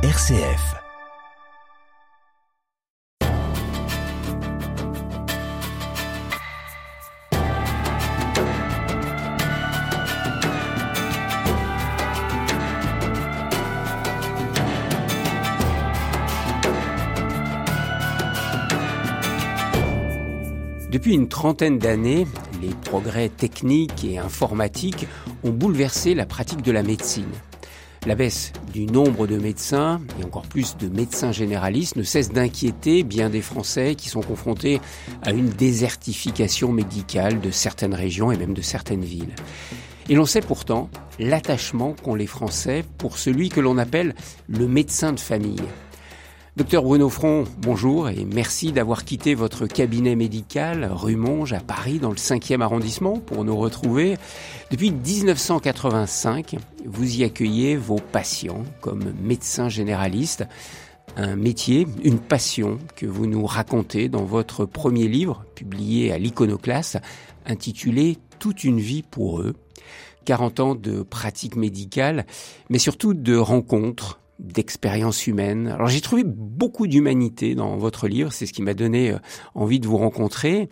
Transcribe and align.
RCF. 0.00 0.76
Depuis 20.92 21.14
une 21.14 21.26
trentaine 21.28 21.80
d'années, 21.80 22.28
les 22.62 22.68
progrès 22.68 23.28
techniques 23.28 24.04
et 24.04 24.18
informatiques 24.18 25.08
ont 25.42 25.50
bouleversé 25.50 26.14
la 26.14 26.24
pratique 26.24 26.62
de 26.62 26.70
la 26.70 26.84
médecine. 26.84 27.26
La 28.08 28.14
baisse 28.14 28.54
du 28.72 28.86
nombre 28.86 29.26
de 29.26 29.36
médecins, 29.36 30.00
et 30.18 30.24
encore 30.24 30.46
plus 30.46 30.78
de 30.78 30.88
médecins 30.88 31.30
généralistes, 31.30 31.94
ne 31.96 32.02
cesse 32.02 32.30
d'inquiéter 32.30 33.02
bien 33.02 33.28
des 33.28 33.42
Français 33.42 33.96
qui 33.96 34.08
sont 34.08 34.22
confrontés 34.22 34.80
à 35.22 35.32
une 35.32 35.50
désertification 35.50 36.72
médicale 36.72 37.38
de 37.38 37.50
certaines 37.50 37.92
régions 37.92 38.32
et 38.32 38.38
même 38.38 38.54
de 38.54 38.62
certaines 38.62 39.04
villes. 39.04 39.34
Et 40.08 40.14
l'on 40.14 40.24
sait 40.24 40.40
pourtant 40.40 40.88
l'attachement 41.18 41.94
qu'ont 42.02 42.14
les 42.14 42.26
Français 42.26 42.82
pour 42.96 43.18
celui 43.18 43.50
que 43.50 43.60
l'on 43.60 43.76
appelle 43.76 44.14
le 44.48 44.66
médecin 44.66 45.12
de 45.12 45.20
famille. 45.20 45.60
Docteur 46.58 46.82
Bruno 46.82 47.08
Front, 47.08 47.44
bonjour 47.60 48.08
et 48.08 48.24
merci 48.24 48.72
d'avoir 48.72 49.04
quitté 49.04 49.36
votre 49.36 49.68
cabinet 49.68 50.16
médical 50.16 50.90
rue 50.92 51.14
Monge 51.14 51.52
à 51.52 51.60
Paris 51.60 52.00
dans 52.00 52.10
le 52.10 52.16
5e 52.16 52.62
arrondissement 52.62 53.20
pour 53.20 53.44
nous 53.44 53.56
retrouver. 53.56 54.16
Depuis 54.72 54.90
1985, 54.90 56.56
vous 56.84 57.16
y 57.16 57.22
accueillez 57.22 57.76
vos 57.76 58.00
patients 58.00 58.64
comme 58.80 59.14
médecin 59.22 59.68
généraliste. 59.68 60.46
Un 61.16 61.36
métier, 61.36 61.86
une 62.02 62.18
passion 62.18 62.78
que 62.96 63.06
vous 63.06 63.26
nous 63.26 63.46
racontez 63.46 64.08
dans 64.08 64.24
votre 64.24 64.64
premier 64.64 65.06
livre, 65.06 65.44
publié 65.54 66.10
à 66.10 66.18
l'Iconoclaste, 66.18 66.98
intitulé 67.46 68.18
Toute 68.40 68.64
une 68.64 68.80
vie 68.80 69.04
pour 69.04 69.42
eux. 69.42 69.54
40 70.24 70.60
ans 70.60 70.74
de 70.74 71.02
pratique 71.04 71.54
médicale, 71.54 72.26
mais 72.68 72.78
surtout 72.78 73.14
de 73.14 73.36
rencontres, 73.36 74.18
d'expérience 74.38 75.26
humaine. 75.26 75.68
Alors 75.68 75.88
j'ai 75.88 76.00
trouvé 76.00 76.22
beaucoup 76.24 76.86
d'humanité 76.86 77.54
dans 77.54 77.76
votre 77.76 78.08
livre, 78.08 78.32
c'est 78.32 78.46
ce 78.46 78.52
qui 78.52 78.62
m'a 78.62 78.74
donné 78.74 79.10
euh, 79.10 79.18
envie 79.54 79.80
de 79.80 79.86
vous 79.86 79.96
rencontrer. 79.96 80.68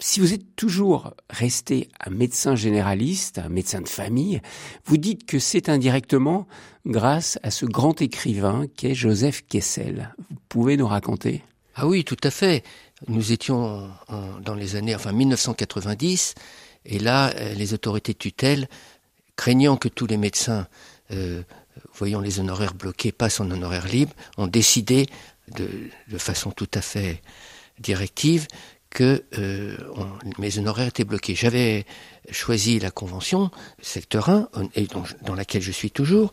Si 0.00 0.20
vous 0.20 0.34
êtes 0.34 0.56
toujours 0.56 1.14
resté 1.30 1.88
un 2.04 2.10
médecin 2.10 2.56
généraliste, 2.56 3.38
un 3.38 3.48
médecin 3.48 3.80
de 3.80 3.88
famille, 3.88 4.40
vous 4.84 4.96
dites 4.96 5.24
que 5.24 5.38
c'est 5.38 5.68
indirectement 5.68 6.46
grâce 6.84 7.38
à 7.42 7.50
ce 7.50 7.64
grand 7.64 8.02
écrivain 8.02 8.66
qu'est 8.76 8.94
Joseph 8.94 9.44
Kessel. 9.48 10.14
Vous 10.30 10.36
pouvez 10.48 10.76
nous 10.76 10.88
raconter? 10.88 11.42
Ah 11.76 11.86
oui, 11.86 12.04
tout 12.04 12.16
à 12.24 12.30
fait. 12.30 12.64
Nous 13.08 13.32
étions 13.32 13.88
dans 14.44 14.54
les 14.54 14.76
années, 14.76 14.94
enfin 14.94 15.12
1990, 15.12 16.34
et 16.86 16.98
là, 16.98 17.32
euh, 17.36 17.54
les 17.54 17.74
autorités 17.74 18.12
de 18.12 18.18
tutelle, 18.18 18.68
craignant 19.36 19.76
que 19.76 19.88
tous 19.88 20.06
les 20.06 20.16
médecins 20.16 20.66
euh, 21.10 21.42
voyant 21.94 22.20
les 22.20 22.40
honoraires 22.40 22.74
bloqués, 22.74 23.12
passent 23.12 23.40
en 23.40 23.50
honoraires 23.50 23.88
libres, 23.88 24.14
ont 24.36 24.46
décidé 24.46 25.06
de, 25.56 25.68
façon 26.18 26.50
tout 26.50 26.70
à 26.74 26.80
fait 26.80 27.22
directive 27.78 28.46
que 28.90 29.24
euh, 29.38 29.76
mes 30.38 30.58
honoraires 30.58 30.88
étaient 30.88 31.04
bloqués. 31.04 31.34
J'avais 31.34 31.84
choisi 32.30 32.78
la 32.78 32.90
convention 32.90 33.50
secteur 33.82 34.28
1, 34.28 34.48
et 34.74 34.86
dans, 34.86 35.04
dans, 35.22 35.34
laquelle 35.34 35.62
je 35.62 35.72
suis 35.72 35.90
toujours, 35.90 36.30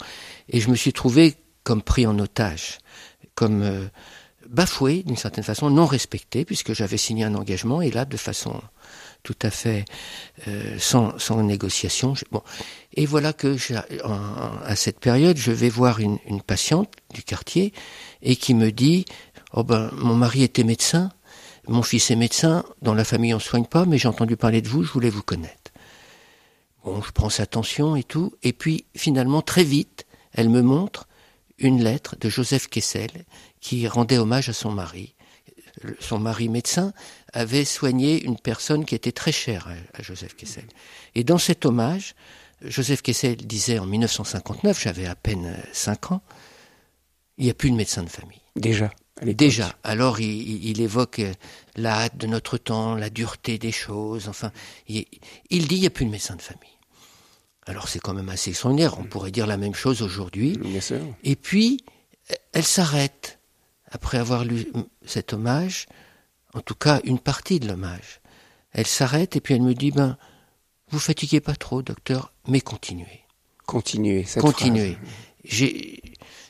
et 0.50 0.60
je 0.60 0.70
me 0.70 0.76
suis 0.76 0.94
trouvé 0.94 1.36
comme 1.64 1.82
pris 1.82 2.06
en 2.06 2.18
otage, 2.20 2.78
comme 3.36 3.64
euh, 3.64 3.88
bafoué 4.48 5.04
d'une 5.04 5.18
certaine 5.18 5.44
façon, 5.44 5.70
non 5.70 5.86
respecté, 5.86 6.46
puisque 6.46 6.74
j'avais 6.74 6.98
signé 6.98 7.24
un 7.24 7.36
engagement, 7.36 7.82
et 7.82 7.92
là, 7.92 8.06
de 8.06 8.18
façon 8.18 8.62
tout 9.24 9.36
à 9.42 9.50
fait 9.50 9.86
euh, 10.48 10.78
sans, 10.80 11.42
négociation. 11.44 12.14
Bon. 12.32 12.42
Et 12.94 13.06
voilà 13.06 13.34
que 13.34 13.58
à 14.66 14.76
cette 14.76 15.00
période, 15.00 15.38
je 15.38 15.52
vais 15.52 15.70
voir 15.70 16.00
une, 16.00 16.20
patiente 16.46 16.92
du 17.14 17.24
quartier 17.24 17.74
et 18.22 18.36
qui 18.36 18.54
me 18.54 18.72
dit 18.72 19.06
Oh 19.54 19.64
ben, 19.64 19.90
mon 19.94 20.16
mari 20.16 20.44
était 20.44 20.64
médecin, 20.64 21.12
mon 21.68 21.84
fils 21.84 22.12
est 22.12 22.16
médecin, 22.16 22.64
dans 22.82 22.94
la 22.94 23.04
famille 23.04 23.34
on 23.34 23.38
ne 23.38 23.42
soigne 23.42 23.66
pas, 23.66 23.86
mais 23.86 23.98
j'ai 23.98 24.08
entendu 24.08 24.38
parler 24.38 24.62
de 24.62 24.68
vous, 24.68 24.84
je 24.84 24.92
voulais 24.92 25.10
vous 25.10 25.24
connaître. 25.24 25.72
Bon, 26.84 27.02
je 27.02 27.12
prends 27.12 27.30
sa 27.30 27.44
attention 27.44 27.96
et 27.96 28.04
tout, 28.04 28.34
et 28.42 28.54
puis 28.54 28.86
finalement, 28.96 29.42
très 29.42 29.64
vite, 29.64 30.06
elle 30.34 30.50
me 30.50 30.62
montre 30.62 31.08
une 31.60 31.84
lettre 31.84 32.16
de 32.20 32.28
Joseph 32.28 32.68
Kessel 32.68 33.12
qui 33.60 33.88
rendait 33.88 34.18
hommage 34.18 34.50
à 34.50 34.54
son 34.54 34.72
mari 34.72 35.14
son 36.00 36.20
mari 36.20 36.50
médecin, 36.50 36.94
avait 37.34 37.66
soigné 37.66 38.24
une 38.24 38.38
personne 38.38 38.86
qui 38.86 38.96
était 38.96 39.12
très 39.12 39.32
chère 39.32 39.68
à, 39.94 40.02
Joseph 40.04 40.36
Kessel. 40.36 40.66
Et 41.16 41.24
dans 41.24 41.38
cet 41.38 41.66
hommage, 41.66 42.16
Joseph 42.64 43.02
Kessel 43.02 43.38
disait 43.38 43.80
en 43.80 43.86
1959, 43.86 44.82
j'avais 44.82 45.06
à 45.06 45.16
peine 45.16 45.58
5 45.74 46.12
ans, 46.12 46.22
il 47.38 47.46
n'y 47.46 47.52
a 47.52 47.54
plus 47.54 47.72
de 47.72 47.76
médecin 47.76 48.04
de 48.04 48.10
famille. 48.10 48.42
Déjà. 48.56 48.92
Déjà. 49.22 49.76
Alors 49.84 50.20
il, 50.20 50.66
il, 50.66 50.82
évoque 50.82 51.22
la 51.76 52.02
hâte 52.02 52.18
de 52.18 52.28
notre 52.28 52.58
temps, 52.58 52.96
la 52.96 53.10
dureté 53.10 53.58
des 53.58 53.72
choses. 53.72 54.28
Enfin, 54.28 54.52
il, 54.88 55.06
il 55.50 55.68
dit 55.68 55.76
il 55.76 55.82
n'y 55.82 55.88
a 55.88 55.92
plus 55.92 56.06
de 56.06 56.12
médecin 56.12 56.36
de 56.36 56.42
famille. 56.42 56.78
Alors 57.68 57.88
c'est 57.88 58.00
quand 58.00 58.14
même 58.14 58.30
assez 58.30 58.50
extraordinaire. 58.50 59.00
On 59.00 59.04
pourrait 59.04 59.32
dire 59.32 59.48
la 59.48 59.58
même 59.58 59.76
chose 59.76 60.02
aujourd'hui. 60.02 60.60
Et 61.24 61.36
puis 61.36 61.84
elle 62.54 62.64
s'arrête 62.64 63.40
après 63.92 64.18
avoir 64.18 64.46
lu 64.46 64.68
cet 65.06 65.34
hommage, 65.34 65.86
en 66.54 66.62
tout 66.62 66.76
cas 66.76 67.02
une 67.04 67.20
partie 67.20 67.60
de 67.60 67.68
l'hommage, 67.68 68.22
elle 68.72 68.88
s'arrête 68.88 69.36
et 69.36 69.42
puis 69.42 69.54
elle 69.54 69.62
me 69.62 69.74
dit, 69.74 69.92
ben, 69.92 70.18
vous 70.90 71.00
fatiguez 71.00 71.40
pas 71.40 71.56
trop, 71.56 71.82
docteur, 71.82 72.34
mais 72.48 72.62
continuez. 72.62 73.22
Continuez, 73.66 74.24
cette 74.26 74.42
Continuez. 74.42 74.98
J'ai, 75.44 76.02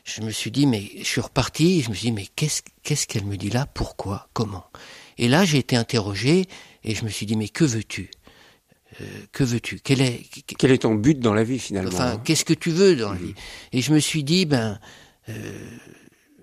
je 0.03 0.22
me 0.22 0.31
suis 0.31 0.51
dit, 0.51 0.66
mais 0.66 0.90
je 0.97 1.03
suis 1.03 1.22
reparti, 1.22 1.79
et 1.79 1.81
je 1.81 1.90
me 1.90 1.95
suis 1.95 2.07
dit, 2.07 2.11
mais 2.11 2.28
qu'est-ce, 2.35 2.61
qu'est-ce 2.84 3.07
qu'elle 3.07 3.25
me 3.25 3.38
dit 3.38 3.50
là? 3.50 3.67
Pourquoi? 3.67 4.29
Comment? 4.34 4.66
Et 5.17 5.28
là, 5.28 5.45
j'ai 5.45 5.59
été 5.59 5.75
interrogé, 5.75 6.45
et 6.84 6.95
je 6.95 7.06
me 7.06 7.09
suis 7.09 7.25
dit, 7.25 7.38
mais 7.38 7.50
que 7.50 7.63
veux-tu? 7.63 8.09
Euh, 9.00 9.06
que 9.31 9.44
veux-tu? 9.44 9.79
Quel 9.81 10.01
est 10.01 10.23
quel 10.57 10.72
est 10.72 10.79
ton 10.79 10.95
but 10.95 11.19
dans 11.19 11.34
la 11.34 11.44
vie 11.44 11.59
finalement 11.59 11.91
Enfin, 11.94 12.13
hein? 12.13 12.22
qu'est-ce 12.25 12.44
que 12.44 12.53
tu 12.53 12.72
veux 12.72 12.95
dans 12.95 13.13
la 13.13 13.19
vie? 13.19 13.35
Et 13.72 13.81
je 13.81 13.94
me 13.94 14.00
suis 14.00 14.23
dit, 14.23 14.45
ben, 14.45 14.79
euh, 15.29 15.78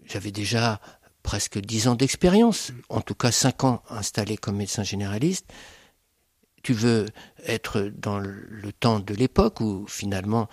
j'avais 0.07 0.31
déjà 0.31 0.81
presque 1.29 1.59
dix 1.59 1.89
ans 1.89 1.95
d'expérience, 1.95 2.73
en 2.89 3.03
tout 3.03 3.15
cas 3.15 3.31
cinq 3.31 3.63
ans 3.63 3.83
installé 3.91 4.39
comme 4.39 4.57
médecin 4.57 4.83
généraliste. 4.83 5.45
Tu 6.63 6.73
veux 6.73 7.05
être 7.47 7.93
dans 7.95 8.19
le 8.19 8.73
temps 8.73 8.99
de 8.99 9.13
l'époque 9.13 9.61
où 9.61 9.85
finalement 9.89 10.49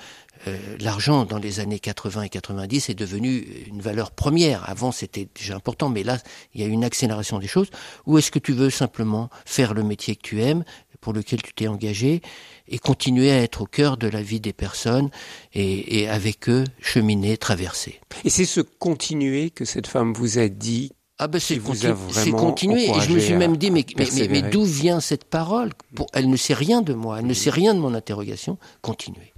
euh, 0.48 0.58
l'argent 0.82 1.24
dans 1.24 1.38
les 1.38 1.62
années 1.62 1.80
80 1.80 2.24
et 2.24 2.30
90 2.30 2.90
est 2.90 2.94
devenu 2.94 3.38
une 3.68 3.80
valeur 3.80 4.12
première. 4.12 4.70
Avant 4.70 4.92
c'était 4.92 5.30
déjà 5.34 5.56
important, 5.56 5.88
mais 5.88 6.04
là 6.04 6.18
il 6.54 6.60
y 6.60 6.66
a 6.66 6.68
une 6.68 6.84
accélération 6.84 7.40
des 7.40 7.48
choses. 7.48 7.70
Ou 8.06 8.18
est-ce 8.18 8.30
que 8.30 8.40
tu 8.40 8.52
veux 8.52 8.70
simplement 8.70 9.30
faire 9.46 9.74
le 9.74 9.82
métier 9.82 10.18
que 10.18 10.24
tu 10.24 10.42
aimes, 10.42 10.66
pour 11.00 11.14
lequel 11.14 11.42
tu 11.42 11.54
t'es 11.54 11.70
engagé 11.70 12.22
et 12.68 12.80
continuer 12.80 13.32
à 13.32 13.42
être 13.42 13.62
au 13.62 13.66
cœur 13.66 13.98
de 13.98 14.08
la 14.08 14.22
vie 14.22 14.40
des 14.40 14.54
personnes 14.54 15.10
et, 15.54 16.00
et 16.00 16.10
avec 16.10 16.50
eux 16.50 16.64
cheminer, 16.82 17.38
traverser. 17.38 18.00
Et 18.24 18.30
c'est 18.30 18.46
ce 18.46 18.62
continuer 18.62 19.50
que 19.50 19.66
cette 19.66 19.88
femme 19.88 20.14
vous 20.14 20.40
a 20.40 20.48
dit 20.48 20.92
ah 21.18 21.28
ben 21.28 21.40
c'est 21.40 21.60
continu, 21.60 21.94
continuer. 22.34 22.90
Et 22.90 23.00
je 23.00 23.14
me 23.14 23.20
suis 23.20 23.36
même 23.36 23.56
dit, 23.56 23.72
mais, 23.72 23.86
mais, 23.98 24.08
mais, 24.14 24.28
mais 24.28 24.42
d'où 24.42 24.66
vient 24.66 25.00
cette 25.00 25.24
parole? 25.24 25.72
Elle 26.14 26.30
ne 26.30 26.36
sait 26.36 26.54
rien 26.54 26.82
de 26.82 26.94
moi, 26.94 27.20
elle 27.20 27.28
ne 27.28 27.34
sait 27.34 27.50
rien 27.50 27.74
de 27.74 27.80
mon 27.80 27.94
interrogation. 27.94 28.58
Continuer. 28.82 29.34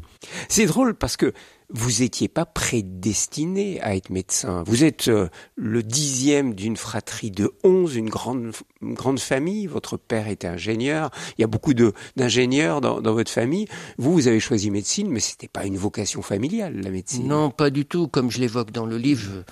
C'est 0.49 0.65
drôle 0.65 0.95
parce 0.95 1.17
que 1.17 1.33
vous 1.69 2.01
étiez 2.01 2.29
pas 2.29 2.45
prédestiné 2.45 3.81
à 3.81 3.95
être 3.95 4.09
médecin. 4.09 4.63
Vous 4.65 4.85
êtes 4.85 5.09
euh, 5.09 5.27
le 5.55 5.83
dixième 5.83 6.53
d'une 6.53 6.77
fratrie 6.77 7.29
de 7.29 7.53
onze, 7.63 7.95
une 7.95 8.09
grande, 8.09 8.53
grande 8.81 9.19
famille. 9.19 9.67
Votre 9.67 9.97
père 9.97 10.29
était 10.29 10.47
ingénieur. 10.47 11.11
Il 11.37 11.41
y 11.41 11.43
a 11.43 11.47
beaucoup 11.47 11.73
d'ingénieurs 12.15 12.79
dans, 12.79 13.01
votre 13.01 13.31
famille. 13.31 13.67
Vous, 13.97 14.13
vous 14.13 14.27
avez 14.29 14.39
choisi 14.39 14.71
médecine, 14.71 15.09
mais 15.09 15.19
c'était 15.19 15.49
pas 15.49 15.65
une 15.65 15.77
vocation 15.77 16.21
familiale, 16.21 16.79
la 16.81 16.89
médecine. 16.89 17.27
Non, 17.27 17.49
pas 17.51 17.69
du 17.69 17.85
tout. 17.85 18.07
Comme 18.07 18.31
je 18.31 18.39
l'évoque 18.39 18.71
dans 18.71 18.85
le 18.85 18.97
livre, 18.97 19.43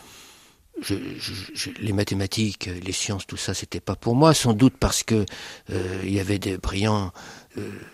les 1.79 1.93
mathématiques, 1.93 2.69
les 2.83 2.91
sciences, 2.91 3.25
tout 3.25 3.37
ça, 3.37 3.53
c'était 3.53 3.79
pas 3.79 3.95
pour 3.95 4.15
moi. 4.15 4.33
Sans 4.33 4.53
doute 4.53 4.75
parce 4.79 5.03
que 5.03 5.25
euh, 5.69 6.01
il 6.03 6.13
y 6.13 6.19
avait 6.19 6.39
des 6.39 6.57
brillants 6.57 7.11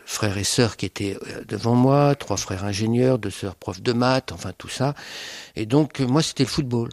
frères 0.05 0.37
et 0.37 0.43
sœurs 0.43 0.77
qui 0.77 0.85
étaient 0.85 1.17
euh, 1.27 1.43
devant 1.47 1.75
moi, 1.75 2.15
trois 2.15 2.37
frères 2.37 2.63
ingénieurs, 2.65 3.19
deux 3.19 3.29
sœurs 3.29 3.55
profs 3.55 3.81
de 3.81 3.93
maths, 3.93 4.31
enfin 4.31 4.51
tout 4.57 4.69
ça. 4.69 4.95
Et 5.55 5.65
donc 5.65 5.99
moi, 5.99 6.21
c'était 6.21 6.43
le 6.43 6.49
football. 6.49 6.89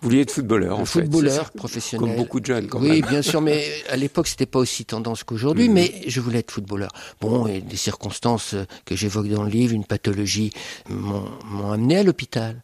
Vous 0.00 0.10
vouliez 0.10 0.22
être 0.22 0.30
footballeur, 0.30 0.78
en 0.78 0.84
footballeur 0.84 1.46
fait, 1.46 1.56
professionnel. 1.56 2.06
Comme 2.06 2.16
beaucoup 2.16 2.38
de 2.38 2.46
jeunes, 2.46 2.68
quand 2.68 2.80
oui, 2.80 3.00
même. 3.00 3.10
bien 3.10 3.22
sûr, 3.22 3.40
mais 3.40 3.64
à 3.90 3.96
l'époque, 3.96 4.28
c'était 4.28 4.46
pas 4.46 4.60
aussi 4.60 4.84
tendance 4.84 5.24
qu'aujourd'hui, 5.24 5.68
mmh. 5.68 5.72
mais 5.72 6.02
je 6.06 6.20
voulais 6.20 6.38
être 6.38 6.52
footballeur. 6.52 6.90
Bon, 7.20 7.48
et 7.48 7.60
des 7.60 7.76
circonstances 7.76 8.54
que 8.84 8.94
j'évoque 8.94 9.26
dans 9.26 9.42
le 9.42 9.50
livre, 9.50 9.74
une 9.74 9.84
pathologie, 9.84 10.52
m'ont 10.88 11.72
amené 11.72 11.98
à 11.98 12.02
l'hôpital. 12.04 12.62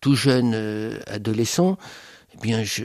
tout 0.00 0.14
jeune 0.14 0.54
adolescent, 1.08 1.76
eh 2.34 2.38
bien, 2.42 2.62
je, 2.62 2.84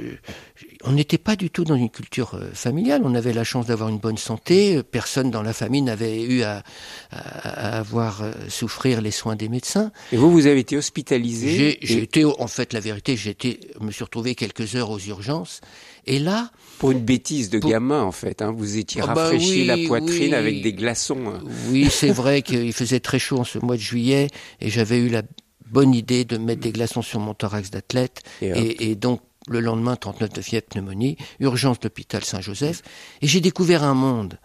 on 0.83 0.91
n'était 0.91 1.17
pas 1.17 1.35
du 1.35 1.49
tout 1.49 1.63
dans 1.63 1.75
une 1.75 1.89
culture 1.89 2.39
familiale. 2.53 3.01
On 3.03 3.15
avait 3.15 3.33
la 3.33 3.43
chance 3.43 3.65
d'avoir 3.65 3.89
une 3.89 3.99
bonne 3.99 4.17
santé. 4.17 4.81
Personne 4.83 5.31
dans 5.31 5.41
la 5.41 5.53
famille 5.53 5.81
n'avait 5.81 6.23
eu 6.23 6.43
à, 6.43 6.63
à, 7.11 7.77
avoir 7.77 8.23
souffrir 8.49 9.01
les 9.01 9.11
soins 9.11 9.35
des 9.35 9.49
médecins. 9.49 9.91
Et 10.11 10.17
vous, 10.17 10.31
vous 10.31 10.47
avez 10.47 10.59
été 10.59 10.77
hospitalisé 10.77 11.77
J'ai 11.81 12.01
été, 12.01 12.25
en 12.25 12.47
fait, 12.47 12.73
la 12.73 12.79
vérité, 12.79 13.15
j'ai 13.15 13.31
été, 13.31 13.59
me 13.79 13.91
suis 13.91 14.03
retrouvé 14.03 14.35
quelques 14.35 14.75
heures 14.75 14.89
aux 14.89 14.99
urgences. 14.99 15.61
Et 16.07 16.19
là, 16.19 16.51
pour 16.77 16.91
une 16.91 16.99
bêtise 16.99 17.49
de 17.49 17.59
gamin, 17.59 18.03
en 18.03 18.11
fait, 18.11 18.41
hein, 18.41 18.53
vous 18.55 18.77
étiez 18.77 19.01
ah 19.03 19.07
bah 19.07 19.23
rafraîchi 19.23 19.65
la 19.65 19.77
poitrine 19.87 20.33
avec 20.33 20.61
des 20.61 20.73
glaçons. 20.73 21.27
Hein. 21.27 21.41
Oui, 21.69 21.87
c'est 21.89 22.11
vrai 22.11 22.41
qu'il 22.43 22.73
faisait 22.73 22.99
très 22.99 23.19
chaud 23.19 23.39
en 23.39 23.43
ce 23.43 23.57
mois 23.59 23.75
de 23.75 23.81
juillet, 23.81 24.27
et 24.61 24.69
j'avais 24.69 24.99
eu 24.99 25.09
la 25.09 25.23
bonne 25.67 25.93
idée 25.93 26.25
de 26.25 26.37
mettre 26.37 26.61
des 26.61 26.71
glaçons 26.71 27.01
sur 27.01 27.19
mon 27.19 27.33
thorax 27.33 27.71
d'athlète, 27.71 28.21
et, 28.41 28.91
et, 28.91 28.95
donc 28.95 29.21
le 29.47 29.59
lendemain, 29.59 29.95
39 29.95 30.31
de 30.31 30.41
fièvre, 30.41 30.65
pneumonie, 30.67 31.17
urgence 31.39 31.79
d'hôpital 31.79 32.23
Saint-Joseph, 32.23 32.81
et 33.21 33.27
j'ai 33.27 33.41
découvert 33.41 33.83
un 33.83 33.93
monde. 33.93 34.39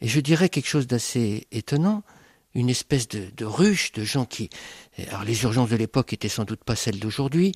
Et 0.00 0.08
je 0.08 0.20
dirais 0.20 0.48
quelque 0.48 0.68
chose 0.68 0.86
d'assez 0.86 1.46
étonnant, 1.50 2.02
une 2.54 2.70
espèce 2.70 3.08
de, 3.08 3.30
de, 3.36 3.44
ruche 3.44 3.92
de 3.92 4.04
gens 4.04 4.24
qui... 4.24 4.48
Alors 5.08 5.24
les 5.24 5.42
urgences 5.42 5.70
de 5.70 5.76
l'époque 5.76 6.12
étaient 6.12 6.28
sans 6.28 6.44
doute 6.44 6.64
pas 6.64 6.76
celles 6.76 6.98
d'aujourd'hui, 6.98 7.52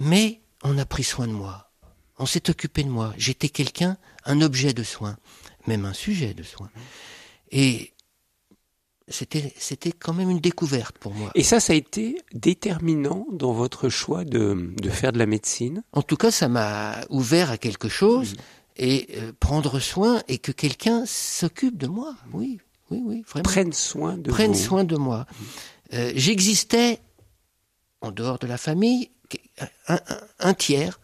mais 0.00 0.40
on 0.62 0.78
a 0.78 0.86
pris 0.86 1.04
soin 1.04 1.26
de 1.26 1.32
moi 1.32 1.72
on 2.22 2.26
s'est 2.26 2.50
occupé 2.50 2.84
de 2.84 2.88
moi. 2.88 3.12
J'étais 3.18 3.48
quelqu'un, 3.48 3.96
un 4.24 4.40
objet 4.42 4.72
de 4.72 4.84
soin, 4.84 5.16
même 5.66 5.84
un 5.84 5.92
sujet 5.92 6.34
de 6.34 6.44
soin. 6.44 6.70
Et 7.50 7.92
c'était, 9.08 9.52
c'était 9.58 9.92
quand 9.92 10.12
même 10.12 10.30
une 10.30 10.40
découverte 10.40 10.98
pour 10.98 11.14
moi. 11.14 11.30
Et 11.34 11.42
ça, 11.42 11.60
ça 11.60 11.72
a 11.72 11.76
été 11.76 12.16
déterminant 12.32 13.26
dans 13.32 13.52
votre 13.52 13.88
choix 13.88 14.24
de, 14.24 14.72
faire 14.90 15.12
de 15.12 15.18
la 15.18 15.26
médecine? 15.26 15.82
En 15.92 16.02
tout 16.02 16.16
cas, 16.16 16.30
ça 16.30 16.48
m'a 16.48 17.00
ouvert 17.10 17.50
à 17.50 17.58
quelque 17.58 17.88
chose 17.88 18.34
et 18.76 19.08
euh, 19.16 19.32
prendre 19.38 19.78
soin 19.80 20.22
et 20.28 20.38
que 20.38 20.52
quelqu'un 20.52 21.04
s'occupe 21.06 21.76
de 21.76 21.86
moi. 21.86 22.14
Oui, 22.32 22.58
oui, 22.90 23.02
oui, 23.04 23.24
vraiment. 23.28 23.42
Prenne 23.42 23.72
soin 23.72 24.16
de 24.16 24.30
Prenne 24.30 24.54
soin 24.54 24.84
de 24.84 24.96
moi. 24.96 25.26
Euh, 25.92 26.12
j'existais 26.14 27.00
en 28.00 28.10
dehors 28.10 28.38
de 28.38 28.46
la 28.46 28.58
famille, 28.58 29.10
un, 29.88 30.54
tiers. 30.54 31.00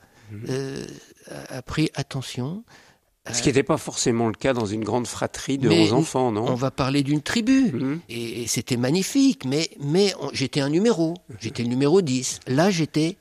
Euh, 0.48 0.84
a 1.48 1.62
pris 1.62 1.90
attention. 1.94 2.64
Ce 3.32 3.42
qui 3.42 3.48
n'était 3.48 3.62
pas 3.62 3.76
forcément 3.76 4.28
le 4.28 4.34
cas 4.34 4.52
dans 4.52 4.66
une 4.66 4.84
grande 4.84 5.06
fratrie 5.06 5.58
de 5.58 5.68
11 5.68 5.92
enfants, 5.92 6.32
non? 6.32 6.46
On 6.48 6.54
va 6.54 6.70
parler 6.70 7.02
d'une 7.02 7.22
tribu, 7.22 7.72
mhm. 7.72 8.00
et, 8.08 8.46
c'était 8.46 8.76
magnifique, 8.76 9.44
mais, 9.44 9.70
mais 9.80 10.14
j'étais 10.32 10.60
un 10.60 10.68
numéro, 10.68 11.14
j'étais 11.40 11.62
le 11.62 11.68
numéro 11.68 12.02
10. 12.02 12.40
Là, 12.46 12.70
j'étais... 12.70 13.16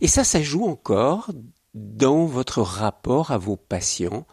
Et 0.00 0.06
ça, 0.06 0.24
ça 0.24 0.42
joue 0.42 0.64
encore 0.64 1.30
dans 1.74 2.26
votre 2.26 2.62
rapport 2.62 3.30
à 3.30 3.38
vos 3.38 3.56
patients. 3.56 4.26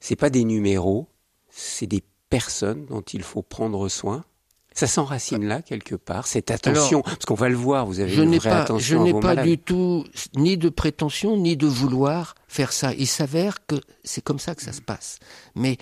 C'est 0.00 0.16
pas 0.16 0.30
des 0.30 0.44
numéros, 0.44 1.08
c'est 1.50 1.86
des 1.86 2.02
personnes 2.30 2.86
dont 2.86 3.00
il 3.00 3.22
faut 3.22 3.42
prendre 3.42 3.88
soin 3.88 4.24
ça 4.74 4.88
s'enracine 4.88 5.44
là 5.44 5.62
quelque 5.62 5.94
part, 5.94 6.26
cette 6.26 6.50
attention, 6.50 7.02
parce 7.02 7.24
qu'on 7.24 7.34
va 7.34 7.48
le 7.48 7.54
voir, 7.54 7.86
vous 7.86 8.00
avez 8.00 8.14
une 8.16 8.36
vraie 8.36 8.50
pas, 8.50 8.62
attention 8.62 9.06
Je 9.06 9.12
n'ai 9.12 9.20
pas 9.20 9.36
du 9.36 9.56
tout 9.56 10.04
ni 10.36 10.56
de 10.58 10.68
prétention 10.68 11.36
ni 11.36 11.56
de 11.56 11.66
vouloir 11.66 12.34
faire 12.48 12.72
ça. 12.72 12.92
Il 12.94 13.06
s'avère 13.06 13.64
que 13.66 13.76
c'est 14.02 14.22
comme 14.22 14.40
ça 14.40 14.54
que 14.54 14.62
ça 14.62 14.72
se 14.72 14.82
passe. 14.82 15.18
Mais 15.54 15.78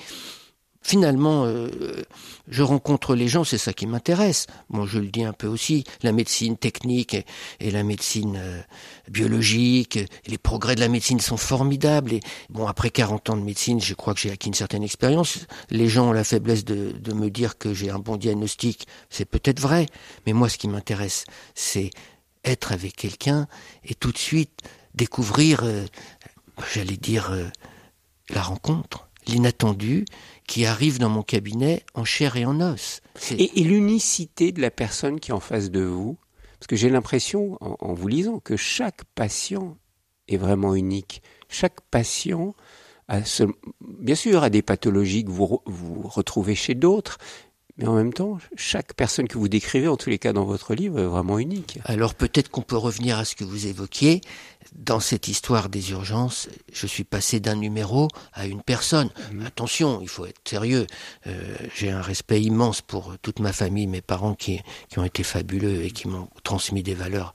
finalement, 0.82 1.44
euh, 1.46 1.70
je 2.48 2.62
rencontre 2.62 3.14
les 3.14 3.28
gens, 3.28 3.44
c'est 3.44 3.58
ça 3.58 3.72
qui 3.72 3.86
m'intéresse. 3.86 4.46
Bon, 4.68 4.84
je 4.84 4.98
le 4.98 5.06
dis 5.06 5.24
un 5.24 5.32
peu 5.32 5.46
aussi, 5.46 5.84
la 6.02 6.12
médecine 6.12 6.56
technique 6.56 7.16
et, 7.60 7.70
la 7.70 7.82
médecine 7.84 8.36
euh, 8.36 8.60
biologique, 9.08 9.98
les 10.26 10.38
progrès 10.38 10.74
de 10.74 10.80
la 10.80 10.88
médecine 10.88 11.20
sont 11.20 11.36
formidables. 11.36 12.18
Bon, 12.50 12.66
après 12.66 12.90
40 12.90 13.30
ans 13.30 13.36
de 13.36 13.42
médecine, 13.42 13.80
je 13.80 13.94
crois 13.94 14.14
que 14.14 14.20
j'ai 14.20 14.30
acquis 14.30 14.48
une 14.48 14.54
certaine 14.54 14.82
expérience. 14.82 15.46
Les 15.70 15.88
gens 15.88 16.08
ont 16.08 16.12
la 16.12 16.24
faiblesse 16.24 16.64
de, 16.64 16.92
de 16.92 17.12
me 17.12 17.30
dire 17.30 17.58
que 17.58 17.72
j'ai 17.72 17.90
un 17.90 17.98
bon 17.98 18.16
diagnostic, 18.16 18.86
c'est 19.08 19.24
peut-être 19.24 19.60
vrai. 19.60 19.86
Mais 20.26 20.32
moi, 20.32 20.48
ce 20.48 20.58
qui 20.58 20.68
m'intéresse, 20.68 21.24
c'est 21.54 21.90
être 22.44 22.72
avec 22.72 22.96
quelqu'un 22.96 23.46
et 23.84 23.94
tout 23.94 24.10
de 24.10 24.18
suite 24.18 24.62
découvrir, 24.94 25.60
euh, 25.62 25.86
j'allais 26.74 26.96
dire, 26.96 27.32
la 28.30 28.42
rencontre, 28.42 29.08
l'inattendu, 29.26 30.04
qui 30.46 30.66
arrive 30.66 30.98
dans 30.98 31.08
mon 31.08 31.22
cabinet 31.22 31.84
en 31.94 32.04
chair 32.04 32.36
et 32.36 32.44
en 32.44 32.60
os. 32.60 33.00
Et, 33.30 33.62
l'unicité 33.62 34.52
de 34.52 34.60
la 34.60 34.70
personne 34.70 35.20
qui 35.20 35.30
est 35.30 35.34
en 35.34 35.40
face 35.40 35.70
de 35.70 35.82
vous, 35.82 36.18
parce 36.58 36.66
que 36.66 36.76
j'ai 36.76 36.90
l'impression, 36.90 37.58
en, 37.60 37.94
vous 37.94 38.08
lisant, 38.08 38.38
que 38.38 38.56
chaque 38.56 39.04
patient 39.14 39.76
est 40.28 40.36
vraiment 40.36 40.74
unique. 40.74 41.22
Chaque 41.48 41.80
patient 41.90 42.54
a 43.08 43.20
bien 43.80 44.14
sûr 44.14 44.42
a 44.42 44.50
des 44.50 44.62
pathologies 44.62 45.24
que 45.24 45.30
vous, 45.30 45.60
vous 45.66 46.02
retrouvez 46.02 46.54
chez 46.54 46.74
d'autres, 46.74 47.18
mais 47.78 47.86
en 47.86 47.94
même 47.94 48.12
temps, 48.12 48.38
chaque 48.56 48.94
personne 48.94 49.26
que 49.26 49.38
vous 49.38 49.48
décrivez, 49.48 49.88
en 49.88 49.96
tous 49.96 50.10
les 50.10 50.18
cas 50.18 50.32
dans 50.32 50.44
votre 50.44 50.74
livre, 50.74 50.98
est 51.00 51.06
vraiment 51.06 51.38
unique. 51.38 51.78
Alors 51.84 52.14
peut-être 52.14 52.50
qu'on 52.50 52.62
peut 52.62 52.76
revenir 52.76 53.18
à 53.18 53.24
ce 53.24 53.34
que 53.34 53.44
vous 53.44 53.66
évoquiez. 53.66 54.20
Dans 54.74 55.00
cette 55.00 55.28
histoire 55.28 55.68
des 55.68 55.90
urgences, 55.90 56.48
je 56.72 56.86
suis 56.86 57.04
passé 57.04 57.40
d'un 57.40 57.56
numéro 57.56 58.08
à 58.32 58.46
une 58.46 58.62
personne. 58.62 59.10
Mhm. 59.32 59.46
Attention, 59.46 60.00
il 60.02 60.08
faut 60.08 60.26
être 60.26 60.40
sérieux. 60.44 60.86
Euh, 61.26 61.56
j'ai 61.74 61.90
un 61.90 62.02
respect 62.02 62.42
immense 62.42 62.82
pour 62.82 63.14
toute 63.22 63.40
ma 63.40 63.52
famille, 63.52 63.86
mes 63.86 64.02
parents 64.02 64.34
qui, 64.34 64.60
qui 64.88 64.98
ont 64.98 65.04
été 65.04 65.22
fabuleux 65.22 65.82
et 65.82 65.90
qui 65.90 66.08
m'ont 66.08 66.28
transmis 66.42 66.82
des 66.82 66.94
valeurs 66.94 67.34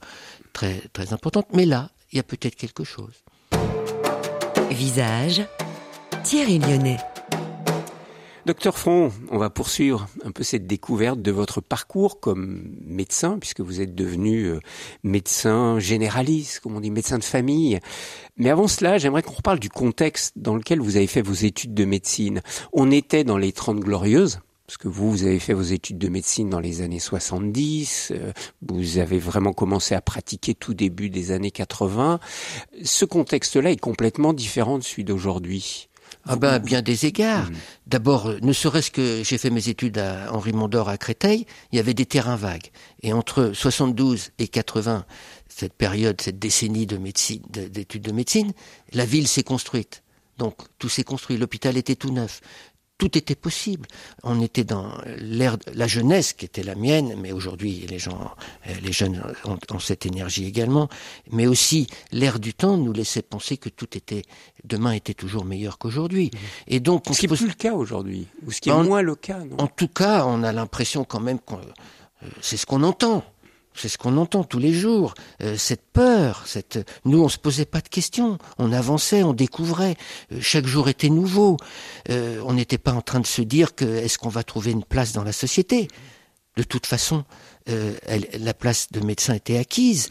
très, 0.52 0.82
très 0.92 1.12
importantes. 1.12 1.48
Mais 1.52 1.66
là, 1.66 1.90
il 2.12 2.16
y 2.16 2.20
a 2.20 2.24
peut-être 2.24 2.56
quelque 2.56 2.84
chose. 2.84 3.22
Visage, 4.70 5.42
Thierry 6.22 6.58
Lyonnais. 6.58 6.98
Docteur 8.48 8.78
Front, 8.78 9.12
on 9.30 9.36
va 9.36 9.50
poursuivre 9.50 10.08
un 10.24 10.30
peu 10.30 10.42
cette 10.42 10.66
découverte 10.66 11.20
de 11.20 11.30
votre 11.30 11.60
parcours 11.60 12.18
comme 12.18 12.74
médecin, 12.82 13.38
puisque 13.38 13.60
vous 13.60 13.82
êtes 13.82 13.94
devenu 13.94 14.44
euh, 14.44 14.60
médecin 15.02 15.78
généraliste, 15.78 16.60
comme 16.60 16.74
on 16.74 16.80
dit, 16.80 16.90
médecin 16.90 17.18
de 17.18 17.24
famille. 17.24 17.78
Mais 18.38 18.48
avant 18.48 18.66
cela, 18.66 18.96
j'aimerais 18.96 19.22
qu'on 19.22 19.34
reparle 19.34 19.58
du 19.58 19.68
contexte 19.68 20.32
dans 20.36 20.56
lequel 20.56 20.80
vous 20.80 20.96
avez 20.96 21.06
fait 21.06 21.20
vos 21.20 21.34
études 21.34 21.74
de 21.74 21.84
médecine. 21.84 22.40
On 22.72 22.90
était 22.90 23.22
dans 23.22 23.36
les 23.36 23.52
Trente 23.52 23.80
Glorieuses, 23.80 24.40
parce 24.66 24.78
que 24.78 24.88
vous, 24.88 25.10
vous 25.10 25.24
avez 25.24 25.40
fait 25.40 25.52
vos 25.52 25.60
études 25.60 25.98
de 25.98 26.08
médecine 26.08 26.48
dans 26.48 26.60
les 26.60 26.80
années 26.80 27.00
70, 27.00 28.12
euh, 28.12 28.32
vous 28.66 28.96
avez 28.96 29.18
vraiment 29.18 29.52
commencé 29.52 29.94
à 29.94 30.00
pratiquer 30.00 30.54
tout 30.54 30.72
début 30.72 31.10
des 31.10 31.32
années 31.32 31.50
80. 31.50 32.18
Ce 32.82 33.04
contexte-là 33.04 33.72
est 33.72 33.76
complètement 33.76 34.32
différent 34.32 34.78
de 34.78 34.84
celui 34.84 35.04
d'aujourd'hui. 35.04 35.90
Ah 36.28 36.36
ben, 36.36 36.58
bien 36.58 36.82
des 36.82 37.06
égards. 37.06 37.50
Mm. 37.50 37.54
D'abord, 37.86 38.26
euh, 38.26 38.38
ne 38.42 38.52
serait-ce 38.52 38.90
que 38.90 39.22
j'ai 39.24 39.38
fait 39.38 39.50
mes 39.50 39.68
études 39.68 39.98
à 39.98 40.32
Henri 40.32 40.52
Mondor 40.52 40.88
à 40.88 40.98
Créteil, 40.98 41.46
il 41.72 41.76
y 41.76 41.78
avait 41.78 41.94
des 41.94 42.06
terrains 42.06 42.36
vagues. 42.36 42.70
Et 43.02 43.12
entre 43.12 43.52
72 43.54 44.30
et 44.38 44.48
80, 44.48 45.06
cette 45.48 45.72
période, 45.72 46.20
cette 46.20 46.38
décennie 46.38 46.86
de 46.86 46.98
médecine, 46.98 47.42
d'études 47.48 48.02
de 48.02 48.12
médecine, 48.12 48.52
la 48.92 49.06
ville 49.06 49.26
s'est 49.26 49.42
construite. 49.42 50.02
Donc 50.36 50.56
tout 50.78 50.88
s'est 50.88 51.02
construit, 51.02 51.36
l'hôpital 51.36 51.76
était 51.76 51.96
tout 51.96 52.12
neuf 52.12 52.40
tout 52.98 53.16
était 53.16 53.36
possible. 53.36 53.86
On 54.24 54.40
était 54.42 54.64
dans 54.64 54.90
l'ère, 55.18 55.56
la 55.72 55.86
jeunesse 55.86 56.32
qui 56.32 56.44
était 56.44 56.64
la 56.64 56.74
mienne, 56.74 57.14
mais 57.16 57.32
aujourd'hui 57.32 57.86
les 57.88 57.98
gens, 57.98 58.32
euh, 58.66 58.72
les 58.82 58.92
jeunes 58.92 59.22
ont, 59.44 59.78
cette 59.78 60.04
énergie 60.04 60.46
également. 60.46 60.88
Mais 61.30 61.46
aussi 61.46 61.86
l'ère 62.10 62.40
du 62.40 62.52
temps 62.52 62.76
nous 62.76 62.92
laissait 62.92 63.22
penser 63.22 63.56
que 63.56 63.68
tout 63.68 63.96
était, 63.96 64.22
demain 64.64 64.92
était 64.92 65.14
toujours 65.14 65.44
meilleur 65.44 65.78
qu'aujourd'hui. 65.78 66.30
Mmh. 66.32 66.38
Et 66.66 66.80
donc, 66.80 67.04
ce 67.10 67.20
qui 67.20 67.28
n'est 67.28 67.36
plus 67.36 67.46
le 67.46 67.54
cas 67.54 67.72
aujourd'hui, 67.72 68.26
ou 68.44 68.50
ce 68.50 68.60
qui 68.60 68.68
est 68.68 68.82
moins 68.82 69.02
le 69.02 69.14
cas. 69.14 69.38
Non? 69.38 69.56
En 69.58 69.66
tout 69.68 69.88
cas, 69.88 70.24
on 70.26 70.42
a 70.42 70.52
l'impression 70.52 71.04
quand 71.04 71.20
même 71.20 71.38
que 71.38 71.54
euh, 71.54 72.26
c'est 72.40 72.56
ce 72.56 72.66
qu'on 72.66 72.82
entend. 72.82 73.24
C'est 73.78 73.88
ce 73.88 73.98
qu'on 73.98 74.16
entend 74.16 74.44
tous 74.44 74.58
les 74.58 74.72
jours. 74.72 75.14
Euh, 75.42 75.56
cette 75.56 75.86
peur, 75.92 76.42
cette. 76.46 76.78
Nous, 77.04 77.22
on 77.22 77.28
se 77.28 77.38
posait 77.38 77.64
pas 77.64 77.80
de 77.80 77.88
questions. 77.88 78.38
On 78.58 78.72
avançait, 78.72 79.22
on 79.22 79.32
découvrait. 79.32 79.96
Euh, 80.32 80.38
chaque 80.40 80.66
jour 80.66 80.88
était 80.88 81.08
nouveau. 81.08 81.56
Euh, 82.10 82.42
on 82.44 82.54
n'était 82.54 82.78
pas 82.78 82.92
en 82.92 83.02
train 83.02 83.20
de 83.20 83.26
se 83.26 83.42
dire 83.42 83.74
que 83.74 83.84
est-ce 83.84 84.18
qu'on 84.18 84.28
va 84.28 84.42
trouver 84.42 84.72
une 84.72 84.84
place 84.84 85.12
dans 85.12 85.24
la 85.24 85.32
société? 85.32 85.88
De 86.56 86.64
toute 86.64 86.86
façon, 86.86 87.24
la 87.66 88.54
place 88.54 88.88
de 88.90 88.98
médecin 88.98 89.34
était 89.34 89.58
acquise. 89.58 90.08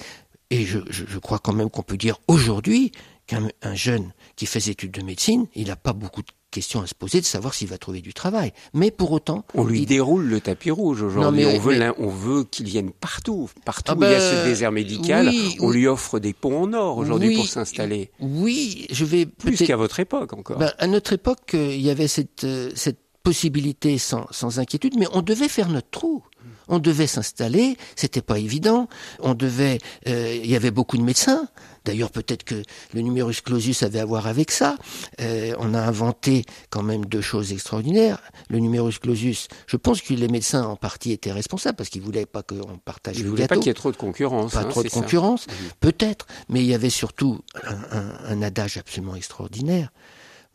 Et 0.50 0.66
je, 0.66 0.80
je 0.90 1.18
crois 1.18 1.40
quand 1.40 1.52
même 1.52 1.70
qu'on 1.70 1.82
peut 1.82 1.98
dire 1.98 2.20
aujourd'hui 2.30 2.94
qu'un 3.26 3.76
jeune 3.76 4.14
qui 4.38 4.46
fait 4.46 4.60
des 4.60 4.70
études 4.70 4.92
de 4.92 5.02
médecine, 5.02 5.48
il 5.56 5.68
n'a 5.68 5.76
pas 5.76 5.92
beaucoup 5.92 6.22
de 6.22 6.32
question 6.52 6.82
à 6.82 6.88
se 6.88 6.96
poser 6.96 7.22
de 7.22 7.26
savoir 7.26 7.54
s'il 7.54 7.68
va 7.68 7.78
trouver 7.78 8.02
du 8.02 8.14
travail. 8.14 8.54
Mais 8.74 8.92
pour 8.92 9.12
autant... 9.12 9.46
On 9.54 9.64
lui 9.64 9.86
déroule 9.86 10.26
le 10.26 10.42
tapis 10.42 10.72
rouge 10.72 11.02
aujourd'hui. 11.02 11.46
On 11.46 11.60
veut, 11.60 11.94
on 11.98 12.10
veut 12.10 12.44
qu'il 12.44 12.68
vienne 12.68 12.92
partout. 12.92 13.50
Partout 13.66 13.94
où 13.94 14.04
il 14.04 14.10
y 14.10 14.14
a 14.14 14.20
ce 14.20 14.36
ben, 14.36 14.46
désert 14.46 14.72
médical, 14.72 15.30
on 15.60 15.70
lui 15.70 15.88
offre 15.88 16.20
des 16.20 16.34
ponts 16.34 16.64
en 16.64 16.74
or 16.74 16.98
aujourd'hui 16.98 17.36
pour 17.36 17.48
s'installer. 17.48 18.12
Oui, 18.20 18.88
je 18.92 19.06
vais... 19.06 19.26
Plus 19.26 19.58
qu'à 19.58 19.78
votre 19.78 20.00
époque 20.00 20.34
encore. 20.34 20.58
Ben, 20.58 20.74
à 20.78 20.88
notre 20.88 21.14
époque, 21.14 21.54
euh, 21.54 21.74
il 21.74 21.82
y 21.82 21.90
avait 21.90 22.08
cette, 22.08 22.44
euh, 22.44 22.72
cette 22.76 23.00
possibilité 23.24 23.98
sans, 23.98 24.26
sans 24.32 24.60
inquiétude, 24.60 24.96
mais 24.98 25.08
on 25.12 25.22
devait 25.22 25.50
faire 25.50 25.70
notre 25.70 25.90
trou. 25.90 26.24
On 26.68 26.80
devait 26.80 27.08
s'installer, 27.08 27.78
c'était 27.96 28.22
pas 28.22 28.40
évident. 28.40 28.88
On 29.20 29.34
devait, 29.34 29.80
euh, 30.08 30.36
il 30.44 30.50
y 30.50 30.56
avait 30.56 30.72
beaucoup 30.72 30.98
de 30.98 31.04
médecins. 31.04 31.48
D'ailleurs, 31.86 32.12
peut-être 32.12 32.44
que 32.44 32.62
le 32.94 33.02
numerus 33.02 33.40
clausus 33.42 33.82
avait 33.84 34.00
à 34.02 34.06
voir 34.06 34.28
avec 34.28 34.52
ça. 34.52 34.76
Euh, 35.22 35.56
on 35.60 35.74
a 35.74 35.80
inventé 35.80 36.44
quand 36.70 36.84
même 36.84 37.06
deux 37.06 37.22
choses 37.22 37.54
extraordinaires. 37.54 38.20
Le 38.50 38.60
numerus 38.60 39.00
clausus, 39.00 39.48
je 39.68 39.78
pense 39.78 40.02
que 40.02 40.14
les 40.14 40.28
médecins 40.28 40.64
en 40.64 40.76
partie 40.76 41.14
étaient 41.14 41.32
responsables 41.32 41.78
parce 41.78 41.90
qu'ils 41.90 42.02
voulaient 42.02 42.26
pas 42.26 42.44
qu'on 42.44 42.78
partage 42.78 43.18
Ils 43.18 43.24
le 43.24 43.30
voulaient 43.30 43.44
gâteau. 43.44 43.56
pas 43.56 43.60
qu'il 43.62 43.68
y 43.68 43.72
ait 43.72 43.74
trop 43.74 43.92
de 43.94 43.98
concurrence. 43.98 44.52
Pas 44.52 44.62
hein, 44.62 44.70
trop 44.70 44.84
de 44.84 44.90
ça. 44.90 45.00
concurrence, 45.00 45.48
peut-être, 45.80 46.28
mais 46.50 46.60
il 46.60 46.66
y 46.68 46.74
avait 46.74 46.90
surtout 46.90 47.40
un, 47.64 47.98
un- 47.98 48.18
un 48.26 48.42
adage 48.42 48.76
absolument 48.78 49.16
extraordinaire. 49.16 49.92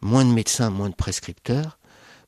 Moins 0.03 0.25
de 0.27 0.31
médecins, 0.33 0.69
moins 0.69 0.91
de 0.91 0.95
prescripteurs, 0.95 1.79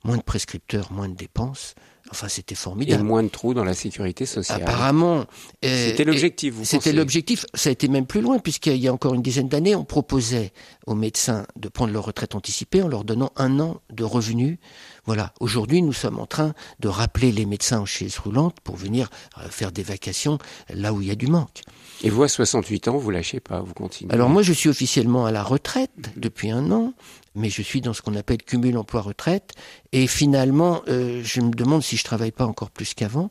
moins 0.05 0.17
de 0.17 0.23
prescripteurs, 0.23 0.91
moins 0.93 1.09
de 1.11 1.15
dépenses. 1.17 1.75
Enfin, 2.15 2.29
c'était 2.29 2.53
Et 2.53 2.57
formidable. 2.57 3.03
moins 3.03 3.23
de 3.25 3.29
trous 3.29 3.55
dans 3.55 3.65
la 3.65 3.75
sécurité 3.75 4.25
sociale. 4.25 4.63
Apparemment. 4.63 5.25
euh, 5.65 5.89
C'était 5.89 6.05
l'objectif, 6.05 6.55
vous 6.55 6.65
C'était 6.65 6.93
l'objectif. 6.93 7.45
Ça 7.55 7.71
a 7.71 7.73
été 7.73 7.89
même 7.89 8.07
plus 8.07 8.21
loin, 8.21 8.39
puisqu'il 8.39 8.77
y 8.77 8.87
a 8.87 8.93
encore 8.93 9.15
une 9.15 9.23
dizaine 9.23 9.49
d'années, 9.49 9.75
on 9.75 9.85
proposait 9.85 10.53
aux 10.87 10.95
médecins 10.95 11.45
de 11.57 11.69
prendre 11.69 11.93
leur 11.93 12.05
retraite 12.05 12.35
anticipée 12.37 12.83
en 12.83 12.89
leur 12.89 13.03
donnant 13.05 13.33
un 13.37 13.59
an 13.59 13.81
de 13.93 14.05
revenus. 14.05 14.59
Voilà. 15.07 15.33
Aujourd'hui, 15.41 15.83
nous 15.83 15.93
sommes 15.93 16.19
en 16.21 16.27
train 16.27 16.55
de 16.81 16.89
rappeler 16.89 17.33
les 17.33 17.47
médecins 17.47 17.81
en 17.81 17.85
chaise 17.85 18.17
roulante 18.19 18.57
pour 18.63 18.77
venir 18.77 19.11
euh, 19.39 19.49
faire 19.51 19.73
des 19.73 19.83
vacations 19.83 20.39
là 20.73 20.93
où 20.93 21.03
il 21.03 21.09
y 21.09 21.11
a 21.11 21.15
du 21.17 21.27
manque. 21.27 21.63
Et 22.03 22.11
vous, 22.11 22.23
à 22.23 22.29
68 22.29 22.89
ans, 22.89 22.97
vous 22.97 23.11
lâchez 23.11 23.41
pas, 23.41 23.61
vous 23.61 23.75
continuez. 23.75 24.13
Alors 24.15 24.29
moi, 24.29 24.43
je 24.43 24.53
suis 24.53 24.69
officiellement 24.69 25.27
à 25.27 25.33
la 25.33 25.43
retraite 25.43 25.91
depuis 26.17 26.51
un 26.51 26.71
an, 26.71 26.93
mais 27.35 27.51
je 27.51 27.63
suis 27.63 27.81
dans 27.81 27.93
ce 27.93 28.03
qu'on 28.03 28.15
appelle 28.15 28.39
cumul 28.43 28.77
emploi-retraite. 28.79 29.53
Et 29.97 30.09
finalement, 30.09 30.83
euh, 30.89 31.21
je 31.23 31.41
me 31.41 31.53
demande 31.53 31.85
si 31.85 31.97
je 31.97 32.03
travaille 32.03 32.33
pas 32.33 32.47
encore 32.47 32.73
plus 32.73 32.95
qu'avant, 32.95 33.31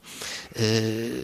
euh, 0.61 1.23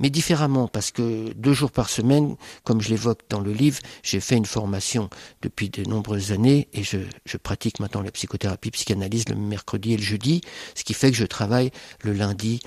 mais 0.00 0.08
différemment, 0.08 0.66
parce 0.66 0.90
que 0.92 1.30
deux 1.34 1.52
jours 1.52 1.70
par 1.70 1.90
semaine, 1.90 2.36
comme 2.64 2.80
je 2.80 2.88
l'évoque 2.88 3.20
dans 3.28 3.40
le 3.40 3.52
livre, 3.52 3.80
j'ai 4.02 4.18
fait 4.18 4.36
une 4.36 4.46
formation 4.46 5.10
depuis 5.42 5.68
de 5.68 5.84
nombreuses 5.84 6.32
années 6.32 6.68
et 6.72 6.84
je, 6.84 7.00
je 7.26 7.36
pratique 7.36 7.80
maintenant 7.80 8.00
la 8.00 8.10
psychothérapie, 8.10 8.70
psychanalyse 8.70 9.28
le 9.28 9.36
mercredi 9.36 9.92
et 9.92 9.98
le 9.98 10.02
jeudi, 10.02 10.40
ce 10.74 10.84
qui 10.84 10.94
fait 10.94 11.10
que 11.10 11.18
je 11.18 11.26
travaille 11.26 11.70
le 12.02 12.14
lundi, 12.14 12.60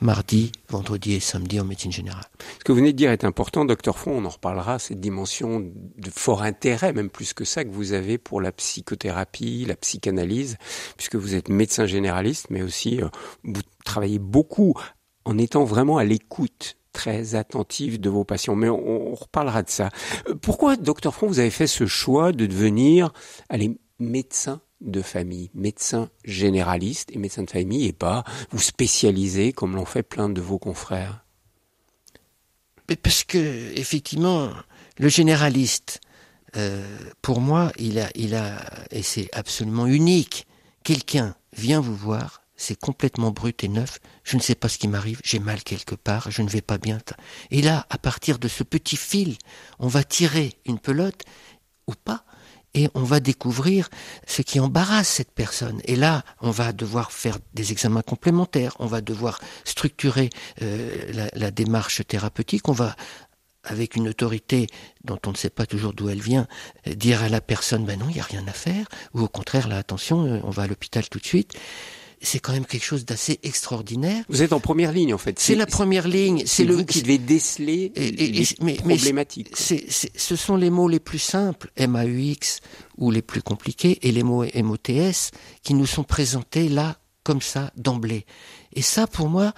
mardi, 0.00 0.52
vendredi 0.68 1.14
et 1.14 1.20
samedi 1.20 1.58
en 1.58 1.64
médecine 1.64 1.90
générale. 1.90 2.28
Ce 2.60 2.64
que 2.64 2.70
vous 2.70 2.78
venez 2.78 2.92
de 2.92 2.98
dire 2.98 3.10
est 3.10 3.24
important, 3.24 3.64
docteur 3.64 3.98
Font, 3.98 4.12
on 4.12 4.24
en 4.26 4.28
reparlera, 4.28 4.78
cette 4.78 5.00
dimension 5.00 5.58
de 5.58 6.10
fort 6.10 6.42
intérêt, 6.42 6.92
même 6.92 7.10
plus 7.10 7.32
que 7.32 7.44
ça, 7.44 7.64
que 7.64 7.70
vous 7.70 7.94
avez 7.94 8.16
pour 8.16 8.40
la 8.40 8.52
psychothérapie, 8.52 9.64
la 9.66 9.74
psychanalyse, 9.74 10.56
puisque 10.96 11.16
vous 11.16 11.34
êtes 11.34 11.48
médecin 11.48 11.63
généraliste, 11.86 12.46
mais 12.50 12.62
aussi 12.62 13.00
euh, 13.02 13.08
vous 13.42 13.62
travaillez 13.84 14.18
beaucoup 14.18 14.74
en 15.24 15.38
étant 15.38 15.64
vraiment 15.64 15.98
à 15.98 16.04
l'écoute 16.04 16.76
très 16.92 17.34
attentive 17.34 18.00
de 18.00 18.08
vos 18.08 18.24
patients. 18.24 18.54
Mais 18.54 18.68
on, 18.68 19.14
reparlera 19.14 19.62
de 19.62 19.70
ça. 19.70 19.90
Euh, 20.28 20.34
Pourquoi, 20.34 20.76
docteur 20.76 21.14
Font, 21.14 21.26
vous 21.26 21.40
avez 21.40 21.50
fait 21.50 21.66
ce 21.66 21.86
choix 21.86 22.32
de 22.32 22.46
devenir, 22.46 23.12
allez, 23.48 23.78
médecin 23.98 24.60
de 24.80 25.02
famille, 25.02 25.50
médecin 25.54 26.10
généraliste 26.24 27.10
et 27.12 27.18
médecin 27.18 27.42
de 27.42 27.50
famille, 27.50 27.86
et 27.86 27.92
pas 27.92 28.24
vous 28.50 28.60
spécialiser 28.60 29.52
comme 29.52 29.76
l'ont 29.76 29.84
fait 29.84 30.02
plein 30.02 30.28
de 30.28 30.40
vos 30.40 30.58
confrères? 30.58 31.24
Mais 32.88 32.96
parce 32.96 33.24
que 33.24 33.72
effectivement, 33.78 34.50
le 34.98 35.08
généraliste, 35.08 36.00
euh, 36.56 36.84
pour 37.22 37.40
moi, 37.40 37.72
il 37.78 37.98
a, 37.98 38.08
il 38.14 38.34
a, 38.34 38.60
et 38.90 39.02
c'est 39.02 39.28
absolument 39.32 39.86
unique. 39.86 40.46
Quelqu'un 40.82 41.34
vient 41.56 41.80
vous 41.80 41.96
voir, 41.96 42.42
c'est 42.56 42.78
complètement 42.78 43.30
brut 43.30 43.64
et 43.64 43.68
neuf. 43.68 43.98
Je 44.22 44.36
ne 44.36 44.42
sais 44.42 44.54
pas 44.54 44.68
ce 44.68 44.78
qui 44.78 44.88
m'arrive, 44.88 45.20
j'ai 45.24 45.38
mal 45.38 45.62
quelque 45.62 45.94
part, 45.94 46.30
je 46.30 46.42
ne 46.42 46.48
vais 46.48 46.60
pas 46.60 46.78
bien. 46.78 46.98
Et 47.50 47.62
là, 47.62 47.86
à 47.90 47.98
partir 47.98 48.38
de 48.38 48.48
ce 48.48 48.62
petit 48.62 48.96
fil, 48.96 49.36
on 49.78 49.88
va 49.88 50.04
tirer 50.04 50.54
une 50.64 50.78
pelote 50.78 51.22
ou 51.86 51.92
pas. 51.92 52.24
Et 52.76 52.88
on 52.94 53.04
va 53.04 53.20
découvrir 53.20 53.88
ce 54.26 54.42
qui 54.42 54.58
embarrasse 54.58 55.06
cette 55.06 55.30
personne. 55.30 55.80
Et 55.84 55.94
là, 55.94 56.24
on 56.40 56.50
va 56.50 56.72
devoir 56.72 57.12
faire 57.12 57.38
des 57.54 57.70
examens 57.70 58.02
complémentaires, 58.02 58.74
on 58.80 58.86
va 58.86 59.00
devoir 59.00 59.38
structurer 59.64 60.28
euh, 60.60 61.28
la 61.34 61.50
démarche 61.52 62.04
thérapeutique, 62.04 62.68
on 62.68 62.72
va 62.72 62.96
avec 63.64 63.96
une 63.96 64.08
autorité 64.08 64.66
dont 65.04 65.18
on 65.26 65.30
ne 65.32 65.36
sait 65.36 65.50
pas 65.50 65.66
toujours 65.66 65.92
d'où 65.92 66.08
elle 66.08 66.20
vient, 66.20 66.46
euh, 66.86 66.94
dire 66.94 67.22
à 67.22 67.28
la 67.28 67.40
personne, 67.40 67.84
ben 67.84 67.98
non, 67.98 68.06
il 68.08 68.14
n'y 68.14 68.20
a 68.20 68.24
rien 68.24 68.46
à 68.48 68.52
faire, 68.52 68.86
ou 69.14 69.22
au 69.22 69.28
contraire, 69.28 69.68
là, 69.68 69.78
attention, 69.78 70.24
euh, 70.26 70.40
on 70.44 70.50
va 70.50 70.64
à 70.64 70.66
l'hôpital 70.66 71.08
tout 71.08 71.18
de 71.18 71.26
suite. 71.26 71.52
C'est 72.22 72.38
quand 72.38 72.52
même 72.52 72.64
quelque 72.64 72.84
chose 72.84 73.04
d'assez 73.04 73.38
extraordinaire. 73.42 74.24
Vous 74.30 74.40
êtes 74.40 74.54
en 74.54 74.60
première 74.60 74.92
ligne, 74.92 75.12
en 75.12 75.18
fait. 75.18 75.38
C'est 75.38 75.54
la 75.54 75.66
première 75.66 76.08
ligne, 76.08 76.44
C'est 76.46 76.64
le, 76.64 76.74
vous 76.76 76.84
qui 76.86 77.02
devez 77.02 77.18
déceler 77.18 77.92
et- 77.94 78.06
et- 78.08 78.32
les 78.32 78.46
mais- 78.62 78.78
mais 78.84 78.94
problématiques. 78.96 79.54
ce 79.56 80.36
sont 80.36 80.56
les 80.56 80.70
mots 80.70 80.88
les 80.88 81.00
plus 81.00 81.18
simples, 81.18 81.70
MAUX, 81.76 82.60
ou 82.96 83.10
les 83.10 83.20
plus 83.20 83.42
compliqués, 83.42 83.98
et 84.08 84.10
les 84.12 84.22
mots 84.22 84.44
MOTS, 84.54 85.32
qui 85.62 85.74
nous 85.74 85.84
sont 85.86 86.04
présentés 86.04 86.70
là, 86.70 86.96
comme 87.24 87.42
ça, 87.42 87.70
d'emblée. 87.76 88.24
Et 88.74 88.80
ça, 88.82 89.06
pour 89.06 89.28
moi, 89.28 89.52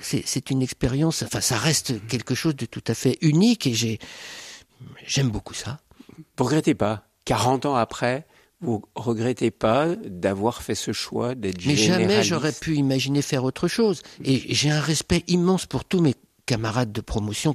c'est, 0.00 0.50
une 0.50 0.62
expérience, 0.62 1.22
enfin, 1.22 1.40
ça 1.40 1.56
reste 1.58 2.06
quelque 2.06 2.34
chose 2.34 2.56
de 2.56 2.66
tout 2.66 2.84
à 2.86 2.94
fait 2.94 3.18
unique, 3.20 3.66
et 3.66 3.74
j'ai, 3.74 3.98
j'aime 5.06 5.30
beaucoup 5.30 5.54
ça. 5.54 5.80
Vous 6.38 6.44
regrettez 6.44 6.74
pas 6.74 7.08
40 7.24 7.66
ans 7.66 7.74
après, 7.74 8.26
vous 8.60 8.82
regrettez 8.94 9.50
pas 9.50 9.94
d'avoir 9.96 10.62
fait 10.62 10.74
ce 10.74 10.92
choix 10.92 11.34
d'être 11.34 11.64
Mais 11.66 11.76
jamais 11.76 11.98
généraliste? 12.02 12.28
j'aurais 12.30 12.52
pu 12.52 12.76
imaginer 12.76 13.20
faire 13.22 13.44
autre 13.44 13.68
chose. 13.68 14.02
Et 14.24 14.54
j'ai 14.54 14.70
un 14.70 14.80
respect 14.80 15.24
immense 15.26 15.66
pour 15.66 15.84
tous 15.84 16.00
mes 16.00 16.14
camarades 16.46 16.92
de 16.92 17.00
promotion. 17.00 17.54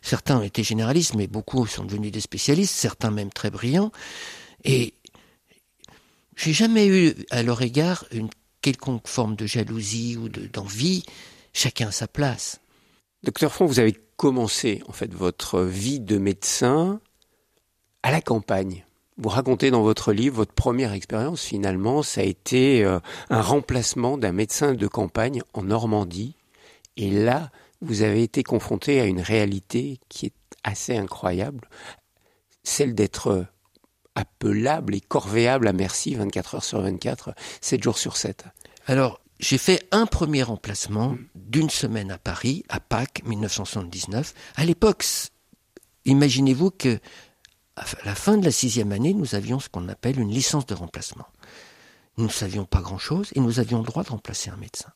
Certains 0.00 0.38
ont 0.38 0.42
été 0.42 0.62
généralistes, 0.62 1.14
mais 1.16 1.26
beaucoup 1.26 1.66
sont 1.66 1.84
devenus 1.84 2.12
des 2.12 2.20
spécialistes, 2.20 2.74
certains 2.74 3.10
même 3.10 3.30
très 3.30 3.50
brillants. 3.50 3.90
Et 4.64 4.94
j'ai 6.36 6.52
jamais 6.52 6.86
eu 6.86 7.14
à 7.30 7.42
leur 7.42 7.60
égard 7.62 8.04
une 8.12 8.28
quelconque 8.62 9.08
forme 9.08 9.36
de 9.36 9.46
jalousie 9.46 10.16
ou 10.16 10.28
de- 10.28 10.46
d'envie. 10.46 11.04
Chacun 11.52 11.88
à 11.88 11.92
sa 11.92 12.08
place. 12.08 12.60
Docteur 13.22 13.52
Font, 13.52 13.66
vous 13.66 13.80
avez 13.80 13.96
commencé 14.16 14.82
en 14.88 14.92
fait 14.92 15.12
votre 15.12 15.62
vie 15.62 16.00
de 16.00 16.18
médecin 16.18 17.00
à 18.02 18.10
la 18.10 18.20
campagne. 18.20 18.84
Vous 19.16 19.28
racontez 19.28 19.70
dans 19.70 19.82
votre 19.82 20.12
livre 20.12 20.36
votre 20.36 20.52
première 20.52 20.92
expérience 20.92 21.42
finalement, 21.42 22.02
ça 22.02 22.20
a 22.20 22.24
été 22.24 22.84
euh, 22.84 23.00
un 23.30 23.42
remplacement 23.42 24.16
d'un 24.16 24.32
médecin 24.32 24.74
de 24.74 24.86
campagne 24.86 25.42
en 25.54 25.64
Normandie. 25.64 26.36
Et 26.96 27.10
là, 27.10 27.50
vous 27.80 28.02
avez 28.02 28.22
été 28.22 28.42
confronté 28.42 29.00
à 29.00 29.06
une 29.06 29.20
réalité 29.20 29.98
qui 30.08 30.26
est 30.26 30.34
assez 30.62 30.96
incroyable, 30.96 31.68
celle 32.62 32.94
d'être 32.94 33.28
euh, 33.28 33.46
appelable 34.14 34.94
et 34.94 35.00
corvéable 35.00 35.68
à 35.68 35.72
merci 35.72 36.14
24 36.14 36.56
heures 36.56 36.64
sur 36.64 36.80
24, 36.80 37.34
7 37.60 37.82
jours 37.82 37.98
sur 37.98 38.16
7. 38.16 38.44
Alors, 38.86 39.20
j'ai 39.38 39.58
fait 39.58 39.86
un 39.92 40.06
premier 40.06 40.42
remplacement 40.42 41.16
d'une 41.34 41.70
semaine 41.70 42.10
à 42.10 42.18
Paris, 42.18 42.64
à 42.68 42.80
Pâques 42.80 43.22
1979. 43.24 44.34
À 44.56 44.64
l'époque, 44.64 45.04
imaginez-vous 46.04 46.70
que 46.70 46.98
à 47.76 47.84
la 48.04 48.16
fin 48.16 48.36
de 48.36 48.44
la 48.44 48.50
sixième 48.50 48.90
année, 48.90 49.14
nous 49.14 49.36
avions 49.36 49.60
ce 49.60 49.68
qu'on 49.68 49.88
appelle 49.88 50.18
une 50.18 50.30
licence 50.32 50.66
de 50.66 50.74
remplacement. 50.74 51.28
Nous 52.16 52.24
ne 52.24 52.30
savions 52.30 52.64
pas 52.64 52.80
grand-chose 52.80 53.30
et 53.36 53.40
nous 53.40 53.60
avions 53.60 53.78
le 53.78 53.84
droit 53.84 54.02
de 54.02 54.10
remplacer 54.10 54.50
un 54.50 54.56
médecin. 54.56 54.92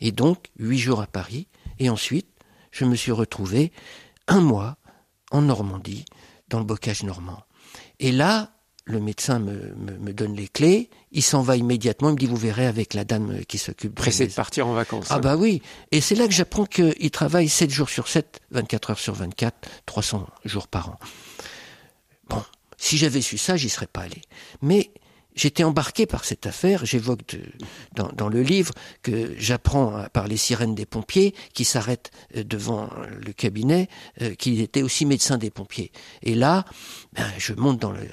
Et 0.00 0.12
donc, 0.12 0.46
huit 0.56 0.78
jours 0.78 1.00
à 1.00 1.08
Paris, 1.08 1.48
et 1.80 1.90
ensuite, 1.90 2.28
je 2.70 2.84
me 2.84 2.94
suis 2.94 3.10
retrouvé 3.10 3.72
un 4.28 4.40
mois 4.40 4.76
en 5.32 5.42
Normandie, 5.42 6.04
dans 6.48 6.58
le 6.58 6.64
bocage 6.64 7.02
normand. 7.02 7.42
Et 7.98 8.12
là, 8.12 8.52
le 8.90 9.00
médecin 9.00 9.38
me, 9.38 9.52
me- 9.76 9.98
me 9.98 10.12
donne 10.12 10.34
les 10.34 10.48
clés, 10.48 10.90
il 11.12 11.22
s'en 11.22 11.42
va 11.42 11.56
immédiatement, 11.56 12.10
il 12.10 12.14
me 12.14 12.18
dit, 12.18 12.26
vous 12.26 12.36
verrez 12.36 12.66
avec 12.66 12.94
la 12.94 13.04
dame 13.04 13.44
qui 13.46 13.58
s'occupe 13.58 13.90
de 13.94 14.00
Pressé 14.00 14.24
de 14.24 14.28
maison. 14.28 14.36
partir 14.36 14.66
en 14.66 14.74
vacances. 14.74 15.06
Ah 15.10 15.18
bah 15.18 15.36
oui, 15.36 15.62
et 15.92 16.00
c'est 16.00 16.14
là 16.14 16.26
que 16.26 16.32
j'apprends 16.34 16.66
qu'il 16.66 17.10
travaille 17.10 17.48
7 17.48 17.70
jours 17.70 17.88
sur 17.88 18.08
7, 18.08 18.40
24 18.50 18.90
heures 18.90 18.98
sur 18.98 19.14
24, 19.14 19.68
300 19.86 20.26
jours 20.44 20.68
par 20.68 20.90
an. 20.90 20.98
Bon, 22.28 22.42
si 22.76 22.96
j'avais 22.98 23.20
su 23.20 23.38
ça, 23.38 23.56
j'y 23.56 23.68
serais 23.68 23.86
pas 23.88 24.02
allé. 24.02 24.20
Mais 24.62 24.90
j'étais 25.34 25.64
embarqué 25.64 26.06
par 26.06 26.24
cette 26.24 26.46
affaire. 26.46 26.84
J'évoque 26.86 27.26
de- 27.34 27.42
dans, 27.94 28.08
dans 28.12 28.28
le 28.28 28.42
livre 28.42 28.72
que 29.02 29.34
j'apprends 29.38 30.04
par 30.12 30.28
les 30.28 30.36
sirènes 30.36 30.74
des 30.74 30.86
pompiers 30.86 31.34
qui 31.54 31.64
s'arrêtent 31.64 32.10
euh, 32.36 32.44
devant 32.44 32.88
le 33.24 33.32
cabinet, 33.32 33.88
euh, 34.22 34.34
qu'il 34.34 34.60
était 34.60 34.82
aussi 34.82 35.06
médecin 35.06 35.38
des 35.38 35.50
pompiers. 35.50 35.92
Et 36.22 36.34
là, 36.34 36.64
ben, 37.14 37.26
je 37.38 37.52
monte 37.54 37.78
dans 37.80 37.92
le 37.92 38.06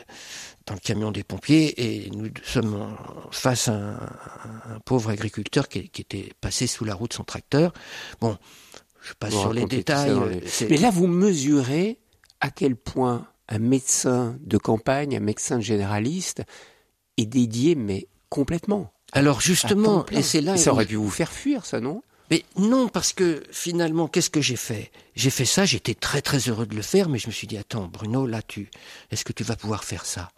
dans 0.68 0.74
le 0.74 0.80
camion 0.80 1.12
des 1.12 1.24
pompiers 1.24 2.06
et 2.06 2.10
nous 2.12 2.30
sommes 2.44 2.96
face 3.32 3.70
à 3.70 3.74
un, 3.74 4.80
pauvre 4.86 5.10
agriculteur 5.10 5.68
qui, 5.70 5.90
qui 5.90 6.02
était 6.02 6.32
passé 6.42 6.68
sous 6.68 6.86
la 6.86 6.94
route 6.94 7.12
de 7.12 7.16
son 7.16 7.24
tracteur. 7.24 7.74
Bon, 8.22 8.38
je 9.02 9.14
passe 9.14 9.34
sur 9.34 9.54
les 9.54 9.66
détails. 9.66 10.14
les- 10.30 10.68
Mais 10.70 10.78
là, 10.78 10.92
vous 10.92 11.08
mesurez 11.08 12.00
à 12.42 12.52
quel 12.52 12.76
point 12.76 13.28
un 13.48 13.60
médecin 13.60 14.38
de 14.42 14.58
campagne, 14.58 15.16
un 15.16 15.22
médecin 15.22 15.60
généraliste 15.62 16.44
est 17.18 17.26
dédié, 17.26 17.76
mais 17.76 18.08
complètement 18.30 18.92
Alors 19.14 19.40
justement, 19.40 20.06
et 20.12 20.22
c'est 20.22 20.42
là... 20.42 20.58
Ça 20.58 20.74
aurait 20.74 20.86
pu 20.86 20.96
vous 20.96 21.10
faire 21.10 21.32
fuir, 21.32 21.66
ça, 21.66 21.80
non? 21.80 22.04
Mais 22.30 22.44
non, 22.58 22.90
parce 22.90 23.14
que 23.14 23.42
finalement, 23.52 24.10
qu'est-ce 24.10 24.30
que 24.30 24.42
j'ai 24.42 24.58
fait? 24.58 24.92
J'ai 25.16 25.30
fait 25.30 25.46
ça, 25.46 25.64
j'étais 25.64 25.96
très 25.96 26.22
très 26.22 26.40
heureux 26.50 26.66
de 26.66 26.76
le 26.76 26.82
faire, 26.82 27.08
mais 27.08 27.20
je 27.20 27.28
me 27.28 27.32
suis 27.32 27.48
dit, 27.48 27.58
attends, 27.58 27.88
Bruno, 27.88 28.28
là, 28.28 28.42
tu, 28.42 28.70
est-ce 29.12 29.24
que 29.24 29.32
tu 29.32 29.46
vas 29.46 29.56
pouvoir 29.56 29.86
faire 29.86 30.06
ça? 30.06 30.30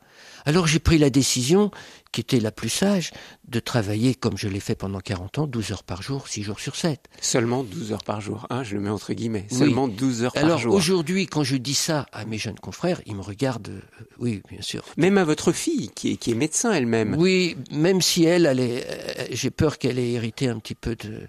Alors 0.46 0.68
j'ai 0.68 0.80
pris 0.80 0.98
la 0.98 1.10
décision, 1.10 1.72
qui 2.12 2.22
était 2.22 2.40
la 2.40 2.52
plus 2.52 2.70
sage, 2.70 3.12
de 3.48 3.60
travailler 3.60 4.16
comme 4.16 4.38
je 4.38 4.48
l'ai 4.48 4.60
fait 4.60 4.76
pendant 4.76 5.00
40 5.00 5.40
ans, 5.40 5.48
12 5.48 5.72
heures 5.72 5.84
par 5.84 6.02
jour, 6.02 6.28
6 6.28 6.44
jours 6.44 6.60
sur 6.60 6.76
7. 6.76 7.00
Seulement 7.22 7.64
12 7.64 7.92
heures 7.92 8.04
par 8.04 8.22
jour, 8.22 8.48
hein, 8.50 8.64
je 8.64 8.76
le 8.76 8.82
mets 8.82 8.90
entre 8.90 9.14
guillemets. 9.14 9.46
Seulement 9.52 9.88
12 9.88 10.24
heures 10.24 10.34
par 10.34 10.58
jour. 10.58 10.72
Alors 10.72 10.76
aujourd'hui, 10.76 11.28
quand 11.28 11.44
je 11.44 11.56
dis 11.58 11.74
ça 11.74 12.08
à 12.12 12.26
mes 12.26 12.38
jeunes 12.38 12.60
confrères, 12.60 13.02
ils 13.06 13.16
me 13.16 13.22
regardent, 13.22 13.70
euh, 13.70 14.04
oui, 14.18 14.42
bien 14.50 14.62
sûr. 14.62 14.84
Même 14.98 15.18
à 15.18 15.24
votre 15.24 15.52
fille, 15.52 15.90
qui 15.94 16.12
est, 16.14 16.16
qui 16.18 16.32
est 16.32 16.36
médecin 16.36 16.72
elle-même. 16.72 17.16
Oui, 17.18 17.58
même 17.72 18.02
si 18.02 18.24
elle, 18.24 18.46
elle 18.46 18.60
euh, 18.60 19.26
j'ai 19.32 19.52
peur 19.52 19.78
qu'elle 19.78 20.00
ait 20.00 20.12
hérité 20.12 20.48
un 20.48 20.58
petit 20.58 20.76
peu 20.76 20.96
de, 20.96 21.22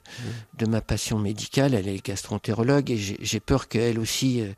de 0.59 0.67
ma 0.67 0.81
passion 0.81 1.19
médicale, 1.19 1.75
elle 1.75 1.89
est 1.89 2.05
gastroentérologue, 2.05 2.91
et 2.91 2.97
j'ai 2.97 3.41
peur 3.41 3.69
qu'elle 3.69 3.99
aussi, 3.99 4.41
euh, 4.41 4.53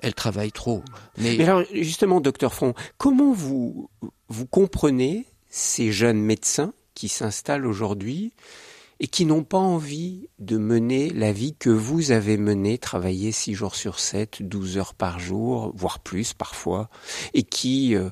elle 0.00 0.14
travaille 0.14 0.52
trop. 0.52 0.82
Mais... 1.18 1.36
Mais 1.36 1.44
alors, 1.44 1.64
justement, 1.72 2.20
docteur 2.20 2.54
Front, 2.54 2.74
comment 2.96 3.32
vous, 3.32 3.90
vous 4.28 4.46
comprenez 4.46 5.26
ces 5.56 5.90
jeunes 5.90 6.20
médecins 6.20 6.74
qui 6.94 7.08
s'installent 7.08 7.64
aujourd'hui 7.64 8.34
et 9.00 9.06
qui 9.06 9.24
n'ont 9.24 9.42
pas 9.42 9.56
envie 9.56 10.28
de 10.38 10.58
mener 10.58 11.08
la 11.08 11.32
vie 11.32 11.54
que 11.54 11.70
vous 11.70 12.10
avez 12.10 12.36
menée, 12.36 12.76
travailler 12.76 13.32
six 13.32 13.54
jours 13.54 13.74
sur 13.74 13.98
7, 13.98 14.42
12 14.42 14.76
heures 14.76 14.94
par 14.94 15.18
jour, 15.18 15.72
voire 15.74 16.00
plus 16.00 16.34
parfois, 16.34 16.90
et 17.32 17.42
qui 17.42 17.94
euh, 17.94 18.10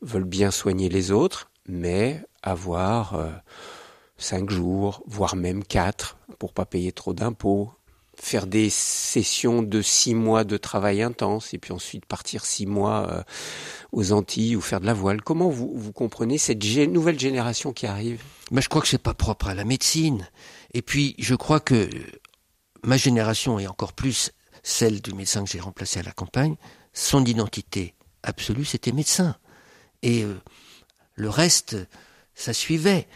veulent 0.00 0.24
bien 0.24 0.50
soigner 0.50 0.88
les 0.88 1.12
autres, 1.12 1.50
mais 1.66 2.24
avoir 2.42 3.16
euh, 3.16 3.28
cinq 4.16 4.48
jours, 4.48 5.02
voire 5.06 5.36
même 5.36 5.64
quatre, 5.64 6.16
pour 6.38 6.54
pas 6.54 6.64
payer 6.64 6.92
trop 6.92 7.12
d'impôts, 7.12 7.70
faire 8.20 8.46
des 8.46 8.68
sessions 8.68 9.62
de 9.62 9.80
six 9.80 10.14
mois 10.14 10.44
de 10.44 10.56
travail 10.56 11.02
intense 11.02 11.54
et 11.54 11.58
puis 11.58 11.72
ensuite 11.72 12.04
partir 12.04 12.44
six 12.44 12.66
mois 12.66 13.08
euh, 13.10 13.22
aux 13.92 14.12
Antilles 14.12 14.56
ou 14.56 14.60
faire 14.60 14.80
de 14.80 14.86
la 14.86 14.94
voile. 14.94 15.22
Comment 15.22 15.48
vous, 15.48 15.72
vous 15.74 15.92
comprenez 15.92 16.36
cette 16.36 16.62
nouvelle 16.88 17.18
génération 17.18 17.72
qui 17.72 17.86
arrive? 17.86 18.22
Mais 18.50 18.60
je 18.60 18.68
crois 18.68 18.82
que 18.82 18.88
c'est 18.88 18.98
pas 18.98 19.14
propre 19.14 19.48
à 19.48 19.54
la 19.54 19.64
médecine. 19.64 20.28
Et 20.74 20.82
puis 20.82 21.14
je 21.18 21.34
crois 21.34 21.60
que 21.60 21.88
ma 22.82 22.96
génération 22.96 23.58
et 23.58 23.66
encore 23.66 23.92
plus 23.92 24.32
celle 24.62 25.00
du 25.00 25.14
médecin 25.14 25.44
que 25.44 25.50
j'ai 25.50 25.60
remplacé 25.60 26.00
à 26.00 26.02
la 26.02 26.12
campagne, 26.12 26.56
son 26.92 27.24
identité 27.24 27.94
absolue 28.22 28.64
c'était 28.64 28.92
médecin. 28.92 29.36
Et 30.02 30.24
euh, 30.24 30.34
le 31.14 31.30
reste, 31.30 31.76
ça 32.34 32.52
suivait. 32.52 33.06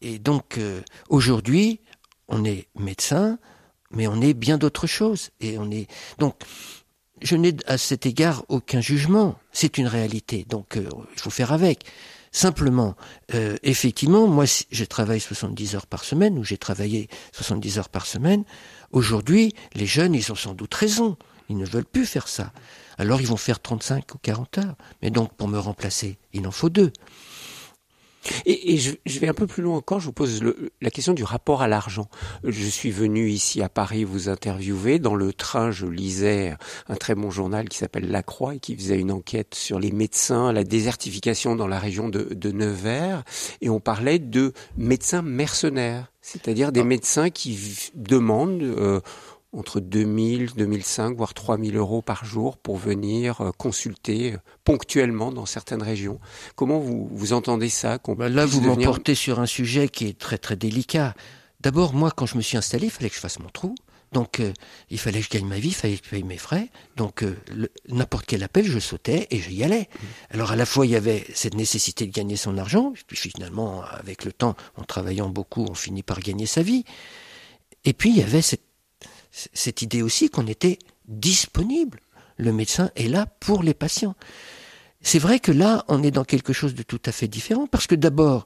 Et 0.00 0.18
donc 0.18 0.56
euh, 0.58 0.80
aujourd'hui, 1.08 1.80
on 2.28 2.44
est 2.44 2.68
médecin, 2.76 3.38
mais 3.92 4.06
on 4.06 4.20
est 4.20 4.34
bien 4.34 4.58
d'autres 4.58 4.86
choses. 4.86 5.30
Et 5.40 5.58
on 5.58 5.70
est 5.70 5.86
donc 6.18 6.34
je 7.22 7.36
n'ai 7.36 7.54
à 7.66 7.78
cet 7.78 8.06
égard 8.06 8.44
aucun 8.48 8.80
jugement. 8.80 9.38
C'est 9.52 9.78
une 9.78 9.86
réalité, 9.86 10.44
donc 10.48 10.76
euh, 10.76 10.88
il 11.14 11.20
faut 11.20 11.30
faire 11.30 11.52
avec. 11.52 11.84
Simplement, 12.34 12.96
euh, 13.34 13.56
effectivement, 13.62 14.26
moi, 14.26 14.46
je 14.70 14.84
travaille 14.84 15.20
70 15.20 15.76
heures 15.76 15.86
par 15.86 16.02
semaine, 16.02 16.38
ou 16.38 16.44
j'ai 16.44 16.56
travaillé 16.56 17.08
70 17.32 17.78
heures 17.78 17.88
par 17.90 18.06
semaine. 18.06 18.44
Aujourd'hui, 18.90 19.54
les 19.74 19.86
jeunes, 19.86 20.14
ils 20.14 20.32
ont 20.32 20.36
sans 20.36 20.54
doute 20.54 20.74
raison. 20.74 21.16
Ils 21.50 21.58
ne 21.58 21.66
veulent 21.66 21.84
plus 21.84 22.06
faire 22.06 22.28
ça. 22.28 22.52
Alors, 22.96 23.20
ils 23.20 23.26
vont 23.26 23.36
faire 23.36 23.60
35 23.60 24.14
ou 24.14 24.18
40 24.18 24.58
heures. 24.58 24.76
Mais 25.02 25.10
donc, 25.10 25.34
pour 25.34 25.46
me 25.48 25.58
remplacer, 25.58 26.16
il 26.32 26.46
en 26.46 26.50
faut 26.50 26.70
deux. 26.70 26.92
Et, 28.46 28.78
je, 28.78 29.18
vais 29.20 29.28
un 29.28 29.34
peu 29.34 29.46
plus 29.46 29.62
loin 29.62 29.76
encore, 29.76 30.00
je 30.00 30.06
vous 30.06 30.12
pose 30.12 30.42
la 30.80 30.90
question 30.90 31.12
du 31.12 31.24
rapport 31.24 31.62
à 31.62 31.68
l'argent. 31.68 32.08
Je 32.44 32.66
suis 32.66 32.90
venu 32.90 33.28
ici 33.28 33.62
à 33.62 33.68
Paris 33.68 34.04
vous 34.04 34.28
interviewer. 34.28 34.98
Dans 34.98 35.14
le 35.14 35.32
train, 35.32 35.70
je 35.70 35.86
lisais 35.86 36.54
un 36.88 36.96
très 36.96 37.14
bon 37.14 37.30
journal 37.30 37.68
qui 37.68 37.78
s'appelle 37.78 38.10
La 38.10 38.22
Croix 38.22 38.54
et 38.54 38.60
qui 38.60 38.76
faisait 38.76 38.98
une 38.98 39.12
enquête 39.12 39.54
sur 39.54 39.78
les 39.78 39.92
médecins, 39.92 40.52
la 40.52 40.64
désertification 40.64 41.56
dans 41.56 41.68
la 41.68 41.78
région 41.78 42.08
de, 42.08 42.28
de 42.32 42.52
Nevers. 42.52 43.24
Et 43.60 43.70
on 43.70 43.80
parlait 43.80 44.18
de 44.18 44.52
médecins 44.76 45.22
mercenaires, 45.22 46.12
c'est-à-dire 46.20 46.72
des 46.72 46.80
ah. 46.80 46.84
médecins 46.84 47.30
qui 47.30 47.58
demandent... 47.94 48.62
Euh, 48.62 49.00
entre 49.52 49.80
2000, 49.80 50.52
2005, 50.56 51.16
voire 51.16 51.34
3000 51.34 51.76
euros 51.76 52.00
par 52.00 52.24
jour 52.24 52.56
pour 52.56 52.76
venir 52.76 53.40
euh, 53.40 53.50
consulter 53.56 54.32
euh, 54.32 54.38
ponctuellement 54.64 55.30
dans 55.30 55.46
certaines 55.46 55.82
régions. 55.82 56.18
Comment 56.56 56.78
vous, 56.78 57.08
vous 57.10 57.32
entendez 57.32 57.68
ça 57.68 57.98
bah 58.16 58.28
Là, 58.28 58.46
vous 58.46 58.62
m'emportez 58.62 59.14
sur 59.14 59.40
un 59.40 59.46
sujet 59.46 59.88
qui 59.88 60.06
est 60.06 60.18
très 60.18 60.38
très 60.38 60.56
délicat. 60.56 61.14
D'abord, 61.60 61.92
moi, 61.92 62.10
quand 62.10 62.26
je 62.26 62.36
me 62.36 62.42
suis 62.42 62.56
installé, 62.56 62.86
il 62.86 62.90
fallait 62.90 63.10
que 63.10 63.14
je 63.14 63.20
fasse 63.20 63.38
mon 63.38 63.50
trou. 63.50 63.74
Donc, 64.12 64.40
euh, 64.40 64.52
il 64.90 64.98
fallait 64.98 65.20
que 65.20 65.26
je 65.26 65.30
gagne 65.30 65.46
ma 65.46 65.58
vie, 65.58 65.68
il 65.68 65.74
fallait 65.74 65.96
que 65.96 66.04
je 66.04 66.10
paye 66.10 66.22
mes 66.22 66.38
frais. 66.38 66.68
Donc, 66.96 67.24
n'importe 67.88 68.26
quel 68.26 68.42
appel, 68.42 68.64
je 68.64 68.78
sautais 68.78 69.26
et 69.30 69.38
j'y 69.38 69.62
allais. 69.64 69.88
Mmh. 69.88 70.06
Alors, 70.30 70.52
à 70.52 70.56
la 70.56 70.66
fois, 70.66 70.86
il 70.86 70.92
y 70.92 70.96
avait 70.96 71.24
cette 71.34 71.54
nécessité 71.54 72.06
de 72.06 72.12
gagner 72.12 72.36
son 72.36 72.58
argent, 72.58 72.92
puis 73.06 73.16
finalement, 73.16 73.82
avec 73.84 74.24
le 74.24 74.32
temps, 74.32 74.54
en 74.76 74.84
travaillant 74.84 75.28
beaucoup, 75.28 75.66
on 75.68 75.74
finit 75.74 76.02
par 76.02 76.20
gagner 76.20 76.46
sa 76.46 76.62
vie. 76.62 76.84
Et 77.84 77.94
puis, 77.94 78.10
il 78.10 78.16
y 78.16 78.22
avait 78.22 78.42
cette 78.42 78.71
cette 79.32 79.82
idée 79.82 80.02
aussi 80.02 80.30
qu'on 80.30 80.46
était 80.46 80.78
disponible. 81.08 82.00
Le 82.36 82.52
médecin 82.52 82.90
est 82.96 83.08
là 83.08 83.26
pour 83.40 83.62
les 83.62 83.74
patients. 83.74 84.14
C'est 85.00 85.18
vrai 85.18 85.40
que 85.40 85.52
là, 85.52 85.84
on 85.88 86.02
est 86.02 86.10
dans 86.10 86.24
quelque 86.24 86.52
chose 86.52 86.74
de 86.74 86.82
tout 86.82 87.00
à 87.06 87.12
fait 87.12 87.28
différent, 87.28 87.66
parce 87.66 87.86
que 87.86 87.94
d'abord, 87.94 88.44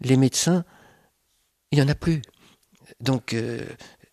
les 0.00 0.16
médecins, 0.16 0.64
il 1.70 1.76
n'y 1.76 1.82
en 1.82 1.88
a 1.88 1.94
plus. 1.94 2.20
Donc, 3.00 3.32
euh, 3.32 3.64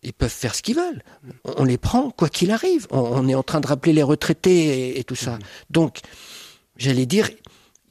ils 0.02 0.14
peuvent 0.14 0.30
faire 0.30 0.54
ce 0.54 0.62
qu'ils 0.62 0.76
veulent. 0.76 1.02
On 1.44 1.64
les 1.64 1.76
prend, 1.76 2.10
quoi 2.10 2.28
qu'il 2.28 2.50
arrive. 2.50 2.86
On, 2.90 3.28
est 3.28 3.34
en 3.34 3.42
train 3.42 3.60
de 3.60 3.66
rappeler 3.66 3.92
les 3.92 4.02
retraités 4.02 4.98
et, 4.98 5.04
tout 5.04 5.16
ça. 5.16 5.36
Mm-hmm. 5.36 5.44
Donc, 5.70 5.98
j'allais 6.76 7.06
dire, 7.06 7.28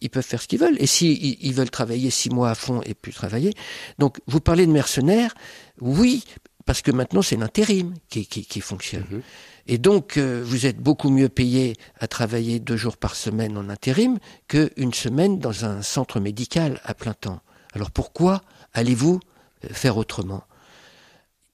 ils 0.02 0.10
peuvent 0.10 0.26
faire 0.26 0.42
ce 0.42 0.48
qu'ils 0.48 0.60
veulent. 0.60 0.78
Et 0.82 0.88
s'ils 0.88 1.38
ils 1.46 1.54
veulent 1.54 1.70
travailler 1.70 2.10
six 2.10 2.32
mois 2.32 2.50
à 2.50 2.56
fond 2.56 2.82
et 2.86 2.96
plus 2.96 3.14
travailler. 3.14 3.54
Donc, 4.00 4.18
vous 4.26 4.40
parlez 4.40 4.66
de 4.66 4.72
mercenaires. 4.72 5.36
Oui, 5.80 6.24
parce 6.70 6.84
que 6.84 6.92
maintenant 6.92 7.24
c'est 7.24 7.36
l'intérim 7.36 7.96
qui, 8.10 8.28
qui, 8.28 8.62
fonctionne. 8.62 9.04
Mhm. 9.10 9.22
Et 9.66 9.80
donc 9.80 10.18
euh, 10.18 10.44
vous 10.46 10.68
êtes 10.68 10.78
beaucoup 10.78 11.10
mieux 11.10 11.28
payé 11.28 11.76
à 12.00 12.08
travailler 12.08 12.60
deux 12.60 12.78
jours 12.78 12.96
par 12.96 13.16
semaine 13.16 13.58
en 13.58 13.70
intérim 13.70 14.20
qu'une 14.48 14.94
semaine 14.94 15.40
dans 15.40 15.66
un 15.66 15.82
centre 15.82 16.20
médical 16.20 16.80
à 16.84 16.94
plein 16.94 17.16
temps. 17.16 17.42
Alors 17.74 17.90
pourquoi 17.90 18.44
allez-vous 18.76 19.20
euh, 19.66 19.70
faire 19.72 19.98
autrement? 19.98 20.44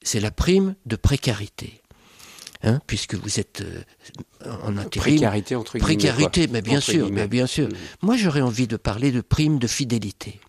C'est 0.01 0.19
la 0.19 0.32
prime 0.32 0.75
de 0.86 0.97
précarité. 0.97 1.82
Hein, 2.63 2.82
puisque 2.86 3.15
vous 3.15 3.39
êtes 3.39 3.62
euh, 3.62 4.51
en 4.63 4.75
intérim. 4.75 5.15
Précarité 5.15 5.56
entre 5.56 5.78
guillemets. 5.78 5.95
Précarité, 5.95 6.47
mais 6.47 6.62
bien 6.62 6.82
sûr, 6.82 7.10
mais 7.10 7.30
bien 7.30 7.47
sûr. 7.47 7.69
Mhm. 7.69 7.75
Moi, 8.01 8.17
j'aurais 8.17 8.41
envie 8.41 8.67
de 8.67 8.75
parler 8.75 9.13
de 9.13 9.21
prime 9.21 9.60
de 9.60 9.67
fidélité 9.67 10.41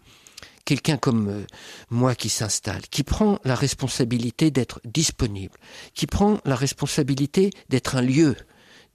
quelqu'un 0.66 0.98
comme 0.98 1.28
euh, 1.28 1.46
moi 1.88 2.14
qui 2.14 2.28
s'installe, 2.28 2.82
qui 2.90 3.02
prend 3.02 3.38
la 3.44 3.54
responsabilité 3.54 4.50
d'être 4.50 4.82
disponible, 4.84 5.56
qui 5.94 6.06
prend 6.06 6.40
la 6.44 6.56
responsabilité 6.56 7.50
d'être 7.70 7.96
un 7.96 8.02
lieu, 8.02 8.36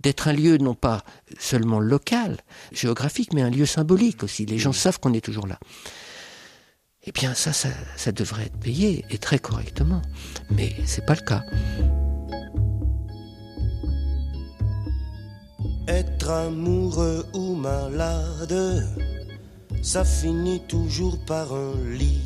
d'être 0.01 0.27
un 0.27 0.33
lieu 0.33 0.57
non 0.57 0.75
pas 0.75 1.03
seulement 1.39 1.79
local, 1.79 2.37
géographique, 2.71 3.33
mais 3.33 3.41
un 3.41 3.49
lieu 3.49 3.65
symbolique 3.65 4.21
aussi. 4.21 4.45
Les 4.45 4.59
gens 4.59 4.73
savent 4.73 4.99
qu'on 4.99 5.13
est 5.13 5.25
toujours 5.25 5.47
là. 5.47 5.57
Eh 7.03 7.11
bien, 7.11 7.33
ça, 7.33 7.51
ça, 7.51 8.11
devrait 8.11 8.45
être 8.45 8.59
payé 8.59 9.05
et 9.09 9.17
très 9.17 9.39
correctement. 9.39 10.03
Mais 10.51 10.75
c'est 10.85 11.03
pas 11.03 11.15
le 11.15 11.25
cas. 11.25 11.43
Être 15.87 16.29
amoureux 16.29 17.25
ou 17.33 17.55
malade 17.55 18.85
ça 19.81 20.03
finit 20.03 20.61
toujours 20.67 21.17
par 21.25 21.53
un 21.53 21.73
lit. 21.89 22.21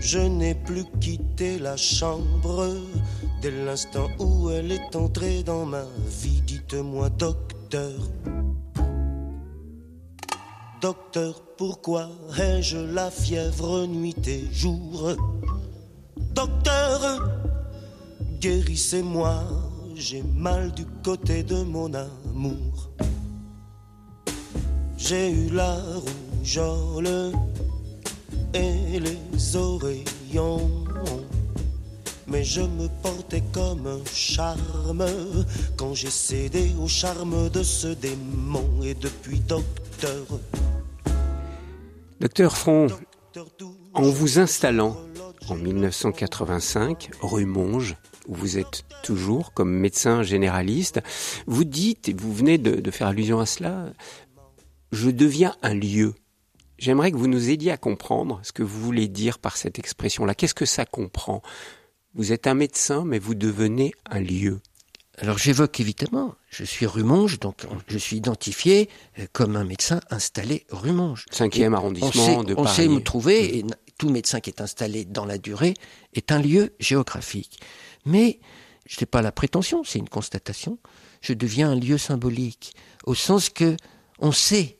Je 0.00 0.18
n'ai 0.18 0.54
plus 0.54 0.84
quitté 1.00 1.58
la 1.58 1.76
chambre 1.76 2.68
dès 3.40 3.50
l'instant 3.50 4.08
où 4.18 4.50
elle 4.50 4.72
est 4.72 4.94
entrée 4.94 5.42
dans 5.42 5.64
ma 5.64 5.84
vie. 6.22 6.42
Dites-moi, 6.46 7.08
docteur, 7.10 7.94
docteur, 10.80 11.42
pourquoi 11.56 12.10
ai-je 12.38 12.78
la 12.78 13.10
fièvre 13.10 13.86
nuit 13.86 14.28
et 14.28 14.44
jour? 14.52 15.16
Docteur, 16.34 17.22
guérissez-moi, 18.40 19.42
j'ai 19.94 20.22
mal 20.22 20.72
du 20.72 20.84
côté 21.02 21.42
de 21.42 21.62
mon 21.62 21.90
amour. 21.94 22.90
J'ai 24.96 25.30
eu 25.30 25.50
la 25.50 25.76
rougeole 25.94 27.32
et 28.54 28.98
les 28.98 29.56
oreillons. 29.56 30.70
Mais 32.26 32.42
je 32.42 32.62
me 32.62 32.88
portais 33.02 33.42
comme 33.52 33.86
un 33.86 34.00
charme 34.12 35.06
quand 35.76 35.94
j'ai 35.94 36.10
cédé 36.10 36.72
au 36.80 36.88
charme 36.88 37.48
de 37.50 37.62
ce 37.62 37.88
démon. 37.88 38.68
Et 38.82 38.94
depuis, 38.94 39.38
docteur. 39.40 40.24
Docteur 42.20 42.56
Front, 42.56 42.88
En 43.94 44.02
vous 44.02 44.38
installant 44.38 44.96
en 45.48 45.54
1985, 45.54 47.10
rue 47.20 47.44
Monge, 47.44 47.96
où 48.26 48.34
vous 48.34 48.58
êtes 48.58 48.84
toujours 49.04 49.52
comme 49.52 49.70
médecin 49.70 50.22
généraliste, 50.22 51.00
vous 51.46 51.64
dites, 51.64 52.08
et 52.08 52.14
vous 52.14 52.32
venez 52.32 52.58
de, 52.58 52.80
de 52.80 52.90
faire 52.90 53.08
allusion 53.08 53.38
à 53.38 53.46
cela, 53.46 53.92
je 54.96 55.10
deviens 55.10 55.54
un 55.62 55.74
lieu. 55.74 56.14
J'aimerais 56.78 57.10
que 57.12 57.16
vous 57.16 57.28
nous 57.28 57.48
aidiez 57.50 57.70
à 57.70 57.76
comprendre 57.76 58.40
ce 58.42 58.52
que 58.52 58.62
vous 58.62 58.80
voulez 58.80 59.08
dire 59.08 59.38
par 59.38 59.56
cette 59.56 59.78
expression-là. 59.78 60.34
Qu'est-ce 60.34 60.54
que 60.54 60.66
ça 60.66 60.84
comprend? 60.84 61.40
Vous 62.14 62.32
êtes 62.32 62.46
un 62.46 62.54
médecin, 62.54 63.04
mais 63.04 63.18
vous 63.18 63.34
devenez 63.34 63.92
un 64.10 64.20
lieu. 64.20 64.60
Alors 65.18 65.38
j'évoque 65.38 65.80
évidemment, 65.80 66.34
je 66.50 66.62
suis 66.64 66.84
rue 66.84 67.02
Monge, 67.02 67.40
donc 67.40 67.66
je 67.88 67.96
suis 67.96 68.16
identifié 68.18 68.90
euh, 69.18 69.26
comme 69.32 69.56
un 69.56 69.64
médecin 69.64 70.00
installé 70.10 70.66
rue 70.70 70.92
Monge. 70.92 71.24
Cinquième 71.30 71.72
Et 71.72 71.76
arrondissement 71.76 72.10
on 72.10 72.40
sait, 72.42 72.44
de 72.46 72.54
on 72.58 72.64
Paris. 72.64 72.76
sait 72.76 72.88
me 72.88 73.00
trouver, 73.02 73.56
et 73.56 73.60
n- 73.60 73.74
tout 73.96 74.10
médecin 74.10 74.40
qui 74.40 74.50
est 74.50 74.60
installé 74.60 75.06
dans 75.06 75.24
la 75.24 75.38
durée 75.38 75.72
est 76.12 76.32
un 76.32 76.38
lieu 76.38 76.74
géographique. 76.80 77.60
Mais 78.04 78.40
je 78.86 78.96
n'ai 79.00 79.06
pas 79.06 79.22
la 79.22 79.32
prétention, 79.32 79.84
c'est 79.84 79.98
une 79.98 80.08
constatation. 80.10 80.78
Je 81.22 81.32
deviens 81.32 81.70
un 81.70 81.76
lieu 81.76 81.96
symbolique, 81.96 82.74
au 83.06 83.14
sens 83.14 83.48
que 83.48 83.74
on 84.18 84.32
sait 84.32 84.75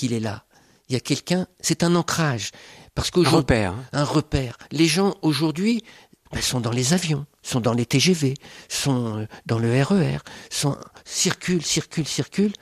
qu'il 0.00 0.14
est 0.14 0.20
là. 0.20 0.44
Il 0.88 0.94
y 0.94 0.96
a 0.96 1.00
quelqu'un, 1.00 1.46
c'est 1.60 1.82
un 1.84 1.94
ancrage. 1.94 2.50
Parce 2.94 3.10
Un 3.14 3.22
repère. 3.22 3.72
hein. 3.72 3.84
un 3.92 4.04
repère. 4.04 4.56
Les 4.72 4.86
gens 4.86 5.14
aujourd'hui 5.22 5.84
ben, 6.32 6.40
sont 6.40 6.60
dans 6.60 6.72
les 6.72 6.92
avions, 6.94 7.26
sont 7.42 7.60
dans 7.60 7.74
les 7.74 7.86
TGV, 7.86 8.34
sont 8.68 9.18
euh, 9.18 9.26
dans 9.46 9.58
le 9.58 9.82
RER, 9.82 10.18
sont 10.50 10.76
circulent, 11.04 11.64
circulent, 11.64 12.08
circulent. 12.08 12.54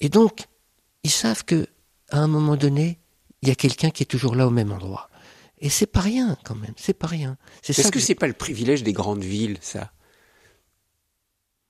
Et 0.00 0.08
donc, 0.08 0.44
ils 1.04 1.10
savent 1.10 1.44
que 1.44 1.68
à 2.10 2.18
un 2.18 2.26
moment 2.26 2.56
donné, 2.56 2.98
il 3.42 3.48
y 3.48 3.52
a 3.52 3.54
quelqu'un 3.54 3.90
qui 3.90 4.02
est 4.02 4.06
toujours 4.06 4.34
là 4.34 4.46
au 4.46 4.50
même 4.50 4.72
endroit. 4.72 5.08
Et 5.58 5.70
c'est 5.70 5.86
pas 5.86 6.00
rien 6.00 6.36
quand 6.44 6.56
même, 6.56 6.74
c'est 6.76 6.92
pas 6.98 7.06
rien. 7.06 7.38
C'est 7.62 7.78
Est-ce 7.78 7.90
que 7.90 8.00
c'est 8.00 8.14
pas 8.14 8.26
le 8.26 8.34
privilège 8.34 8.82
des 8.82 8.92
grandes 8.92 9.24
villes, 9.24 9.58
ça? 9.60 9.92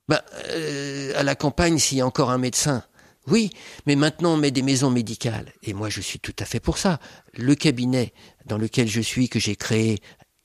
Ben, 0.08 0.20
euh, 0.48 1.12
à 1.16 1.22
la 1.22 1.34
campagne, 1.34 1.78
s'il 1.78 1.98
y 1.98 2.00
a 2.00 2.06
encore 2.06 2.30
un 2.30 2.38
médecin, 2.38 2.82
oui, 3.26 3.50
mais 3.86 3.96
maintenant 3.96 4.34
on 4.34 4.36
met 4.36 4.50
des 4.50 4.62
maisons 4.62 4.90
médicales. 4.90 5.52
Et 5.62 5.74
moi, 5.74 5.88
je 5.88 6.00
suis 6.00 6.18
tout 6.18 6.34
à 6.38 6.44
fait 6.44 6.60
pour 6.60 6.78
ça. 6.78 7.00
Le 7.34 7.54
cabinet 7.54 8.12
dans 8.46 8.58
lequel 8.58 8.88
je 8.88 9.00
suis, 9.00 9.28
que 9.28 9.38
j'ai 9.40 9.56
créé, 9.56 9.98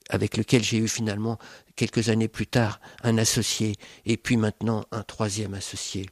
avec 0.10 0.38
lequel 0.38 0.64
j'ai 0.64 0.78
eu 0.78 0.88
finalement, 0.88 1.38
quelques 1.76 2.10
années 2.10 2.28
plus 2.28 2.48
tard, 2.48 2.82
un 3.04 3.18
associé, 3.18 3.76
et 4.06 4.18
puis 4.18 4.38
maintenant 4.38 4.86
un 4.92 5.04
troisième 5.04 5.54
associé, 5.54 6.08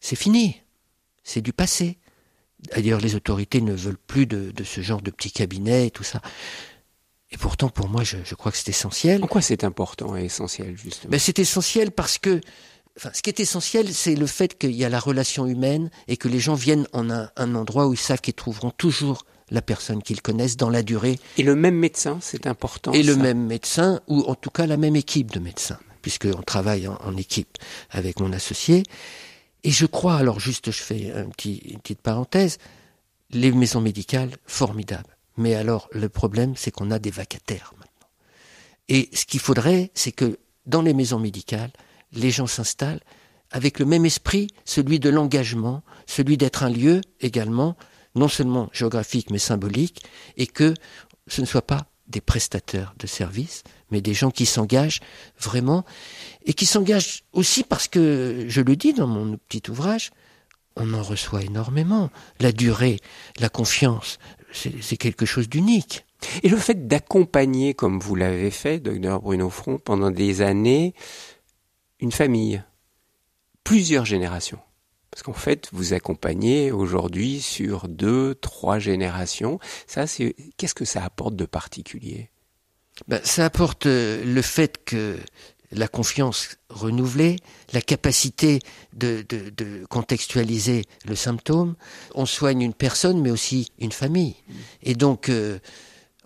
c'est 0.00 0.16
fini. 0.16 0.60
C'est 1.22 1.42
du 1.42 1.52
passé. 1.52 1.98
D'ailleurs, 2.72 3.00
les 3.00 3.14
autorités 3.14 3.60
ne 3.60 3.74
veulent 3.74 3.98
plus 3.98 4.26
de, 4.26 4.50
de 4.50 4.64
ce 4.64 4.80
genre 4.80 5.02
de 5.02 5.10
petits 5.10 5.32
cabinets 5.32 5.86
et 5.86 5.90
tout 5.90 6.04
ça. 6.04 6.20
Et 7.30 7.36
pourtant, 7.36 7.68
pour 7.68 7.88
moi, 7.88 8.02
je, 8.02 8.16
je 8.24 8.34
crois 8.34 8.50
que 8.50 8.58
c'est 8.58 8.70
essentiel. 8.70 9.22
En 9.22 9.26
quoi 9.26 9.40
c'est 9.40 9.62
important 9.62 10.16
et 10.16 10.24
essentiel, 10.24 10.76
justement? 10.76 11.12
Ben, 11.12 11.20
c'est 11.20 11.38
essentiel 11.38 11.90
parce 11.90 12.18
que, 12.18 12.40
enfin, 12.96 13.10
ce 13.12 13.22
qui 13.22 13.30
est 13.30 13.40
essentiel, 13.40 13.92
c'est 13.92 14.14
le 14.14 14.26
fait 14.26 14.58
qu'il 14.58 14.72
y 14.72 14.84
a 14.84 14.88
la 14.88 15.00
relation 15.00 15.46
humaine 15.46 15.90
et 16.08 16.16
que 16.16 16.28
les 16.28 16.40
gens 16.40 16.54
viennent 16.54 16.86
en 16.92 17.10
un, 17.10 17.30
un 17.36 17.54
endroit 17.54 17.86
où 17.86 17.94
ils 17.94 17.98
savent 17.98 18.20
qu'ils 18.20 18.34
trouveront 18.34 18.70
toujours 18.70 19.24
la 19.50 19.62
personne 19.62 20.02
qu'ils 20.02 20.22
connaissent 20.22 20.56
dans 20.56 20.70
la 20.70 20.82
durée 20.82 21.18
Et 21.36 21.42
le 21.42 21.56
même 21.56 21.74
médecin, 21.76 22.18
c'est 22.20 22.46
important. 22.46 22.92
et 22.92 23.02
le 23.02 23.16
même 23.16 23.44
médecin 23.46 24.00
ou 24.06 24.20
en 24.22 24.34
tout 24.36 24.50
cas 24.50 24.66
la 24.66 24.76
même 24.76 24.94
équipe 24.96 25.32
de 25.32 25.40
médecins, 25.40 25.78
puisqu'on 26.02 26.42
travaille 26.42 26.86
en, 26.86 26.96
en 27.04 27.16
équipe 27.16 27.58
avec 27.90 28.20
mon 28.20 28.32
associé. 28.32 28.84
Et 29.64 29.70
je 29.70 29.86
crois, 29.86 30.14
alors 30.16 30.40
juste, 30.40 30.70
je 30.70 30.82
fais 30.82 31.12
un 31.12 31.28
petit, 31.28 31.56
une 31.70 31.80
petite 31.80 32.00
parenthèse, 32.00 32.58
les 33.30 33.52
maisons 33.52 33.80
médicales, 33.80 34.30
formidables. 34.46 35.16
Mais 35.36 35.54
alors, 35.54 35.88
le 35.92 36.08
problème, 36.08 36.54
c'est 36.56 36.70
qu'on 36.70 36.90
a 36.90 36.98
des 36.98 37.10
vacataires 37.10 37.72
maintenant. 37.78 38.08
Et 38.88 39.08
ce 39.12 39.24
qu'il 39.24 39.40
faudrait, 39.40 39.90
c'est 39.94 40.12
que 40.12 40.38
dans 40.66 40.82
les 40.82 40.94
maisons 40.94 41.18
médicales, 41.18 41.70
les 42.12 42.30
gens 42.30 42.46
s'installent 42.46 43.00
avec 43.50 43.78
le 43.78 43.84
même 43.84 44.06
esprit, 44.06 44.48
celui 44.64 45.00
de 45.00 45.10
l'engagement, 45.10 45.82
celui 46.06 46.36
d'être 46.36 46.62
un 46.62 46.70
lieu 46.70 47.00
également, 47.20 47.76
non 48.14 48.28
seulement 48.28 48.70
géographique 48.72 49.30
mais 49.30 49.38
symbolique, 49.38 50.04
et 50.36 50.46
que 50.46 50.74
ce 51.26 51.40
ne 51.40 51.46
soit 51.46 51.66
pas 51.66 51.86
des 52.06 52.20
prestataires 52.20 52.94
de 52.98 53.06
services, 53.06 53.62
mais 53.90 54.00
des 54.00 54.14
gens 54.14 54.30
qui 54.30 54.46
s'engagent 54.46 55.00
vraiment, 55.38 55.84
et 56.44 56.52
qui 56.54 56.66
s'engagent 56.66 57.24
aussi 57.32 57.62
parce 57.62 57.88
que, 57.88 58.46
je 58.48 58.60
le 58.60 58.76
dis 58.76 58.92
dans 58.92 59.06
mon 59.06 59.36
petit 59.36 59.70
ouvrage, 59.70 60.10
on 60.76 60.94
en 60.94 61.02
reçoit 61.02 61.42
énormément. 61.42 62.10
La 62.38 62.52
durée, 62.52 63.00
la 63.38 63.48
confiance, 63.48 64.18
c'est 64.52 64.82
c'est 64.82 64.96
quelque 64.96 65.26
chose 65.26 65.48
d'unique. 65.48 66.04
Et 66.42 66.48
le 66.48 66.56
fait 66.56 66.86
d'accompagner, 66.86 67.74
comme 67.74 67.98
vous 67.98 68.14
l'avez 68.14 68.50
fait, 68.50 68.78
docteur 68.78 69.20
Bruno 69.20 69.50
Front, 69.50 69.78
pendant 69.78 70.10
des 70.10 70.42
années, 70.42 70.94
une 72.00 72.12
famille, 72.12 72.62
plusieurs 73.64 74.04
générations. 74.04 74.60
Parce 75.10 75.22
qu'en 75.22 75.32
fait, 75.32 75.68
vous 75.72 75.92
accompagnez 75.92 76.70
aujourd'hui 76.70 77.40
sur 77.40 77.88
deux, 77.88 78.36
trois 78.36 78.78
générations. 78.78 79.58
Ça, 79.86 80.06
c'est 80.06 80.36
qu'est-ce 80.56 80.74
que 80.74 80.84
ça 80.84 81.04
apporte 81.04 81.34
de 81.34 81.46
particulier? 81.46 82.30
Ben, 83.08 83.20
ça 83.24 83.44
apporte 83.44 83.86
euh, 83.86 84.22
le 84.24 84.42
fait 84.42 84.84
que 84.84 85.18
la 85.72 85.88
confiance 85.88 86.58
renouvelée, 86.68 87.36
la 87.72 87.80
capacité 87.80 88.58
de, 88.92 89.24
de, 89.28 89.84
contextualiser 89.86 90.84
le 91.06 91.14
symptôme. 91.14 91.76
On 92.14 92.26
soigne 92.26 92.62
une 92.62 92.74
personne, 92.74 93.20
mais 93.20 93.30
aussi 93.30 93.70
une 93.78 93.92
famille. 93.92 94.36
Et 94.82 94.94
donc, 94.94 95.28
euh, 95.28 95.60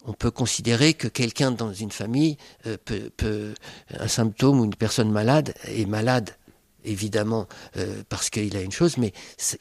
on 0.04 0.12
peut 0.12 0.30
considérer 0.30 0.94
que 0.94 1.08
quelqu'un 1.08 1.50
dans 1.50 1.72
une 1.72 1.90
famille 1.90 2.36
euh, 2.66 2.76
peut, 2.84 3.10
peut, 3.16 3.54
un 3.98 4.08
symptôme 4.08 4.60
ou 4.60 4.64
une 4.64 4.74
personne 4.74 5.10
malade 5.10 5.54
est 5.64 5.86
malade 5.86 6.36
évidemment 6.84 7.48
euh, 7.76 8.02
parce 8.10 8.28
qu'il 8.28 8.54
a 8.56 8.60
une 8.60 8.72
chose, 8.72 8.98
mais 8.98 9.12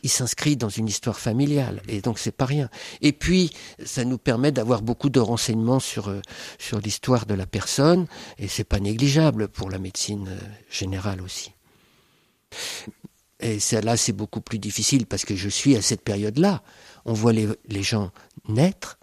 il 0.03 0.09
s'inscrit 0.09 0.57
dans 0.57 0.69
une 0.69 0.87
histoire 0.87 1.17
familiale 1.17 1.81
et 1.87 2.01
donc 2.01 2.19
c'est 2.19 2.35
pas 2.35 2.45
rien. 2.45 2.69
Et 3.01 3.13
puis 3.13 3.51
ça 3.85 4.03
nous 4.03 4.17
permet 4.17 4.51
d'avoir 4.51 4.81
beaucoup 4.81 5.09
de 5.09 5.21
renseignements 5.21 5.79
sur 5.79 6.09
euh, 6.09 6.21
sur 6.59 6.79
l'histoire 6.79 7.25
de 7.25 7.33
la 7.33 7.45
personne 7.45 8.07
et 8.37 8.49
c'est 8.49 8.65
pas 8.65 8.79
négligeable 8.79 9.47
pour 9.47 9.69
la 9.69 9.79
médecine 9.79 10.29
générale 10.69 11.21
aussi. 11.21 11.51
Et 13.39 13.57
là, 13.81 13.97
c'est 13.97 14.13
beaucoup 14.13 14.41
plus 14.41 14.59
difficile 14.59 15.05
parce 15.05 15.25
que 15.25 15.35
je 15.35 15.49
suis 15.49 15.75
à 15.75 15.81
cette 15.81 16.01
période-là. 16.01 16.61
On 17.03 17.13
voit 17.13 17.33
les 17.33 17.83
gens 17.83 18.11
naître, 18.47 18.99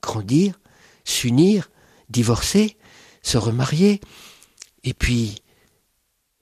grandir, 0.00 0.60
s'unir, 1.10 1.70
divorcer, 2.08 2.76
se 3.22 3.38
remarier. 3.38 4.00
Et 4.84 4.94
puis, 4.94 5.42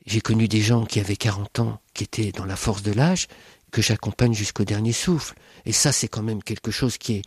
j'ai 0.07 0.20
connu 0.20 0.48
des 0.48 0.61
gens 0.61 0.85
qui 0.87 1.00
avaient 1.00 1.16
40 1.16 1.59
ans, 1.61 1.81
qui 1.94 2.04
étaient 2.04 2.33
dans 2.33 2.44
la 2.46 2.57
force 2.57 2.83
de 2.83 2.92
l'âge, 2.92 3.28
que 3.70 3.83
j'accompagne 3.83 4.33
jusqu'au 4.35 4.64
dernier 4.64 4.92
souffle. 4.92 5.35
Et 5.66 5.72
ça, 5.72 5.92
c'est 5.92 6.09
quand 6.09 6.22
même 6.22 6.42
quelque 6.42 6.70
chose 6.70 6.96
qui 6.96 7.14
est, 7.16 7.22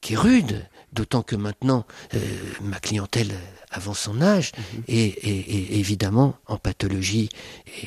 qui 0.00 0.14
est 0.14 0.16
rude, 0.16 0.68
d'autant 0.92 1.22
que 1.22 1.36
maintenant, 1.36 1.86
euh, 2.14 2.18
ma 2.60 2.78
clientèle 2.80 3.32
avance 3.70 4.00
son 4.00 4.20
âge 4.20 4.52
et, 4.88 5.04
et- 5.04 5.54
et 5.74 5.78
évidemment 5.78 6.36
en 6.46 6.58
pathologie 6.58 7.30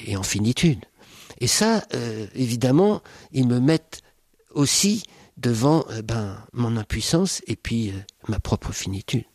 et, 0.07 0.11
et 0.13 0.17
en 0.17 0.23
finitude. 0.23 0.83
Et 1.39 1.47
ça, 1.47 1.85
euh, 1.93 2.25
évidemment, 2.33 3.03
ils 3.31 3.45
me 3.47 3.59
mettent 3.59 4.01
aussi 4.55 5.03
devant 5.37 5.85
euh, 5.91 6.01
ben, 6.01 6.37
mon 6.53 6.77
impuissance 6.77 7.41
et 7.45 7.55
puis 7.57 7.93
ma 8.29 8.39
propre 8.39 8.71
finitude. 8.71 9.25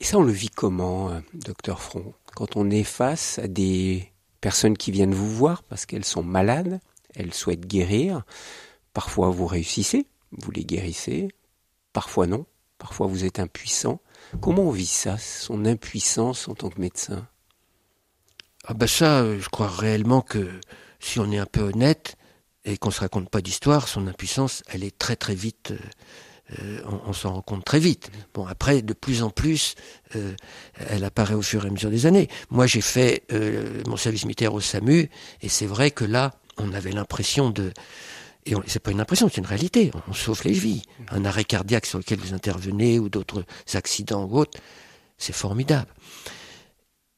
Et 0.00 0.04
ça, 0.04 0.18
on 0.18 0.22
le 0.22 0.32
vit 0.32 0.50
comment, 0.50 1.10
euh, 1.10 1.20
docteur 1.34 1.80
Front 1.80 2.14
Quand 2.34 2.56
on 2.56 2.70
est 2.70 2.84
face 2.84 3.38
à 3.38 3.48
des 3.48 4.12
personnes 4.40 4.76
qui 4.76 4.90
viennent 4.90 5.14
vous 5.14 5.30
voir 5.30 5.62
parce 5.62 5.86
qu'elles 5.86 6.04
sont 6.04 6.22
malades, 6.22 6.80
elles 7.14 7.34
souhaitent 7.34 7.66
guérir, 7.66 8.22
parfois 8.92 9.30
vous 9.30 9.46
réussissez, 9.46 10.06
vous 10.32 10.50
les 10.50 10.64
guérissez, 10.64 11.28
parfois 11.92 12.26
non, 12.26 12.46
parfois 12.78 13.06
vous 13.06 13.24
êtes 13.24 13.40
impuissant. 13.40 14.00
Comment 14.40 14.62
on 14.62 14.70
vit 14.70 14.86
ça, 14.86 15.18
son 15.18 15.64
impuissance 15.64 16.48
en 16.48 16.54
tant 16.54 16.68
que 16.68 16.80
médecin? 16.80 17.26
Ah 18.64 18.74
ben 18.74 18.86
ça, 18.86 19.20
euh, 19.20 19.40
je 19.40 19.48
crois 19.48 19.68
réellement 19.68 20.20
que 20.20 20.60
si 21.00 21.18
on 21.18 21.30
est 21.32 21.38
un 21.38 21.46
peu 21.46 21.62
honnête 21.62 22.16
et 22.64 22.76
qu'on 22.76 22.90
se 22.90 23.00
raconte 23.00 23.30
pas 23.30 23.40
d'histoire, 23.40 23.88
son 23.88 24.06
impuissance, 24.06 24.62
elle 24.68 24.84
est 24.84 24.96
très 24.96 25.16
très 25.16 25.34
vite. 25.34 25.72
Euh, 26.60 26.80
on, 27.06 27.12
s'en 27.12 27.34
rend 27.34 27.42
compte 27.42 27.64
très 27.64 27.78
vite. 27.78 28.10
Bon, 28.32 28.46
après, 28.46 28.82
de 28.82 28.94
plus 28.94 29.22
en 29.22 29.30
plus, 29.30 29.74
euh, 30.16 30.34
elle 30.88 31.04
apparaît 31.04 31.34
au 31.34 31.42
fur 31.42 31.64
et 31.64 31.68
à 31.68 31.70
mesure 31.70 31.90
des 31.90 32.06
années. 32.06 32.28
Moi, 32.50 32.66
j'ai 32.66 32.80
fait 32.80 33.24
euh, 33.32 33.82
mon 33.86 33.96
service 33.96 34.24
militaire 34.24 34.54
au 34.54 34.60
SAMU, 34.60 35.10
et 35.42 35.48
c'est 35.48 35.66
vrai 35.66 35.90
que 35.90 36.04
là, 36.04 36.34
on 36.56 36.72
avait 36.72 36.92
l'impression 36.92 37.50
de... 37.50 37.72
Et 38.46 38.54
c'est 38.66 38.80
pas 38.82 38.92
une 38.92 39.00
impression, 39.00 39.28
c'est 39.28 39.38
une 39.38 39.46
réalité. 39.46 39.90
On, 39.94 40.10
on 40.10 40.14
sauve 40.14 40.40
les 40.44 40.52
vies. 40.52 40.82
Un 41.10 41.26
arrêt 41.26 41.44
cardiaque 41.44 41.84
sur 41.84 41.98
lequel 41.98 42.18
vous 42.18 42.32
intervenez, 42.32 42.98
ou 42.98 43.10
d'autres 43.10 43.44
accidents 43.74 44.24
ou 44.24 44.38
autres, 44.38 44.58
c'est 45.18 45.34
formidable. 45.34 45.92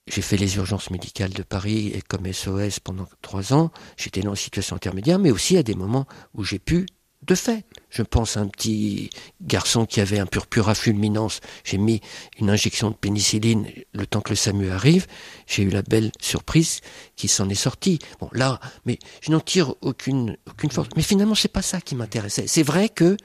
J'ai 0.08 0.22
fait 0.22 0.36
les 0.36 0.56
urgences 0.56 0.90
médicales 0.90 1.30
de 1.30 1.44
Paris 1.44 1.92
et 1.94 2.02
comme 2.02 2.30
SOS 2.32 2.80
pendant 2.80 3.06
trois 3.22 3.52
ans. 3.52 3.70
J'étais 3.96 4.22
dans 4.22 4.30
une 4.30 4.36
situation 4.36 4.74
intermédiaire, 4.74 5.20
mais 5.20 5.30
aussi 5.30 5.56
à 5.56 5.62
des 5.62 5.76
moments 5.76 6.06
où 6.34 6.42
j'ai 6.42 6.58
pu 6.58 6.86
de 7.22 7.34
fait. 7.34 7.64
Je 7.90 8.02
pense 8.02 8.36
à 8.36 8.40
un 8.40 8.46
petit 8.46 9.10
garçon 9.42 9.84
qui 9.84 10.00
avait 10.00 10.18
un 10.18 10.26
purpura 10.26 10.74
fulminance. 10.74 11.40
J'ai 11.64 11.78
mis 11.78 12.00
une 12.38 12.50
injection 12.50 12.90
de 12.90 12.94
pénicilline 12.94 13.66
le 13.92 14.06
temps 14.06 14.20
que 14.20 14.30
le 14.30 14.36
SAMU 14.36 14.70
arrive. 14.70 15.06
J'ai 15.46 15.64
eu 15.64 15.70
la 15.70 15.82
belle 15.82 16.12
surprise 16.20 16.80
qui 17.16 17.28
s'en 17.28 17.48
est 17.48 17.54
sorti. 17.54 17.98
Bon, 18.20 18.30
là, 18.32 18.60
mais 18.86 18.98
je 19.20 19.32
n'en 19.32 19.40
tire 19.40 19.74
aucune, 19.82 20.36
aucune 20.48 20.70
force. 20.70 20.88
Mais 20.96 21.02
finalement, 21.02 21.34
c'est 21.34 21.48
pas 21.48 21.62
ça 21.62 21.80
qui 21.80 21.94
m'intéressait. 21.94 22.46
C'est 22.46 22.62
vrai 22.62 22.88
que 22.88 23.16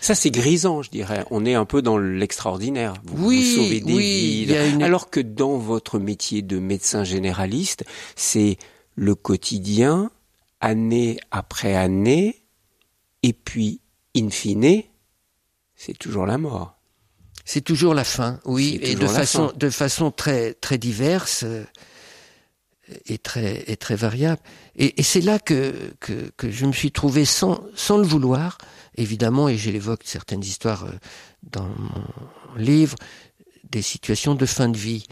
ça, 0.00 0.14
c'est 0.14 0.30
grisant, 0.30 0.82
je 0.82 0.90
dirais. 0.90 1.24
On 1.30 1.44
est 1.44 1.54
un 1.54 1.64
peu 1.64 1.82
dans 1.82 1.98
l'extraordinaire. 1.98 2.94
Vous, 3.04 3.28
oui, 3.28 3.54
sauvez 3.54 3.80
des 3.80 3.98
vies. 3.98 4.82
Alors 4.82 5.10
que 5.10 5.20
dans 5.20 5.58
votre 5.58 5.98
métier 5.98 6.42
de 6.42 6.58
médecin 6.58 7.04
généraliste, 7.04 7.84
c'est 8.14 8.56
le 8.94 9.14
quotidien, 9.14 10.10
année 10.60 11.18
après 11.30 11.74
année, 11.74 12.45
et 13.26 13.32
puis, 13.32 13.80
in 14.16 14.30
fine, 14.30 14.84
c'est 15.74 15.98
toujours 15.98 16.26
la 16.26 16.38
mort. 16.38 16.78
C'est 17.44 17.60
toujours 17.60 17.92
la 17.92 18.04
fin, 18.04 18.38
oui, 18.44 18.78
et 18.80 18.94
de 18.94 19.08
façon, 19.08 19.52
de 19.56 19.68
façon 19.68 20.12
très, 20.12 20.54
très 20.54 20.78
diverse 20.78 21.42
euh, 21.42 21.64
et 23.06 23.18
très, 23.18 23.64
et 23.66 23.76
très 23.76 23.96
variable. 23.96 24.40
Et, 24.76 25.02
c'est 25.02 25.22
là 25.22 25.40
que, 25.40 25.92
que, 25.98 26.30
que, 26.36 26.52
je 26.52 26.66
me 26.66 26.72
suis 26.72 26.92
trouvé 26.92 27.24
sans, 27.24 27.64
sans 27.74 27.98
le 27.98 28.06
vouloir, 28.06 28.58
évidemment, 28.96 29.48
et 29.48 29.56
j'évoque 29.56 30.02
certaines 30.04 30.44
histoires 30.44 30.84
euh, 30.84 30.92
dans 31.42 31.66
mon 31.66 32.56
livre, 32.56 32.94
des 33.68 33.82
situations 33.82 34.36
de 34.36 34.46
fin 34.46 34.68
de 34.68 34.78
vie. 34.78 35.08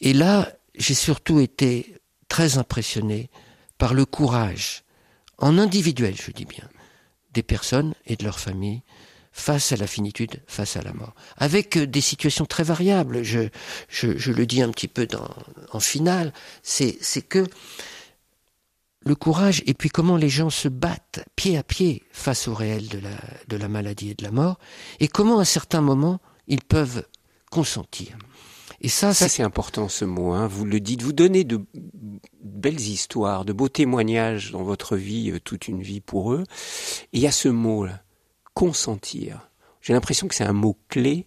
Et 0.00 0.12
là, 0.12 0.52
j'ai 0.74 0.94
surtout 0.94 1.38
été 1.38 1.94
très 2.26 2.58
impressionné 2.58 3.30
par 3.78 3.94
le 3.94 4.06
courage, 4.06 4.82
en 5.38 5.56
individuel, 5.56 6.16
je 6.16 6.32
dis 6.32 6.46
bien, 6.46 6.68
des 7.34 7.42
personnes 7.42 7.94
et 8.06 8.16
de 8.16 8.24
leurs 8.24 8.40
familles 8.40 8.82
face 9.32 9.72
à 9.72 9.76
la 9.76 9.88
finitude, 9.88 10.40
face 10.46 10.76
à 10.76 10.82
la 10.82 10.92
mort, 10.92 11.12
avec 11.36 11.76
euh, 11.76 11.86
des 11.86 12.00
situations 12.00 12.46
très 12.46 12.62
variables. 12.62 13.24
Je, 13.24 13.48
je, 13.88 14.16
je 14.16 14.32
le 14.32 14.46
dis 14.46 14.62
un 14.62 14.70
petit 14.70 14.86
peu 14.86 15.06
dans, 15.06 15.28
en 15.72 15.80
finale, 15.80 16.32
c'est 16.62 16.96
que 17.28 17.44
le 19.00 19.14
courage 19.16 19.62
et 19.66 19.74
puis 19.74 19.90
comment 19.90 20.16
les 20.16 20.28
gens 20.28 20.50
se 20.50 20.68
battent 20.68 21.24
pied 21.36 21.58
à 21.58 21.62
pied 21.64 22.04
face 22.12 22.46
au 22.46 22.54
réel 22.54 22.88
de 22.88 22.98
la, 22.98 23.16
de 23.48 23.56
la 23.56 23.68
maladie 23.68 24.10
et 24.10 24.14
de 24.14 24.24
la 24.24 24.30
mort, 24.30 24.58
et 25.00 25.08
comment 25.08 25.40
à 25.40 25.44
certains 25.44 25.82
moments 25.82 26.20
ils 26.46 26.62
peuvent 26.62 27.04
consentir. 27.50 28.16
Et 28.84 28.88
ça, 28.88 29.14
ça 29.14 29.30
c'est 29.30 29.42
important 29.42 29.88
ce 29.88 30.04
mot. 30.04 30.32
Hein. 30.32 30.46
Vous 30.46 30.66
le 30.66 30.78
dites, 30.78 31.00
vous 31.00 31.14
donnez 31.14 31.44
de 31.44 31.58
belles 32.42 32.82
histoires, 32.82 33.46
de 33.46 33.54
beaux 33.54 33.70
témoignages 33.70 34.52
dans 34.52 34.62
votre 34.62 34.98
vie, 34.98 35.30
euh, 35.30 35.40
toute 35.40 35.68
une 35.68 35.80
vie 35.80 36.02
pour 36.02 36.34
eux. 36.34 36.44
Et 37.14 37.16
il 37.16 37.20
y 37.20 37.26
a 37.26 37.32
ce 37.32 37.48
mot-là, 37.48 38.02
consentir. 38.52 39.48
J'ai 39.80 39.94
l'impression 39.94 40.28
que 40.28 40.34
c'est 40.34 40.44
un 40.44 40.52
mot 40.52 40.76
clé 40.90 41.26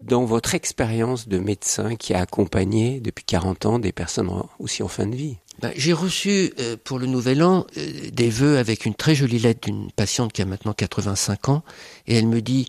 dans 0.00 0.24
votre 0.26 0.54
expérience 0.54 1.26
de 1.26 1.40
médecin 1.40 1.96
qui 1.96 2.14
a 2.14 2.20
accompagné 2.20 3.00
depuis 3.00 3.24
40 3.24 3.66
ans 3.66 3.78
des 3.80 3.90
personnes 3.90 4.30
aussi 4.60 4.84
en 4.84 4.88
fin 4.88 5.08
de 5.08 5.16
vie. 5.16 5.38
Ben, 5.60 5.72
j'ai 5.74 5.92
reçu 5.92 6.52
euh, 6.60 6.76
pour 6.84 7.00
le 7.00 7.06
Nouvel 7.06 7.42
An 7.42 7.66
euh, 7.76 8.10
des 8.12 8.30
vœux 8.30 8.58
avec 8.58 8.86
une 8.86 8.94
très 8.94 9.16
jolie 9.16 9.40
lettre 9.40 9.68
d'une 9.68 9.90
patiente 9.90 10.32
qui 10.32 10.40
a 10.40 10.44
maintenant 10.44 10.72
85 10.72 11.48
ans 11.48 11.64
et 12.06 12.14
elle 12.14 12.28
me 12.28 12.40
dit 12.40 12.68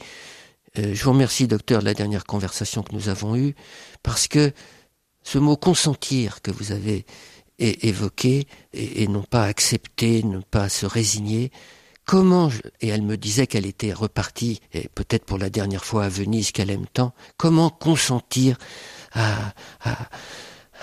euh, 0.80 0.94
je 0.94 1.04
vous 1.04 1.12
remercie 1.12 1.48
docteur 1.48 1.80
de 1.82 1.86
la 1.86 1.94
dernière 1.94 2.26
conversation 2.26 2.84
que 2.84 2.94
nous 2.94 3.10
avons 3.10 3.36
eue 3.36 3.56
parce 4.04 4.28
que 4.28 4.52
ce 5.24 5.38
mot 5.38 5.58
consentir 5.58 6.42
que 6.42 6.52
vous 6.52 6.72
avez 6.72 7.06
évoqué 7.60 8.48
et, 8.74 9.08
non 9.08 9.24
pas 9.24 9.44
accepter, 9.44 10.24
ne 10.24 10.40
pas 10.40 10.70
se 10.70 10.86
résigner, 10.86 11.52
comment, 12.06 12.50
et 12.82 12.88
elle 12.88 13.02
me 13.02 13.18
disait 13.18 13.48
qu'elle 13.48 13.66
était 13.66 13.94
repartie, 13.94 14.62
et 14.74 14.88
peut-être 14.90 15.26
pour 15.26 15.38
la 15.38 15.50
dernière 15.50 15.84
fois 15.84 16.06
à 16.06 16.10
Venise 16.10 16.52
qu'elle 16.52 16.70
aime 16.70 16.86
tant, 16.94 17.14
comment 17.36 17.70
consentir 17.70 18.58
à, 19.14 19.54
à, 19.84 20.10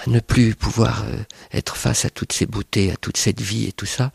ne 0.07 0.20
plus 0.20 0.54
pouvoir 0.54 1.04
euh, 1.04 1.16
être 1.52 1.76
face 1.76 2.04
à 2.04 2.11
toutes 2.11 2.33
ces 2.33 2.46
beautés, 2.46 2.90
à 2.90 2.96
toute 2.96 3.16
cette 3.16 3.40
vie 3.40 3.66
et 3.66 3.72
tout 3.72 3.87
ça? 3.87 4.12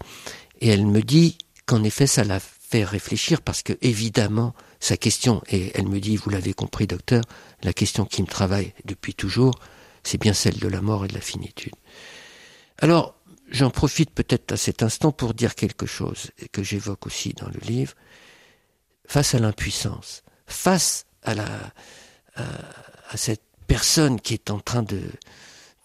Et 0.59 0.67
elle 0.67 0.85
me 0.85 1.01
dit 1.01 1.37
qu'en 1.65 1.83
effet, 1.83 2.07
ça 2.07 2.23
la 2.23 2.39
fait 2.39 2.83
réfléchir 2.83 3.41
parce 3.41 3.63
que, 3.63 3.73
évidemment, 3.81 4.53
sa 4.79 4.97
question, 4.97 5.41
et 5.49 5.71
elle 5.75 5.87
me 5.87 5.99
dit, 5.99 6.15
vous 6.15 6.29
l'avez 6.29 6.53
compris, 6.53 6.87
docteur, 6.87 7.23
la 7.63 7.73
question 7.73 8.05
qui 8.05 8.21
me 8.21 8.27
travaille 8.27 8.73
depuis 8.85 9.13
toujours, 9.13 9.53
c'est 10.03 10.19
bien 10.19 10.33
celle 10.33 10.57
de 10.57 10.67
la 10.67 10.81
mort 10.81 11.05
et 11.05 11.07
de 11.07 11.13
la 11.13 11.21
finitude. 11.21 11.75
Alors, 12.79 13.15
j'en 13.49 13.69
profite 13.69 14.11
peut-être 14.11 14.53
à 14.53 14.57
cet 14.57 14.83
instant 14.83 15.11
pour 15.11 15.33
dire 15.33 15.55
quelque 15.55 15.85
chose 15.85 16.31
que 16.51 16.63
j'évoque 16.63 17.05
aussi 17.05 17.33
dans 17.33 17.47
le 17.49 17.59
livre. 17.59 17.93
Face 19.05 19.33
à 19.33 19.39
l'impuissance, 19.39 20.23
face 20.45 21.05
à 21.23 21.33
la, 21.33 21.47
à 22.35 23.17
cette 23.17 23.43
personne 23.67 24.21
qui 24.21 24.33
est 24.33 24.49
en 24.49 24.59
train 24.59 24.83
de, 24.83 25.01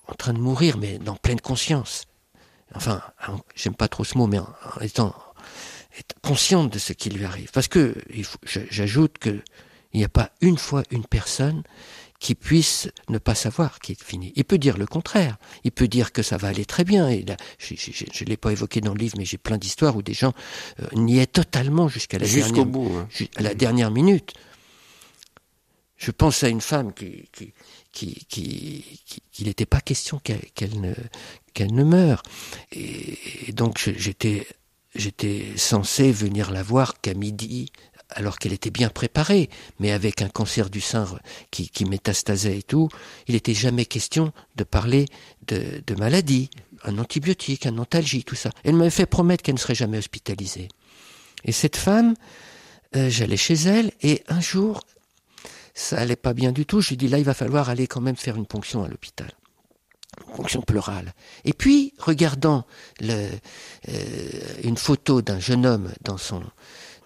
en 0.06 0.14
train 0.14 0.32
de 0.32 0.38
mourir, 0.38 0.78
mais 0.78 0.98
dans 0.98 1.16
pleine 1.16 1.40
conscience. 1.40 2.04
Enfin, 2.74 3.02
j'aime 3.54 3.74
pas 3.74 3.88
trop 3.88 4.04
ce 4.04 4.18
mot, 4.18 4.26
mais 4.26 4.38
en, 4.38 4.48
étant 4.80 5.14
consciente 6.22 6.72
de 6.72 6.78
ce 6.78 6.92
qui 6.92 7.10
lui 7.10 7.24
arrive. 7.24 7.50
Parce 7.52 7.68
que 7.68 7.94
j'ajoute 8.44 9.18
que 9.18 9.40
il 9.92 9.98
n'y 9.98 10.04
a 10.04 10.08
pas 10.08 10.32
une 10.40 10.58
fois 10.58 10.82
une 10.90 11.04
personne 11.04 11.62
qui 12.18 12.34
puisse 12.34 12.88
ne 13.08 13.18
pas 13.18 13.34
savoir 13.34 13.78
qu'il 13.80 13.92
est 13.92 14.02
fini. 14.02 14.32
Il 14.34 14.44
peut 14.44 14.58
dire 14.58 14.76
le 14.76 14.86
contraire. 14.86 15.36
Il 15.62 15.72
peut 15.72 15.88
dire 15.88 16.10
que 16.10 16.22
ça 16.22 16.36
va 16.36 16.48
aller 16.48 16.64
très 16.64 16.82
bien. 16.84 17.08
Et 17.08 17.22
là, 17.22 17.36
je 17.58 17.74
ne 17.74 18.28
l'ai 18.28 18.36
pas 18.36 18.50
évoqué 18.50 18.80
dans 18.80 18.94
le 18.94 18.98
livre, 18.98 19.16
mais 19.18 19.24
j'ai 19.24 19.38
plein 19.38 19.58
d'histoires 19.58 19.94
où 19.96 20.02
des 20.02 20.14
gens 20.14 20.32
euh, 20.80 20.86
niaient 20.94 21.26
totalement 21.26 21.86
jusqu'à 21.86 22.18
la, 22.18 22.26
dernière, 22.26 22.66
bout, 22.66 22.90
hein. 22.96 23.08
à 23.36 23.42
la 23.42 23.54
dernière 23.54 23.90
minute. 23.90 24.32
Je 25.96 26.10
pense 26.10 26.42
à 26.42 26.48
une 26.48 26.60
femme 26.60 26.92
qui, 26.92 27.28
qui, 27.30 27.52
qu'il 27.92 28.14
qui, 28.24 29.44
n'était 29.44 29.66
pas 29.66 29.80
question 29.80 30.18
qu'elle 30.18 30.80
ne, 30.80 30.92
qu'elle 31.52 31.74
ne 31.74 31.84
meure. 31.84 32.22
Et, 32.72 33.52
donc 33.52 33.78
j'étais 33.96 34.46
j'étais 34.94 35.46
censé 35.56 36.12
venir 36.12 36.50
la 36.50 36.62
voir 36.62 37.00
qu'à 37.00 37.14
midi, 37.14 37.70
alors 38.10 38.38
qu'elle 38.38 38.52
était 38.52 38.70
bien 38.70 38.88
préparée, 38.88 39.50
mais 39.80 39.92
avec 39.92 40.22
un 40.22 40.28
cancer 40.28 40.70
du 40.70 40.80
sein 40.80 41.06
qui, 41.50 41.68
qui 41.68 41.84
métastasait 41.84 42.58
et 42.58 42.62
tout, 42.62 42.88
il 43.26 43.34
n'était 43.34 43.54
jamais 43.54 43.86
question 43.86 44.32
de 44.56 44.64
parler 44.64 45.06
de, 45.46 45.82
maladie, 45.98 46.50
un 46.84 46.98
antibiotique, 46.98 47.66
un 47.66 47.78
antalgie, 47.78 48.24
tout 48.24 48.34
ça. 48.34 48.50
Elle 48.62 48.76
m'avait 48.76 48.90
fait 48.90 49.06
promettre 49.06 49.42
qu'elle 49.42 49.54
ne 49.54 49.60
serait 49.60 49.74
jamais 49.74 49.98
hospitalisée. 49.98 50.68
Et 51.44 51.52
cette 51.52 51.76
femme, 51.76 52.14
euh, 52.96 53.10
j'allais 53.10 53.36
chez 53.36 53.54
elle, 53.54 53.92
et 54.02 54.22
un 54.28 54.40
jour, 54.40 54.82
ça 55.74 55.98
allait 55.98 56.16
pas 56.16 56.34
bien 56.34 56.52
du 56.52 56.66
tout. 56.66 56.80
Je 56.80 56.90
lui 56.90 56.96
dis 56.96 57.08
là, 57.08 57.18
il 57.18 57.24
va 57.24 57.34
falloir 57.34 57.68
aller 57.68 57.86
quand 57.86 58.00
même 58.00 58.16
faire 58.16 58.36
une 58.36 58.46
ponction 58.46 58.84
à 58.84 58.88
l'hôpital. 58.88 59.32
Ponction 60.36 60.62
pleurale. 60.62 61.14
Et 61.44 61.52
puis, 61.52 61.94
regardant 61.98 62.66
euh, 63.02 63.30
une 64.62 64.76
photo 64.76 65.22
d'un 65.22 65.38
jeune 65.38 65.66
homme 65.66 65.92
dans 66.02 66.18
son 66.18 66.42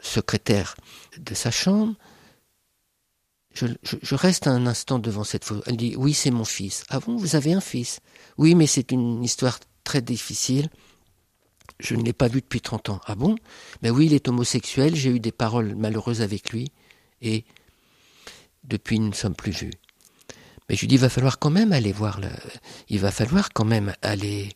secrétaire 0.01 0.77
de 1.19 1.35
sa 1.35 1.51
chambre, 1.51 1.95
je, 3.55 4.15
reste 4.15 4.47
un 4.47 4.67
instant 4.67 4.99
devant 4.99 5.25
cette 5.25 5.45
photo. 5.45 5.63
Elle 5.67 5.77
dit 5.77 5.97
Oui, 5.97 6.15
c'est 6.15 6.31
mon 6.31 6.45
fils. 6.45 6.85
Ah 6.89 7.01
bon, 7.01 7.17
vous 7.17 7.35
avez 7.35 7.53
un 7.53 7.61
fils? 7.61 8.01
Oui, 8.37 8.55
mais 8.55 8.67
c'est 8.67 8.93
une 8.93 9.25
histoire 9.25 9.59
très 9.85 10.01
difficile. 10.01 10.69
Je 11.81 11.95
ne 11.95 12.03
l'ai 12.03 12.13
pas 12.13 12.29
vu 12.29 12.41
depuis 12.41 12.61
30 12.61 12.91
ans. 12.91 13.01
Ah 13.07 13.15
bon? 13.15 13.37
Ben 13.83 13.91
oui, 13.91 14.07
il 14.07 14.15
est 14.15 14.29
homosexuel. 14.29 14.95
J'ai 14.95 15.11
eu 15.11 15.21
des 15.21 15.33
paroles 15.33 15.75
malheureuses 15.75 16.23
avec 16.23 16.51
lui. 16.51 16.71
Et 17.21 17.45
depuis, 18.65 19.01
nous 19.01 19.09
ne 19.09 19.15
sommes 19.15 19.35
plus 19.35 19.53
vus. 19.53 19.73
Mais 20.69 20.77
je 20.77 20.83
lui 20.83 20.89
dis, 20.89 20.97
il 20.97 21.01
va 21.01 21.09
falloir 21.09 21.39
quand 21.39 21.51
même 21.51 21.73
aller 21.73 21.93
voir 21.93 22.21
le, 22.21 22.29
il 22.89 22.99
va 22.99 23.11
falloir 23.11 23.53
quand 23.53 23.65
même 23.65 23.95
aller 24.03 24.51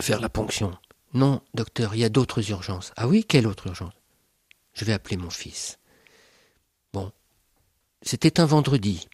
faire 0.00 0.20
la 0.20 0.28
ponction. 0.28 0.76
Non, 1.14 1.42
docteur, 1.54 1.94
il 1.94 2.00
y 2.00 2.04
a 2.04 2.08
d'autres 2.08 2.50
urgences. 2.50 2.92
Ah 2.96 3.08
oui, 3.08 3.24
quelle 3.24 3.46
autre 3.46 3.66
urgence? 3.66 3.92
Je 4.74 4.84
vais 4.84 4.92
appeler 4.92 5.16
mon 5.16 5.30
fils. 5.30 5.78
Bon. 6.92 7.12
C'était 8.02 8.40
un 8.40 8.46
vendredi. 8.46 9.08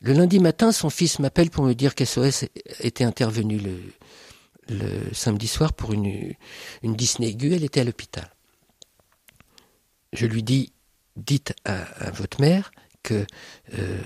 Le 0.00 0.12
lundi 0.12 0.38
matin, 0.38 0.72
son 0.72 0.90
fils 0.90 1.18
m'appelle 1.18 1.50
pour 1.50 1.64
me 1.64 1.74
dire 1.74 1.94
qu'SOS 1.94 2.46
était 2.80 3.04
intervenu 3.04 3.58
le, 3.58 5.12
samedi 5.12 5.48
soir 5.48 5.72
pour 5.72 5.92
une, 5.92 6.34
une 6.82 6.96
aiguë. 7.20 7.54
Elle 7.54 7.64
était 7.64 7.80
à 7.80 7.84
l'hôpital. 7.84 8.30
Je 10.12 10.26
lui 10.26 10.42
dis, 10.42 10.72
dites 11.16 11.54
à 11.64 12.10
votre 12.10 12.40
mère 12.40 12.70
que 13.02 13.26
euh, 13.74 14.02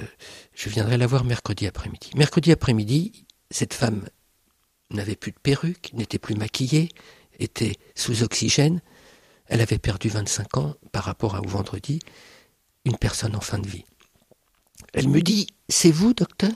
je 0.54 0.68
viendrai 0.68 0.96
la 0.98 1.06
voir 1.06 1.24
mercredi 1.24 1.66
après-midi. 1.66 2.10
Mercredi 2.16 2.52
après-midi, 2.52 3.24
cette 3.50 3.74
femme 3.74 4.08
n'avait 4.90 5.16
plus 5.16 5.32
de 5.32 5.38
perruque, 5.38 5.92
n'était 5.94 6.18
plus 6.18 6.34
maquillée, 6.34 6.90
était 7.38 7.76
sous 7.94 8.22
oxygène. 8.22 8.80
Elle 9.46 9.60
avait 9.60 9.78
perdu 9.78 10.08
25 10.08 10.56
ans 10.58 10.74
par 10.92 11.04
rapport 11.04 11.40
au 11.42 11.48
vendredi, 11.48 12.00
une 12.84 12.96
personne 12.96 13.36
en 13.36 13.40
fin 13.40 13.58
de 13.58 13.68
vie. 13.68 13.84
Elle 14.92 15.08
me 15.08 15.20
dit 15.22 15.46
C'est 15.68 15.90
vous, 15.90 16.14
docteur? 16.14 16.52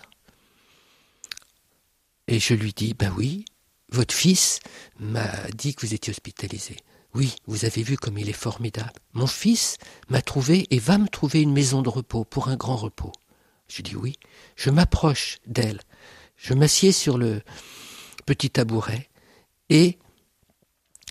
Et 2.28 2.38
je 2.38 2.54
lui 2.54 2.72
dis 2.72 2.94
Ben 2.94 3.12
oui, 3.16 3.44
votre 3.90 4.14
fils 4.14 4.60
m'a 4.98 5.30
dit 5.54 5.74
que 5.74 5.86
vous 5.86 5.94
étiez 5.94 6.10
hospitalisé. 6.10 6.76
Oui, 7.14 7.34
vous 7.46 7.64
avez 7.64 7.82
vu 7.82 7.96
comme 7.96 8.18
il 8.18 8.28
est 8.28 8.34
formidable. 8.34 8.92
Mon 9.14 9.26
fils 9.26 9.78
m'a 10.10 10.20
trouvé 10.20 10.66
et 10.70 10.78
va 10.78 10.98
me 10.98 11.08
trouver 11.08 11.40
une 11.40 11.52
maison 11.52 11.80
de 11.80 11.88
repos 11.88 12.24
pour 12.24 12.48
un 12.48 12.56
grand 12.56 12.76
repos. 12.76 13.12
Je 13.68 13.82
dis 13.82 13.96
oui. 13.96 14.16
Je 14.56 14.70
m'approche 14.70 15.38
d'elle. 15.46 15.80
Je 16.36 16.54
m'assieds 16.54 16.92
sur 16.92 17.18
le 17.18 17.42
petit 18.26 18.50
tabouret 18.50 19.08
et 19.68 19.98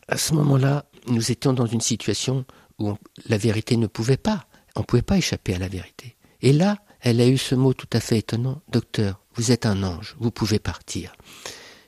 à 0.08 0.18
ce 0.18 0.34
moment-là, 0.34 0.86
nous 1.08 1.32
étions 1.32 1.54
dans 1.54 1.66
une 1.66 1.82
situation 1.82 2.46
où 2.78 2.94
la 3.28 3.38
vérité 3.38 3.78
ne 3.78 3.88
pouvait 3.88 4.18
pas. 4.18 4.46
On 4.76 4.82
ne 4.82 4.86
pouvait 4.86 5.02
pas 5.02 5.18
échapper 5.18 5.56
à 5.56 5.60
la 5.60 5.68
vérité. 5.68 6.16
Et 6.42 6.54
là, 6.54 6.78
elle 7.00 7.22
a 7.22 7.28
eu 7.28 7.38
ce 7.38 7.56
mot 7.56 7.74
tout 7.74 7.90
à 7.94 8.00
fait 8.00 8.20
étonnant. 8.20 8.62
Docteur, 8.70 9.22
vous 9.36 9.52
êtes 9.52 9.66
un 9.66 9.84
ange, 9.84 10.16
vous 10.20 10.32
pouvez 10.32 10.60
partir. 10.60 11.16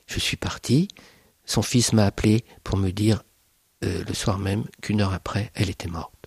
Je 0.06 0.18
suis 0.18 0.36
parti. 0.36 0.88
Son 1.44 1.62
fils 1.62 1.92
m'a 1.92 2.06
appelé 2.06 2.44
pour 2.64 2.76
me 2.76 2.90
dire 2.90 3.22
euh, 3.84 4.02
le 4.06 4.14
soir 4.14 4.38
même 4.38 4.64
qu'une 4.82 5.00
heure 5.00 5.12
après, 5.12 5.50
elle 5.54 5.70
était 5.70 5.88
morte. 5.88 6.17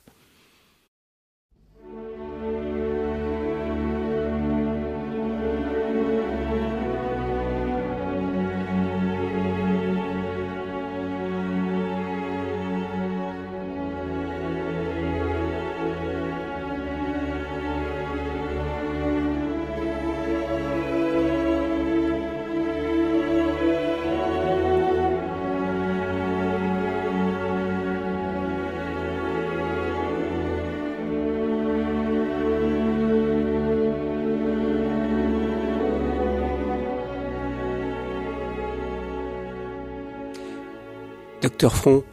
Front, 41.70 42.04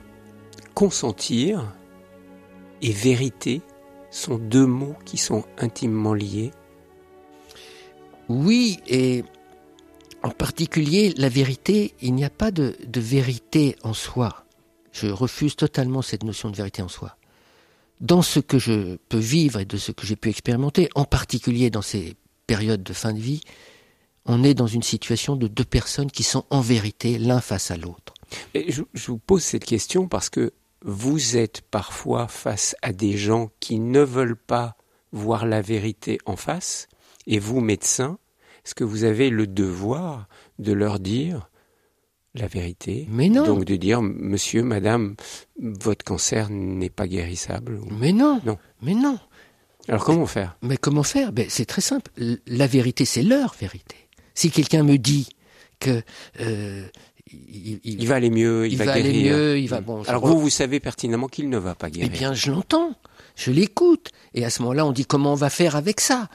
consentir 0.74 1.72
et 2.82 2.92
vérité 2.92 3.62
sont 4.10 4.38
deux 4.38 4.66
mots 4.66 4.96
qui 5.04 5.16
sont 5.16 5.44
intimement 5.58 6.14
liés. 6.14 6.50
Oui, 8.28 8.78
et 8.86 9.24
en 10.22 10.30
particulier 10.30 11.14
la 11.16 11.28
vérité, 11.28 11.94
il 12.02 12.14
n'y 12.14 12.24
a 12.24 12.30
pas 12.30 12.50
de, 12.50 12.76
vérité 12.96 13.76
en 13.82 13.94
soi. 13.94 14.44
Je 14.92 15.06
refuse 15.06 15.56
totalement 15.56 16.02
cette 16.02 16.24
notion 16.24 16.50
de 16.50 16.56
vérité 16.56 16.82
en 16.82 16.88
soi. 16.88 17.16
Dans 18.00 18.22
ce 18.22 18.40
que 18.40 18.58
je 18.58 18.96
peux 19.08 19.18
vivre 19.18 19.60
et 19.60 19.64
de 19.64 19.76
ce 19.76 19.92
que 19.92 20.06
j'ai 20.06 20.16
pu 20.16 20.28
expérimenter, 20.28 20.88
en 20.94 21.04
particulier 21.04 21.70
dans 21.70 21.82
ces 21.82 22.16
périodes 22.46 22.82
de 22.82 22.92
fin 22.92 23.12
de 23.12 23.18
vie, 23.18 23.40
on 24.26 24.44
est 24.44 24.54
dans 24.54 24.66
une 24.66 24.82
situation 24.82 25.36
de 25.36 25.48
deux 25.48 25.64
personnes 25.64 26.10
qui 26.10 26.22
sont 26.22 26.44
en 26.50 26.60
vérité 26.60 27.18
l'un 27.18 27.40
face 27.40 27.70
à 27.70 27.76
l'autre. 27.76 28.14
Je, 28.54 28.82
je, 28.92 29.06
vous 29.10 29.18
pose 29.18 29.42
cette 29.42 29.64
question 29.64 30.08
parce 30.08 30.30
que 30.30 30.52
vous 30.84 31.36
êtes 31.36 31.62
parfois 31.62 32.28
face 32.28 32.76
à 32.82 32.92
des 32.92 33.16
gens 33.16 33.50
qui 33.60 33.78
ne 33.78 34.00
veulent 34.00 34.36
pas 34.36 34.76
voir 35.12 35.46
la 35.46 35.62
vérité 35.62 36.18
en 36.26 36.36
face, 36.36 36.88
et 37.26 37.38
vous, 37.38 37.60
médecin, 37.60 38.18
est-ce 38.64 38.74
que 38.74 38.84
vous 38.84 39.04
avez 39.04 39.30
le 39.30 39.46
devoir 39.46 40.28
de 40.58 40.72
leur 40.72 40.98
dire 40.98 41.50
la 42.34 42.46
vérité? 42.46 43.06
Mais 43.10 43.28
non. 43.28 43.44
Donc 43.44 43.64
de 43.64 43.76
dire, 43.76 44.02
monsieur, 44.02 44.62
madame, 44.62 45.14
votre 45.58 46.04
cancer 46.04 46.48
n'est 46.50 46.90
pas 46.90 47.06
guérissable 47.06 47.80
Mais 47.90 48.12
non. 48.12 48.40
Non. 48.44 48.58
Mais 48.82 48.94
non. 48.94 49.18
Alors 49.88 50.04
comment 50.04 50.26
faire? 50.26 50.56
Mais 50.62 50.76
comment 50.76 51.02
faire? 51.02 51.32
Ben, 51.32 51.46
C'est 51.48 51.64
très 51.64 51.80
simple. 51.80 52.10
La 52.46 52.66
vérité, 52.66 53.04
c'est 53.04 53.22
leur 53.22 53.54
vérité. 53.54 53.96
Si 54.34 54.50
quelqu'un 54.50 54.82
me 54.82 54.96
dit 54.98 55.30
que 55.80 56.02
euh, 56.40 56.86
il, 57.32 57.80
il, 57.84 58.02
il, 58.02 58.06
va 58.08 58.16
aller 58.16 58.30
mieux, 58.30 58.66
il, 58.66 58.72
il 58.72 58.78
va, 58.78 58.84
va, 58.86 58.94
guérir. 58.96 59.10
aller 59.10 59.30
mieux, 59.30 59.58
il 59.58 59.68
va 59.68 59.80
bon. 59.80 60.02
Alors 60.06 60.26
vous, 60.26 60.38
vous 60.38 60.50
savez 60.50 60.80
pertinemment 60.80 61.28
qu'il 61.28 61.48
ne 61.48 61.58
va 61.58 61.74
pas 61.74 61.90
guérir. 61.90 62.10
Eh 62.12 62.16
bien, 62.16 62.34
je 62.34 62.50
l'entends, 62.50 62.94
je 63.36 63.50
l'écoute, 63.50 64.10
et 64.34 64.44
à 64.44 64.50
ce 64.50 64.62
moment-là, 64.62 64.86
on 64.86 64.92
dit 64.92 65.04
comment 65.06 65.32
on 65.32 65.36
va 65.36 65.50
faire 65.50 65.76
avec 65.76 66.00
ça? 66.00 66.28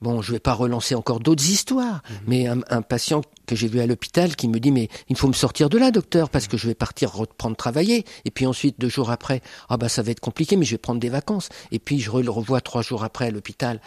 Bon, 0.00 0.20
je 0.20 0.32
vais 0.32 0.40
pas 0.40 0.52
relancer 0.52 0.94
encore 0.94 1.20
d'autres 1.20 1.48
histoires, 1.48 2.02
Mhm. 2.10 2.14
mmh. 2.16 2.20
mais 2.26 2.46
un, 2.46 2.60
un, 2.68 2.82
patient 2.82 3.22
que 3.46 3.56
j'ai 3.56 3.68
vu 3.68 3.80
à 3.80 3.86
l'hôpital 3.86 4.36
qui 4.36 4.48
me 4.48 4.58
dit 4.60 4.70
mais 4.70 4.88
il 5.08 5.16
faut 5.16 5.28
me 5.28 5.32
sortir 5.32 5.68
de 5.70 5.78
là, 5.78 5.90
docteur, 5.90 6.28
parce 6.28 6.46
que 6.46 6.56
je 6.58 6.66
vais 6.66 6.74
partir 6.74 7.12
reprendre 7.14 7.56
travailler, 7.56 8.04
et 8.26 8.30
puis 8.30 8.46
ensuite 8.46 8.78
deux 8.78 8.88
jours 8.90 9.10
après, 9.10 9.40
ah 9.70 9.76
bah 9.78 9.88
ça 9.88 10.02
va 10.02 10.10
être 10.10 10.20
compliqué, 10.20 10.56
mais 10.56 10.64
je 10.66 10.72
vais 10.72 10.78
prendre 10.78 11.00
des 11.00 11.08
vacances, 11.08 11.48
et 11.72 11.78
puis 11.78 12.00
je 12.00 12.10
le 12.10 12.30
revois 12.30 12.60
trois 12.60 12.82
jours 12.82 13.02
après 13.04 13.26
à 13.26 13.30
l'hôpital. 13.30 13.80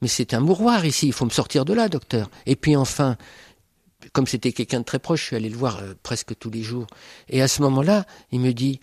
Mais 0.00 0.08
c'est 0.08 0.32
un 0.34 0.40
mouroir 0.40 0.84
ici, 0.84 1.06
il 1.08 1.12
faut 1.12 1.24
me 1.24 1.30
sortir 1.30 1.64
de 1.64 1.72
là, 1.72 1.88
docteur. 1.88 2.30
Et 2.46 2.54
puis 2.54 2.76
enfin, 2.76 3.16
comme 4.12 4.26
c'était 4.26 4.52
quelqu'un 4.52 4.80
de 4.80 4.84
très 4.84 4.98
proche, 4.98 5.20
je 5.20 5.26
suis 5.26 5.36
allé 5.36 5.48
le 5.48 5.56
voir 5.56 5.78
euh, 5.78 5.94
presque 6.02 6.36
tous 6.38 6.50
les 6.50 6.62
jours. 6.62 6.86
Et 7.28 7.42
à 7.42 7.48
ce 7.48 7.62
moment-là, 7.62 8.06
il 8.30 8.40
me 8.40 8.52
dit, 8.52 8.80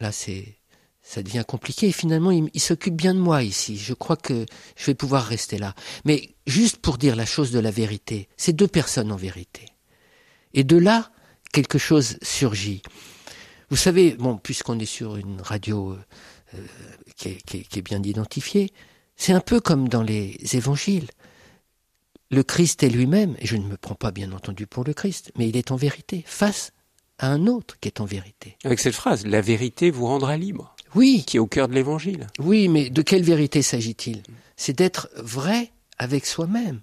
là, 0.00 0.12
c'est, 0.12 0.58
ça 1.02 1.22
devient 1.22 1.44
compliqué. 1.46 1.88
Et 1.88 1.92
finalement, 1.92 2.30
il, 2.30 2.60
s'occupe 2.60 2.94
bien 2.94 3.14
de 3.14 3.18
moi 3.18 3.42
ici. 3.42 3.76
Je 3.76 3.94
crois 3.94 4.16
que 4.16 4.46
je 4.76 4.86
vais 4.86 4.94
pouvoir 4.94 5.24
rester 5.24 5.58
là. 5.58 5.74
Mais 6.04 6.34
juste 6.46 6.78
pour 6.78 6.98
dire 6.98 7.16
la 7.16 7.26
chose 7.26 7.50
de 7.50 7.58
la 7.58 7.70
vérité, 7.70 8.28
c'est 8.36 8.52
deux 8.52 8.68
personnes 8.68 9.12
en 9.12 9.16
vérité. 9.16 9.66
Et 10.54 10.64
de 10.64 10.76
là, 10.76 11.10
quelque 11.52 11.78
chose 11.78 12.18
surgit. 12.22 12.82
Vous 13.70 13.76
savez, 13.76 14.12
bon, 14.12 14.36
puisqu'on 14.36 14.78
est 14.78 14.86
sur 14.86 15.16
une 15.16 15.40
radio 15.40 15.96
euh, 16.54 16.58
est, 17.24 17.42
qui 17.42 17.78
est 17.78 17.82
bien 17.82 18.02
identifiée, 18.02 18.72
c'est 19.16 19.32
un 19.32 19.40
peu 19.40 19.60
comme 19.60 19.88
dans 19.88 20.02
les 20.02 20.36
évangiles 20.52 21.08
le 22.32 22.42
Christ 22.42 22.82
est 22.82 22.88
lui-même, 22.88 23.36
et 23.38 23.46
je 23.46 23.56
ne 23.56 23.66
me 23.66 23.76
prends 23.76 23.94
pas 23.94 24.10
bien 24.10 24.32
entendu 24.32 24.66
pour 24.66 24.84
le 24.84 24.94
Christ, 24.94 25.30
mais 25.36 25.48
il 25.48 25.56
est 25.56 25.70
en 25.70 25.76
vérité, 25.76 26.24
face 26.26 26.72
à 27.18 27.28
un 27.28 27.46
autre 27.46 27.78
qui 27.78 27.88
est 27.88 28.00
en 28.00 28.06
vérité. 28.06 28.56
Avec 28.64 28.80
cette 28.80 28.94
phrase, 28.94 29.26
la 29.26 29.42
vérité 29.42 29.90
vous 29.90 30.06
rendra 30.06 30.36
libre. 30.38 30.74
Oui. 30.94 31.24
Qui 31.26 31.36
est 31.36 31.40
au 31.40 31.46
cœur 31.46 31.68
de 31.68 31.74
l'évangile. 31.74 32.26
Oui, 32.38 32.68
mais 32.68 32.90
de 32.90 33.02
quelle 33.02 33.22
vérité 33.22 33.60
s'agit-il? 33.62 34.22
C'est 34.56 34.76
d'être 34.76 35.08
vrai 35.16 35.70
avec 35.98 36.26
soi-même. 36.26 36.80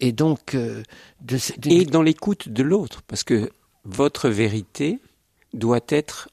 Et 0.00 0.12
donc, 0.12 0.54
euh, 0.54 0.82
de, 1.22 1.38
de... 1.58 1.70
Et 1.70 1.84
dans 1.86 2.02
l'écoute 2.02 2.48
de 2.48 2.62
l'autre, 2.62 3.02
parce 3.02 3.24
que 3.24 3.50
votre 3.84 4.28
vérité 4.28 4.98
doit 5.54 5.80
être 5.88 6.28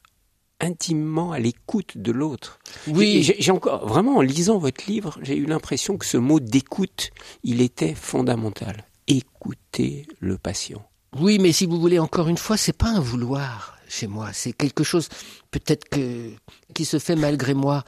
intimement 0.60 1.32
à 1.32 1.40
l'écoute 1.40 1.98
de 1.98 2.12
l'autre. 2.12 2.60
Oui, 2.88 3.24
j'ai 3.38 3.52
encore 3.52 3.88
vraiment 3.88 4.18
en 4.18 4.22
lisant 4.22 4.58
votre 4.58 4.86
livre, 4.88 5.18
j'ai 5.22 5.36
eu 5.36 5.46
l'impression 5.46 5.98
que 5.98 6.06
ce 6.06 6.18
mot 6.18 6.40
d'écoute, 6.40 7.12
il 7.44 7.62
était 7.62 7.94
fondamental. 7.94 8.86
Écouter 9.08 10.06
le 10.20 10.38
patient. 10.38 10.86
Oui, 11.18 11.40
mais 11.40 11.52
si 11.52 11.66
vous 11.66 11.80
voulez 11.80 12.00
encore 12.00 12.28
une 12.28 12.38
fois, 12.38 12.58
c'est 12.58 12.78
pas 12.78 12.90
un 12.90 13.00
vouloir 13.00 13.78
chez 13.88 14.08
moi, 14.08 14.34
c'est 14.34 14.52
quelque 14.52 14.84
chose 14.84 15.08
peut-être 15.50 15.88
que 15.88 16.32
qui 16.74 16.84
se 16.84 17.00
fait 17.00 17.16
malgré 17.16 17.54
moi. 17.54 17.86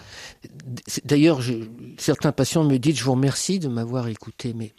D'ailleurs, 1.03 1.41
certains 1.97 2.31
patients 2.31 2.63
me 2.63 2.77
disent 2.77 2.97
je 2.97 3.03
vous 3.03 3.11
remercie 3.11 3.59
de 3.59 3.67
m'avoir 3.67 4.07
écouté, 4.07 4.53
mais 4.53 4.73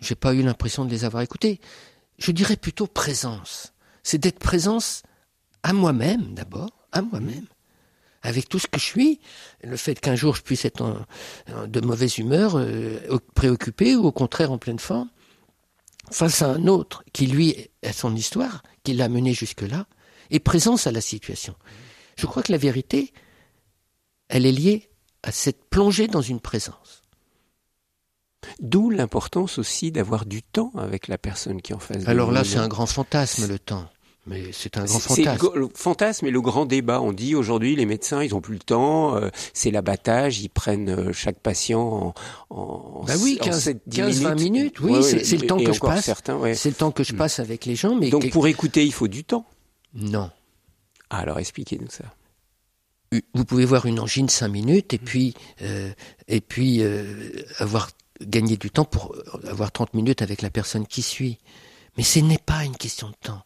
j'ai 0.00 0.14
pas 0.14 0.34
eu 0.34 0.42
l'impression 0.42 0.84
de 0.84 0.90
les 0.90 1.04
avoir 1.04 1.22
écoutés. 1.22 1.60
Je 2.18 2.32
dirais 2.32 2.56
plutôt 2.56 2.86
présence. 2.86 3.74
C'est 4.02 4.18
d'être 4.18 4.38
présence 4.38 5.02
à 5.66 5.72
moi-même 5.72 6.32
d'abord, 6.32 6.70
à 6.92 7.02
moi-même, 7.02 7.46
avec 8.22 8.48
tout 8.48 8.60
ce 8.60 8.68
que 8.68 8.78
je 8.78 8.84
suis. 8.84 9.20
Le 9.64 9.76
fait 9.76 9.98
qu'un 9.98 10.14
jour 10.14 10.36
je 10.36 10.42
puisse 10.42 10.64
être 10.64 10.80
en, 10.80 11.04
en, 11.52 11.66
de 11.66 11.80
mauvaise 11.80 12.18
humeur, 12.18 12.56
euh, 12.56 13.00
préoccupé 13.34 13.96
ou 13.96 14.06
au 14.06 14.12
contraire 14.12 14.52
en 14.52 14.58
pleine 14.58 14.78
forme, 14.78 15.10
face 16.12 16.40
à 16.42 16.50
un 16.50 16.68
autre 16.68 17.02
qui 17.12 17.26
lui 17.26 17.68
a 17.84 17.92
son 17.92 18.14
histoire, 18.14 18.62
qui 18.84 18.94
l'a 18.94 19.08
mené 19.08 19.34
jusque-là, 19.34 19.86
et 20.30 20.38
présence 20.38 20.86
à 20.86 20.92
la 20.92 21.00
situation. 21.00 21.56
Je 22.16 22.26
crois 22.26 22.44
que 22.44 22.52
la 22.52 22.58
vérité, 22.58 23.12
elle 24.28 24.46
est 24.46 24.52
liée 24.52 24.88
à 25.24 25.32
cette 25.32 25.64
plongée 25.68 26.06
dans 26.06 26.22
une 26.22 26.40
présence. 26.40 27.02
D'où 28.60 28.90
l'importance 28.90 29.58
aussi 29.58 29.90
d'avoir 29.90 30.26
du 30.26 30.44
temps 30.44 30.70
avec 30.76 31.08
la 31.08 31.18
personne 31.18 31.60
qui 31.60 31.72
est 31.72 31.74
en 31.74 31.80
face 31.80 32.04
de 32.04 32.08
Alors 32.08 32.30
là, 32.30 32.44
c'est 32.44 32.58
un 32.58 32.68
grand 32.68 32.86
fantasme, 32.86 33.48
le 33.48 33.58
temps. 33.58 33.88
Mais 34.26 34.50
c'est 34.52 34.76
un 34.76 34.84
grand 34.84 34.98
fantasme. 34.98 35.50
Le, 35.54 35.60
le 35.60 35.68
fantasme 35.72 36.26
et 36.26 36.30
le 36.32 36.40
grand 36.40 36.66
débat. 36.66 37.00
On 37.00 37.12
dit 37.12 37.36
aujourd'hui 37.36 37.76
les 37.76 37.86
médecins 37.86 38.24
ils 38.24 38.34
ont 38.34 38.40
plus 38.40 38.54
le 38.54 38.60
temps, 38.60 39.16
euh, 39.16 39.28
c'est 39.54 39.70
l'abattage, 39.70 40.40
ils 40.40 40.48
prennent 40.48 40.90
euh, 40.90 41.12
chaque 41.12 41.38
patient 41.38 42.14
en, 42.50 42.56
en 42.56 43.04
bah 43.04 43.14
oui, 43.20 43.38
15, 43.40 43.74
15 43.90 44.22
20 44.22 44.34
minutes. 44.34 44.80
Oui, 44.80 44.92
ouais, 44.92 45.02
c'est 45.02 45.36
le 45.36 45.46
temps 45.46 45.58
que 45.58 45.72
je 45.72 45.78
passe. 45.78 46.04
Certains, 46.04 46.36
ouais. 46.36 46.54
C'est 46.54 46.70
le 46.70 46.74
temps 46.74 46.90
que 46.90 47.04
je 47.04 47.14
passe 47.14 47.38
avec 47.38 47.66
les 47.66 47.76
gens. 47.76 47.94
Mais 47.94 48.10
donc 48.10 48.28
pour 48.30 48.48
écouter 48.48 48.84
il 48.84 48.92
faut 48.92 49.08
du 49.08 49.22
temps. 49.22 49.46
Non. 49.94 50.30
Ah, 51.08 51.18
alors 51.18 51.38
expliquez-nous 51.38 51.90
ça. 51.90 52.04
Vous 53.34 53.44
pouvez 53.44 53.64
voir 53.64 53.86
une 53.86 54.00
angine 54.00 54.28
5 54.28 54.48
minutes 54.48 54.92
et 54.92 54.98
puis 54.98 55.34
euh, 55.62 55.92
et 56.26 56.40
puis 56.40 56.82
avoir 57.60 57.90
gagné 58.20 58.56
du 58.56 58.70
temps 58.70 58.84
pour 58.84 59.14
avoir 59.46 59.70
30 59.70 59.94
minutes 59.94 60.20
avec 60.22 60.42
la 60.42 60.50
personne 60.50 60.86
qui 60.86 61.02
suit. 61.02 61.38
Mais 61.96 62.02
ce 62.02 62.18
n'est 62.18 62.38
pas 62.38 62.64
une 62.64 62.76
question 62.76 63.08
de 63.08 63.14
temps. 63.20 63.42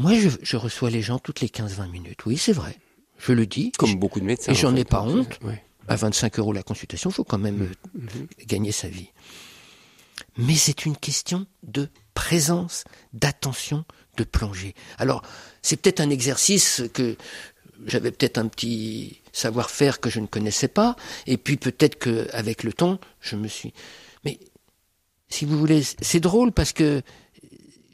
Moi, 0.00 0.14
je, 0.14 0.28
je 0.42 0.56
reçois 0.56 0.88
les 0.90 1.02
gens 1.02 1.18
toutes 1.18 1.40
les 1.40 1.48
15-20 1.48 1.90
minutes. 1.90 2.24
Oui, 2.26 2.36
c'est 2.38 2.52
vrai. 2.52 2.76
Je 3.18 3.32
le 3.32 3.46
dis. 3.46 3.70
Comme 3.72 3.96
beaucoup 3.96 4.18
de 4.20 4.24
médecins. 4.24 4.50
et 4.52 4.54
j'en 4.54 4.72
en 4.72 4.76
ai 4.76 4.84
pas 4.84 5.02
honte. 5.02 5.38
Ouais. 5.42 5.62
à 5.88 5.96
25 5.96 6.38
euros 6.38 6.52
la 6.52 6.62
consultation, 6.62 7.10
il 7.10 7.12
faut 7.12 7.24
quand 7.24 7.38
même 7.38 7.62
euh, 7.62 7.74
Mhm. 7.94 8.26
gagner 8.46 8.72
sa 8.72 8.88
vie. 8.88 9.10
Mais 10.38 10.54
c'est 10.54 10.86
une 10.86 10.96
question 10.96 11.46
de 11.62 11.88
présence, 12.14 12.84
d'attention, 13.12 13.84
de 14.16 14.24
plongée. 14.24 14.74
Alors, 14.98 15.22
c'est 15.62 15.76
peut-être 15.76 16.00
un 16.00 16.10
exercice 16.10 16.82
que 16.94 17.16
j'avais 17.86 18.10
peut-être 18.10 18.38
un 18.38 18.46
petit 18.48 19.20
savoir-faire 19.32 20.00
que 20.00 20.08
je 20.10 20.20
ne 20.20 20.26
connaissais 20.26 20.68
pas, 20.68 20.96
et 21.26 21.36
puis 21.36 21.56
peut-être 21.56 21.96
que 21.98 22.28
avec 22.32 22.62
le 22.62 22.72
temps, 22.72 22.98
je 23.20 23.36
me 23.36 23.48
suis. 23.48 23.72
Mais 24.24 24.38
si 25.28 25.44
vous 25.44 25.58
voulez, 25.58 25.82
c'est 25.82 26.20
drôle 26.20 26.52
parce 26.52 26.72
que 26.72 27.02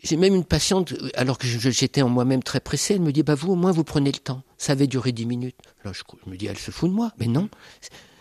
j'ai 0.06 0.16
même 0.16 0.34
une 0.34 0.44
patiente, 0.44 0.94
alors 1.14 1.36
que 1.38 1.46
j'étais 1.46 2.00
en 2.02 2.08
moi-même 2.08 2.42
très 2.42 2.60
pressé, 2.60 2.94
elle 2.94 3.00
me 3.02 3.12
dit, 3.12 3.22
bah 3.22 3.34
vous 3.34 3.52
au 3.52 3.56
moins 3.56 3.72
vous 3.72 3.84
prenez 3.84 4.10
le 4.12 4.18
temps. 4.18 4.42
Ça 4.58 4.72
avait 4.72 4.86
duré 4.86 5.12
dix 5.12 5.26
minutes. 5.26 5.56
Alors 5.82 5.94
je, 5.94 6.02
je 6.24 6.30
me 6.30 6.36
dis, 6.36 6.46
elle 6.46 6.56
se 6.58 6.70
fout 6.70 6.88
de 6.88 6.94
moi. 6.94 7.12
Mais 7.18 7.26
non, 7.26 7.48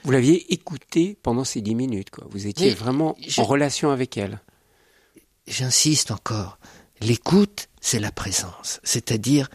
Vous 0.04 0.12
l'aviez 0.12 0.52
écouté 0.54 1.18
pendant 1.24 1.44
ces 1.46 1.62
dix 1.62 1.76
minutes, 1.76 2.10
quoi. 2.10 2.26
Vous 2.30 2.46
étiez 2.48 2.68
Mais 2.68 2.74
vraiment 2.74 3.16
je- 3.26 3.40
en 3.40 3.44
relation 3.46 3.90
avec 3.92 4.18
elle. 4.18 4.42
j'insiste 5.48 6.12
encore, 6.12 6.58
l'écoute, 7.02 7.68
c'est 7.82 8.00
la 8.00 8.12
présence. 8.12 8.80
C'est-à-dire, 8.84 9.50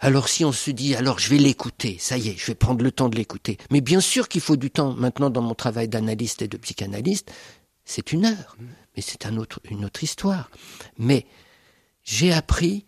alors 0.00 0.28
si 0.28 0.44
on 0.44 0.52
se 0.52 0.70
dit, 0.70 0.94
alors 0.94 1.18
je 1.18 1.28
vais 1.28 1.38
l'écouter, 1.38 1.96
ça 2.00 2.18
y 2.18 2.28
est, 2.28 2.36
je 2.36 2.46
vais 2.46 2.54
prendre 2.54 2.82
le 2.82 2.92
temps 2.92 3.08
de 3.08 3.16
l'écouter. 3.16 3.58
Mais 3.70 3.80
bien 3.80 4.00
sûr 4.00 4.28
qu'il 4.28 4.40
faut 4.40 4.56
du 4.56 4.70
temps. 4.70 4.92
Maintenant, 4.94 5.30
dans 5.30 5.42
mon 5.42 5.54
travail 5.54 5.88
d'analyste 5.88 6.42
et 6.42 6.48
de 6.48 6.56
psychanalyste, 6.56 7.30
c'est 7.84 8.12
une 8.12 8.26
heure. 8.26 8.56
Mais 8.98 9.02
c'est 9.02 9.26
un 9.26 9.36
autre, 9.36 9.60
une 9.70 9.84
autre 9.84 10.02
histoire. 10.02 10.50
Mais 10.96 11.24
j'ai 12.02 12.32
appris 12.32 12.84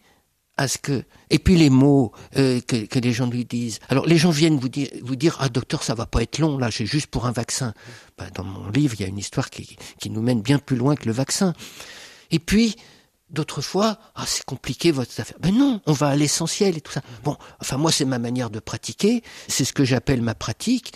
à 0.57 0.67
ce 0.67 0.77
que... 0.77 1.05
Et 1.31 1.39
puis 1.39 1.57
les 1.57 1.71
mots 1.71 2.11
euh, 2.37 2.61
que, 2.61 2.85
que 2.85 2.99
les 2.99 3.13
gens 3.13 3.29
lui 3.29 3.45
disent. 3.45 3.79
Alors 3.89 4.07
les 4.07 4.19
gens 4.19 4.31
viennent 4.31 4.59
vous 4.59 4.69
dire, 4.69 4.89
vous 5.05 5.15
dire 5.15 5.37
ah 5.39 5.49
docteur, 5.49 5.85
ça 5.85 5.95
va 5.95 6.07
pas 6.07 6.21
être 6.25 6.39
long, 6.41 6.59
là, 6.59 6.69
j'ai 6.69 6.85
juste 6.85 7.07
pour 7.07 7.27
un 7.27 7.31
vaccin. 7.31 7.75
Bah, 8.19 8.29
dans 8.35 8.43
mon 8.43 8.69
livre, 8.71 8.97
il 8.99 9.03
y 9.03 9.05
a 9.05 9.09
une 9.09 9.19
histoire 9.19 9.51
qui, 9.51 9.77
qui 10.01 10.11
nous 10.11 10.21
mène 10.21 10.43
bien 10.43 10.59
plus 10.59 10.75
loin 10.77 10.97
que 10.97 11.05
le 11.07 11.13
vaccin. 11.13 11.55
Et 12.33 12.41
puis, 12.41 12.75
d'autres 13.29 13.63
fois, 13.63 14.01
ah, 14.17 14.25
c'est 14.27 14.45
compliqué 14.45 14.91
votre 14.91 15.13
affaire. 15.21 15.37
Ben 15.39 15.55
non, 15.55 15.81
on 15.87 15.93
va 15.93 16.09
à 16.09 16.17
l'essentiel 16.17 16.77
et 16.77 16.81
tout 16.81 16.91
ça. 16.91 17.03
Bon, 17.23 17.37
enfin, 17.61 17.77
moi, 17.77 17.93
c'est 17.93 18.05
ma 18.05 18.19
manière 18.19 18.51
de 18.51 18.59
pratiquer. 18.59 19.23
C'est 19.47 19.65
ce 19.65 19.73
que 19.73 19.85
j'appelle 19.85 20.23
ma 20.23 20.35
pratique. 20.35 20.93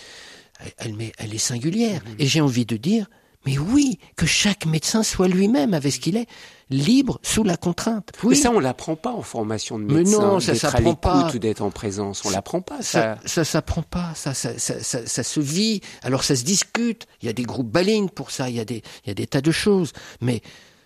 Elle, 0.58 0.72
elle, 0.78 0.94
m'est- 0.94 1.12
elle 1.18 1.32
est 1.32 1.38
singulière. 1.38 2.02
Et 2.18 2.26
j'ai 2.26 2.40
envie 2.40 2.66
de 2.66 2.76
dire, 2.76 3.06
mais 3.46 3.58
oui, 3.58 3.98
que 4.16 4.26
chaque 4.26 4.66
médecin 4.66 5.02
soit 5.02 5.28
lui-même 5.28 5.74
avec 5.74 5.92
ce 5.92 6.00
qu'il 6.00 6.16
est, 6.16 6.26
libre 6.70 7.18
sous 7.22 7.44
la 7.44 7.56
contrainte. 7.56 8.10
Mais 8.22 8.30
Oui, 8.30 8.36
ça, 8.36 8.50
on 8.50 8.58
l'apprend 8.58 8.96
pas 8.96 9.12
en 9.12 9.22
formation 9.22 9.78
de 9.78 9.84
Mais 9.84 9.94
médecin. 9.94 10.20
non, 10.20 10.40
ça 10.40 10.54
s'apprend 10.54 10.94
pas. 10.94 11.30
d'être 11.32 11.60
en 11.62 11.70
présence. 11.70 12.24
On 12.24 12.30
l'apprend 12.30 12.60
pas, 12.62 12.80
ça, 12.82 13.18
ça. 13.22 13.28
ça 13.28 13.44
s'apprend 13.44 13.82
pas, 13.82 14.12
ça, 14.14 14.32
ça, 14.34 14.58
ça, 14.58 14.82
ça, 14.82 15.06
ça 15.06 15.22
se 15.22 15.40
vit. 15.40 15.80
Alors 16.02 16.24
ça 16.24 16.36
se 16.36 16.44
discute. 16.44 17.06
Il 17.22 17.26
y 17.26 17.28
a 17.28 17.32
des 17.32 17.42
groupes 17.42 17.70
balling 17.70 18.08
pour 18.08 18.30
ça. 18.30 18.48
Il 18.48 18.56
y 18.56 18.60
a 18.60 18.64
des, 18.64 18.82
il 19.04 19.08
y 19.08 19.10
a 19.10 19.14
des 19.14 19.26
tas 19.26 19.40
de 19.42 19.50
choses. 19.52 19.92
Mais 20.20 20.40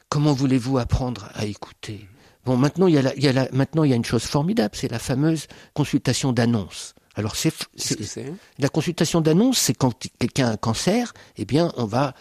comment 0.08 0.32
voulez-vous 0.32 0.78
apprendre 0.78 1.28
à 1.34 1.44
écouter? 1.46 2.06
Bon, 2.44 2.56
maintenant 2.56 2.86
il 2.86 2.94
y 2.94 2.98
a, 2.98 3.02
la, 3.02 3.14
il 3.14 3.22
y 3.22 3.28
a 3.28 3.32
la, 3.32 3.48
maintenant 3.52 3.84
il 3.84 3.90
y 3.90 3.92
a 3.92 3.96
une 3.96 4.04
chose 4.04 4.24
formidable, 4.24 4.74
c'est 4.74 4.90
la 4.90 4.98
fameuse 4.98 5.46
consultation 5.74 6.32
d'annonce. 6.32 6.94
Alors 7.14 7.36
c'est, 7.36 7.52
c'est 7.76 8.32
la 8.58 8.68
consultation 8.68 9.20
d'annonce, 9.20 9.58
c'est 9.58 9.74
quand 9.74 9.92
quelqu'un 10.18 10.46
a 10.46 10.52
un 10.52 10.56
cancer, 10.56 11.12
eh 11.36 11.44
bien 11.44 11.72
on 11.76 11.84
va 11.84 12.14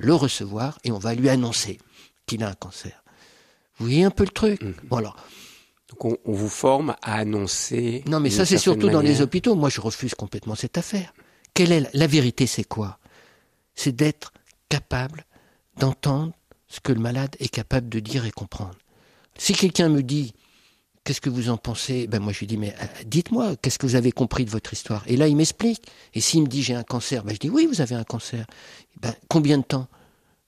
le 0.00 0.14
recevoir 0.14 0.78
et 0.84 0.90
on 0.92 0.98
va 0.98 1.14
lui 1.14 1.28
annoncer 1.28 1.78
qu'il 2.26 2.42
a 2.42 2.48
un 2.48 2.54
cancer. 2.54 3.02
Vous 3.78 3.86
voyez 3.86 4.04
un 4.04 4.10
peu 4.10 4.24
le 4.24 4.30
truc? 4.30 4.60
Bon 4.84 4.96
alors, 4.96 5.16
Donc 5.90 6.04
on, 6.04 6.16
on 6.24 6.32
vous 6.32 6.48
forme 6.48 6.96
à 7.02 7.14
annoncer. 7.16 8.02
Non, 8.06 8.18
mais 8.20 8.30
ça, 8.30 8.44
c'est 8.46 8.58
surtout 8.58 8.88
dans 8.88 9.00
les 9.00 9.20
hôpitaux. 9.20 9.54
Moi, 9.54 9.68
je 9.68 9.80
refuse 9.80 10.14
complètement 10.14 10.54
cette 10.54 10.78
affaire. 10.78 11.12
Quelle 11.54 11.72
est 11.72 11.80
la, 11.80 11.88
la 11.92 12.06
vérité 12.06 12.46
C'est 12.46 12.64
quoi? 12.64 12.98
C'est 13.74 13.92
d'être 13.92 14.32
capable 14.68 15.24
d'entendre 15.78 16.32
ce 16.68 16.80
que 16.80 16.92
le 16.92 17.00
malade 17.00 17.36
est 17.40 17.48
capable 17.48 17.88
de 17.88 18.00
dire 18.00 18.24
et 18.24 18.30
comprendre. 18.30 18.76
Si 19.36 19.52
quelqu'un 19.54 19.88
me 19.88 20.02
dit 20.02 20.34
Qu'est-ce 21.04 21.20
que 21.20 21.30
vous 21.30 21.48
en 21.48 21.56
pensez? 21.56 22.06
Ben 22.06 22.20
moi 22.20 22.32
je 22.32 22.40
lui 22.40 22.46
dis 22.46 22.56
mais 22.56 22.74
euh, 22.80 22.86
dites-moi 23.06 23.56
qu'est-ce 23.56 23.78
que 23.78 23.86
vous 23.86 23.94
avez 23.94 24.12
compris 24.12 24.44
de 24.44 24.50
votre 24.50 24.72
histoire? 24.72 25.02
Et 25.06 25.16
là 25.16 25.28
il 25.28 25.36
m'explique. 25.36 25.82
Et 26.14 26.20
s'il 26.20 26.42
me 26.42 26.46
dit 26.46 26.62
j'ai 26.62 26.74
un 26.74 26.82
cancer, 26.82 27.24
ben 27.24 27.32
je 27.32 27.38
dis 27.38 27.50
oui 27.50 27.66
vous 27.66 27.80
avez 27.80 27.94
un 27.94 28.04
cancer. 28.04 28.46
Ben 29.00 29.14
combien 29.28 29.58
de 29.58 29.64
temps? 29.64 29.88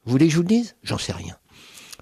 Vous 0.05 0.13
voulez 0.13 0.27
que 0.27 0.33
je 0.33 0.37
vous 0.37 0.43
le 0.43 0.49
dise? 0.49 0.77
J'en 0.83 0.99
sais 0.99 1.13
rien. 1.13 1.37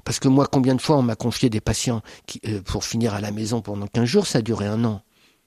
Parce 0.05 0.19
que 0.19 0.29
moi 0.29 0.47
combien 0.51 0.75
de 0.75 0.81
fois 0.81 0.97
on 0.97 1.03
m'a 1.03 1.17
confié 1.17 1.49
des 1.49 1.61
patients 1.61 2.03
qui, 2.27 2.41
euh, 2.47 2.61
pour 2.63 2.85
finir 2.85 3.15
à 3.15 3.21
la 3.21 3.31
maison 3.31 3.63
pendant 3.63 3.87
15 3.87 4.05
jours, 4.05 4.27
ça 4.27 4.39
a 4.39 4.43
duré 4.43 4.67
un 4.67 4.85
an. 4.85 5.03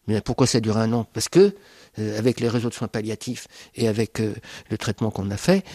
Mais 0.08 0.22
pourquoi 0.22 0.48
ça 0.48 0.58
a 0.60 0.62
duré 0.62 0.82
un 0.82 0.94
an? 0.94 1.06
Parce 1.14 1.30
que 1.30 1.56
euh, 2.00 2.18
avec 2.18 2.40
les 2.40 2.48
réseaux 2.48 2.70
de 2.70 2.74
soins 2.74 2.88
palliatifs 2.88 3.48
et 3.76 3.88
avec 3.88 4.20
le 4.20 4.78
traitement 4.78 5.12
qu'on 5.12 5.30
a 5.32 5.38
fait, 5.38 5.66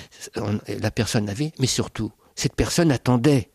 la 0.66 0.91
personne 0.91 1.29
avait, 1.29 1.53
mais 1.59 1.66
surtout 1.66 2.12
cette 2.39 2.55
personne 2.55 2.93
attendait, 2.93 3.51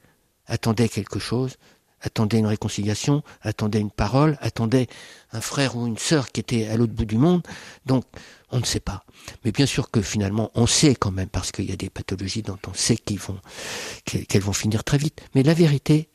attendait 0.45 0.89
quelque 0.89 1.17
chose, 1.17 1.55
attendait 2.03 2.37
une 2.37 2.45
réconciliation, 2.45 3.23
attendait 3.41 3.79
une 3.79 3.91
parole, 3.91 4.37
attendait 4.41 4.87
un 5.31 5.41
frère 5.41 5.75
ou 5.75 5.87
une 5.87 5.97
sœur 5.97 6.31
qui 6.31 6.41
était 6.41 6.67
à 6.67 6.77
l'autre 6.77 6.93
bout 6.93 7.05
du 7.05 7.17
monde. 7.17 7.41
Donc, 7.85 8.05
on 8.51 8.59
ne 8.59 8.65
sait 8.65 8.79
pas. 8.79 9.05
Mais 9.43 9.51
bien 9.51 9.65
sûr 9.65 9.89
que 9.89 10.01
finalement, 10.01 10.51
on 10.53 10.67
sait 10.67 10.95
quand 10.95 11.11
même, 11.11 11.29
parce 11.29 11.51
qu'il 11.51 11.65
y 11.69 11.73
a 11.73 11.75
des 11.75 11.89
pathologies 11.89 12.43
dont 12.43 12.59
on 12.67 12.73
sait 12.73 12.97
qu'elles 12.97 14.41
vont 14.41 14.53
finir 14.53 14.83
très 14.83 14.97
vite. 14.97 15.21
Mais 15.33 15.41
la 15.41 15.53
vérité, 15.53 16.09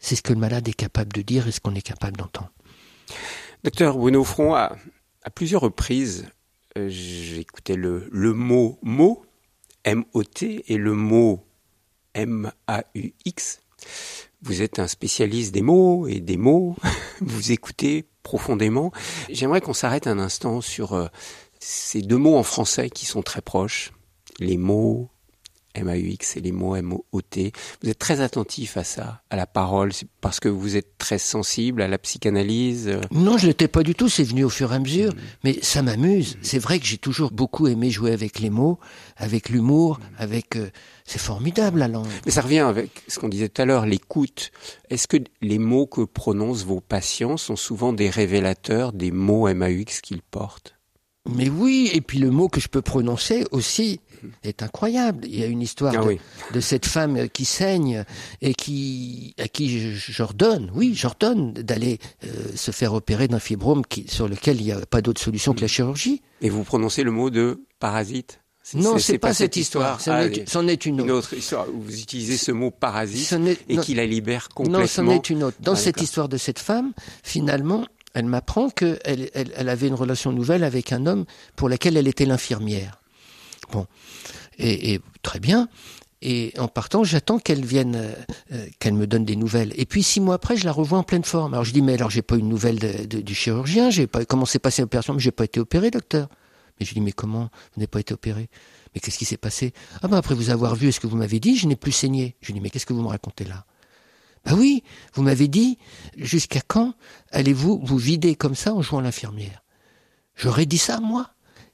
c'est 0.00 0.16
ce 0.16 0.22
que 0.22 0.32
le 0.32 0.40
malade 0.40 0.66
est 0.66 0.74
capable 0.74 1.12
de 1.12 1.22
dire 1.22 1.46
et 1.46 1.52
ce 1.52 1.60
qu'on 1.60 1.74
est 1.74 1.82
capable 1.82 2.16
d'entendre. 2.16 2.50
Docteur 3.62 3.96
Bruno 3.96 4.24
Front, 4.24 4.54
à, 4.54 4.76
à 5.22 5.30
plusieurs 5.30 5.60
reprises, 5.60 6.26
euh, 6.76 6.88
j'écoutais 6.88 7.76
le, 7.76 8.08
le 8.10 8.32
mot 8.32 8.78
mot, 8.82 9.24
M-O-T, 9.84 10.64
et 10.66 10.76
le 10.78 10.94
mot 10.94 11.44
M-A-U-X. 12.14 13.60
Vous 14.42 14.60
êtes 14.60 14.80
un 14.80 14.88
spécialiste 14.88 15.54
des 15.54 15.62
mots 15.62 16.08
et 16.08 16.20
des 16.20 16.36
mots. 16.36 16.76
Vous 17.20 17.52
écoutez 17.52 18.06
profondément. 18.24 18.90
J'aimerais 19.30 19.60
qu'on 19.60 19.72
s'arrête 19.72 20.08
un 20.08 20.18
instant 20.18 20.60
sur 20.60 20.94
euh, 20.94 21.06
ces 21.60 22.02
deux 22.02 22.16
mots 22.16 22.36
en 22.36 22.42
français 22.42 22.90
qui 22.90 23.06
sont 23.06 23.22
très 23.22 23.40
proches. 23.40 23.92
Les 24.40 24.56
mots 24.56 25.10
M-A-U-X 25.74 26.36
et 26.36 26.40
les 26.40 26.52
mots 26.52 26.76
M-O-T. 26.76 27.52
Vous 27.82 27.88
êtes 27.88 27.98
très 27.98 28.20
attentif 28.20 28.76
à 28.76 28.84
ça, 28.84 29.22
à 29.30 29.36
la 29.36 29.46
parole, 29.46 29.92
parce 30.20 30.40
que 30.40 30.48
vous 30.48 30.76
êtes 30.76 30.98
très 30.98 31.18
sensible 31.18 31.82
à 31.82 31.88
la 31.88 31.98
psychanalyse. 31.98 32.88
euh, 32.88 33.00
Non, 33.10 33.38
je 33.38 33.46
l'étais 33.46 33.68
pas 33.68 33.82
du 33.82 33.94
tout, 33.94 34.08
c'est 34.08 34.22
venu 34.24 34.44
au 34.44 34.48
fur 34.48 34.72
et 34.72 34.76
à 34.76 34.78
mesure, 34.78 35.12
mais 35.44 35.58
ça 35.62 35.82
m'amuse. 35.82 36.36
C'est 36.42 36.58
vrai 36.58 36.78
que 36.78 36.86
j'ai 36.86 36.98
toujours 36.98 37.30
beaucoup 37.30 37.66
aimé 37.66 37.90
jouer 37.90 38.12
avec 38.12 38.38
les 38.38 38.50
mots, 38.50 38.78
avec 39.16 39.48
l'humour, 39.48 40.00
avec... 40.18 40.56
euh, 40.56 40.70
c'est 41.04 41.20
formidable 41.20 41.80
la 41.80 41.88
langue. 41.88 42.06
Mais 42.26 42.32
ça 42.32 42.42
revient 42.42 42.60
avec 42.60 43.02
ce 43.08 43.18
qu'on 43.18 43.28
disait 43.28 43.48
tout 43.48 43.60
à 43.60 43.64
l'heure, 43.64 43.86
l'écoute. 43.86 44.52
Est-ce 44.88 45.08
que 45.08 45.16
les 45.40 45.58
mots 45.58 45.86
que 45.86 46.02
prononcent 46.02 46.64
vos 46.64 46.80
patients 46.80 47.36
sont 47.36 47.56
souvent 47.56 47.92
des 47.92 48.08
révélateurs 48.08 48.92
des 48.92 49.10
mots 49.10 49.52
MAUX 49.52 50.00
qu'ils 50.02 50.22
portent? 50.22 50.74
Mais 51.28 51.48
oui, 51.48 51.90
et 51.92 52.00
puis 52.00 52.18
le 52.18 52.30
mot 52.30 52.48
que 52.48 52.60
je 52.60 52.68
peux 52.68 52.82
prononcer 52.82 53.44
aussi 53.52 54.00
est 54.44 54.62
incroyable. 54.62 55.24
Il 55.26 55.38
y 55.38 55.42
a 55.42 55.46
une 55.46 55.62
histoire 55.62 55.94
Ah 55.96 56.02
de, 56.02 56.06
oui. 56.08 56.20
de 56.52 56.60
cette 56.60 56.86
femme 56.86 57.16
euh, 57.16 57.26
qui 57.26 57.44
saigne 57.44 58.04
et 58.40 58.54
qui 58.54 59.34
à 59.38 59.48
qui 59.48 59.94
j'ordonne, 59.96 60.70
oui, 60.74 60.94
j'ordonne 60.94 61.52
d'aller 61.52 61.98
euh, 62.24 62.28
se 62.54 62.70
faire 62.70 62.94
opérer 62.94 63.28
d'un 63.28 63.38
fibrome 63.38 63.82
qui, 63.86 64.06
sur 64.08 64.28
lequel 64.28 64.60
il 64.60 64.64
n'y 64.64 64.72
a 64.72 64.80
pas 64.86 65.00
d'autre 65.02 65.20
solution 65.20 65.54
que 65.54 65.60
la 65.60 65.68
chirurgie. 65.68 66.22
Et 66.40 66.50
vous 66.50 66.64
prononcez 66.64 67.02
le 67.02 67.10
mot 67.10 67.30
de 67.30 67.60
parasite? 67.78 68.38
Non, 68.74 68.96
c'est 68.98 69.18
pas, 69.18 69.34
cette 69.34 69.56
histoire. 69.56 70.00
C'en 70.00 70.12
Ah, 70.12 70.24
est, 70.26 70.38
est 70.38 70.86
une 70.86 71.00
une 71.00 71.10
autre. 71.10 71.14
autre 71.14 71.34
histoire. 71.34 71.66
où 71.68 71.80
Vous 71.82 72.00
utilisez 72.00 72.36
ce 72.36 72.52
mot 72.52 72.70
parasite 72.70 73.34
et 73.68 73.76
qui 73.78 73.94
la 73.94 74.06
libère 74.06 74.48
complètement. 74.50 74.78
Non, 74.80 74.86
c'en 74.86 75.10
est 75.10 75.30
une 75.30 75.42
autre. 75.42 75.56
Dans 75.60 75.72
Ah, 75.72 75.76
cette 75.76 76.00
histoire 76.00 76.28
de 76.28 76.36
cette 76.36 76.60
femme, 76.60 76.92
finalement, 77.24 77.84
elle 78.14 78.26
m'apprend 78.26 78.70
qu'elle 78.70 79.00
elle, 79.34 79.52
elle 79.56 79.68
avait 79.68 79.88
une 79.88 79.94
relation 79.94 80.30
nouvelle 80.32 80.62
avec 80.62 80.92
un 80.92 81.06
homme 81.06 81.24
pour 81.56 81.68
laquelle 81.68 81.96
elle 81.96 82.06
était 82.06 82.24
l'infirmière. 82.24 83.01
Bon, 83.72 83.86
et, 84.58 85.00
très 85.22 85.40
bien. 85.40 85.68
Et 86.20 86.52
en 86.56 86.68
partant, 86.68 87.02
j'attends 87.02 87.40
qu'elle 87.40 87.64
vienne, 87.64 88.14
euh, 88.52 88.66
qu'elle 88.78 88.94
me 88.94 89.08
donne 89.08 89.24
des 89.24 89.34
nouvelles. 89.34 89.72
Et 89.76 89.86
puis 89.86 90.04
six 90.04 90.20
mois 90.20 90.36
après, 90.36 90.56
je 90.56 90.64
la 90.64 90.70
revois 90.70 90.98
en 90.98 91.02
pleine 91.02 91.24
forme. 91.24 91.54
Alors 91.54 91.64
je 91.64 91.72
dis, 91.72 91.82
mais 91.82 91.94
alors 91.94 92.10
j'ai 92.10 92.22
pas 92.22 92.36
eu 92.36 92.42
de 92.42 93.20
du 93.20 93.34
chirurgien, 93.34 93.90
j'ai 93.90 94.06
pas 94.06 94.24
comment 94.24 94.46
s'est 94.46 94.60
passé 94.60 94.82
l'opération, 94.82 95.14
mais 95.14 95.20
j'ai 95.20 95.32
pas 95.32 95.44
été 95.44 95.58
opéré, 95.58 95.90
docteur. 95.90 96.28
Mais 96.78 96.86
je 96.86 96.94
dis, 96.94 97.00
mais 97.00 97.10
comment? 97.10 97.50
Vous 97.74 97.80
n'avez 97.80 97.88
pas 97.88 97.98
été 97.98 98.14
opéré 98.14 98.48
Mais 98.94 99.00
qu'est-ce 99.00 99.18
qui 99.18 99.24
s'est 99.24 99.36
passé? 99.36 99.72
Ah 100.00 100.08
ben 100.08 100.16
après 100.16 100.36
vous 100.36 100.50
avoir 100.50 100.76
vu, 100.76 100.88
est-ce 100.88 101.00
que 101.00 101.08
vous 101.08 101.16
m'avez 101.16 101.40
dit, 101.40 101.56
je 101.56 101.66
n'ai 101.66 101.76
plus 101.76 101.92
saigné. 101.92 102.36
Je 102.40 102.52
dis, 102.52 102.60
mais 102.60 102.70
qu'est-ce 102.70 102.86
que 102.86 102.92
vous 102.92 103.02
me 103.02 103.08
racontez 103.08 103.44
là? 103.44 103.64
Bah 104.44 104.52
oui, 104.56 104.84
vous 105.14 105.22
m'avez 105.22 105.48
dit, 105.48 105.78
jusqu'à 106.16 106.60
quand 106.60 106.94
allez-vous 107.30 107.80
vous 107.82 107.98
vider 107.98 108.36
comme 108.36 108.54
ça 108.54 108.74
en 108.74 108.82
jouant 108.82 109.00
l'infirmière? 109.00 109.62
J'aurais 110.36 110.66
dit 110.66 110.78
ça, 110.78 111.00
moi. 111.00 111.30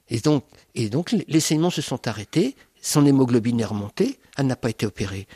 Et 0.09 0.19
donc, 0.19 0.43
et 0.75 0.89
donc 0.89 1.15
les 1.27 1.39
saignements 1.39 1.69
se 1.69 1.81
sont 1.81 2.07
arrêtés, 2.07 2.55
son 2.81 3.05
hémoglobine 3.05 3.59
est 3.59 3.65
remontée, 3.65 4.19
elle 4.37 4.47
n'a 4.47 4.55
pas 4.55 4.69
été 4.69 4.85
opérée. 4.85 5.27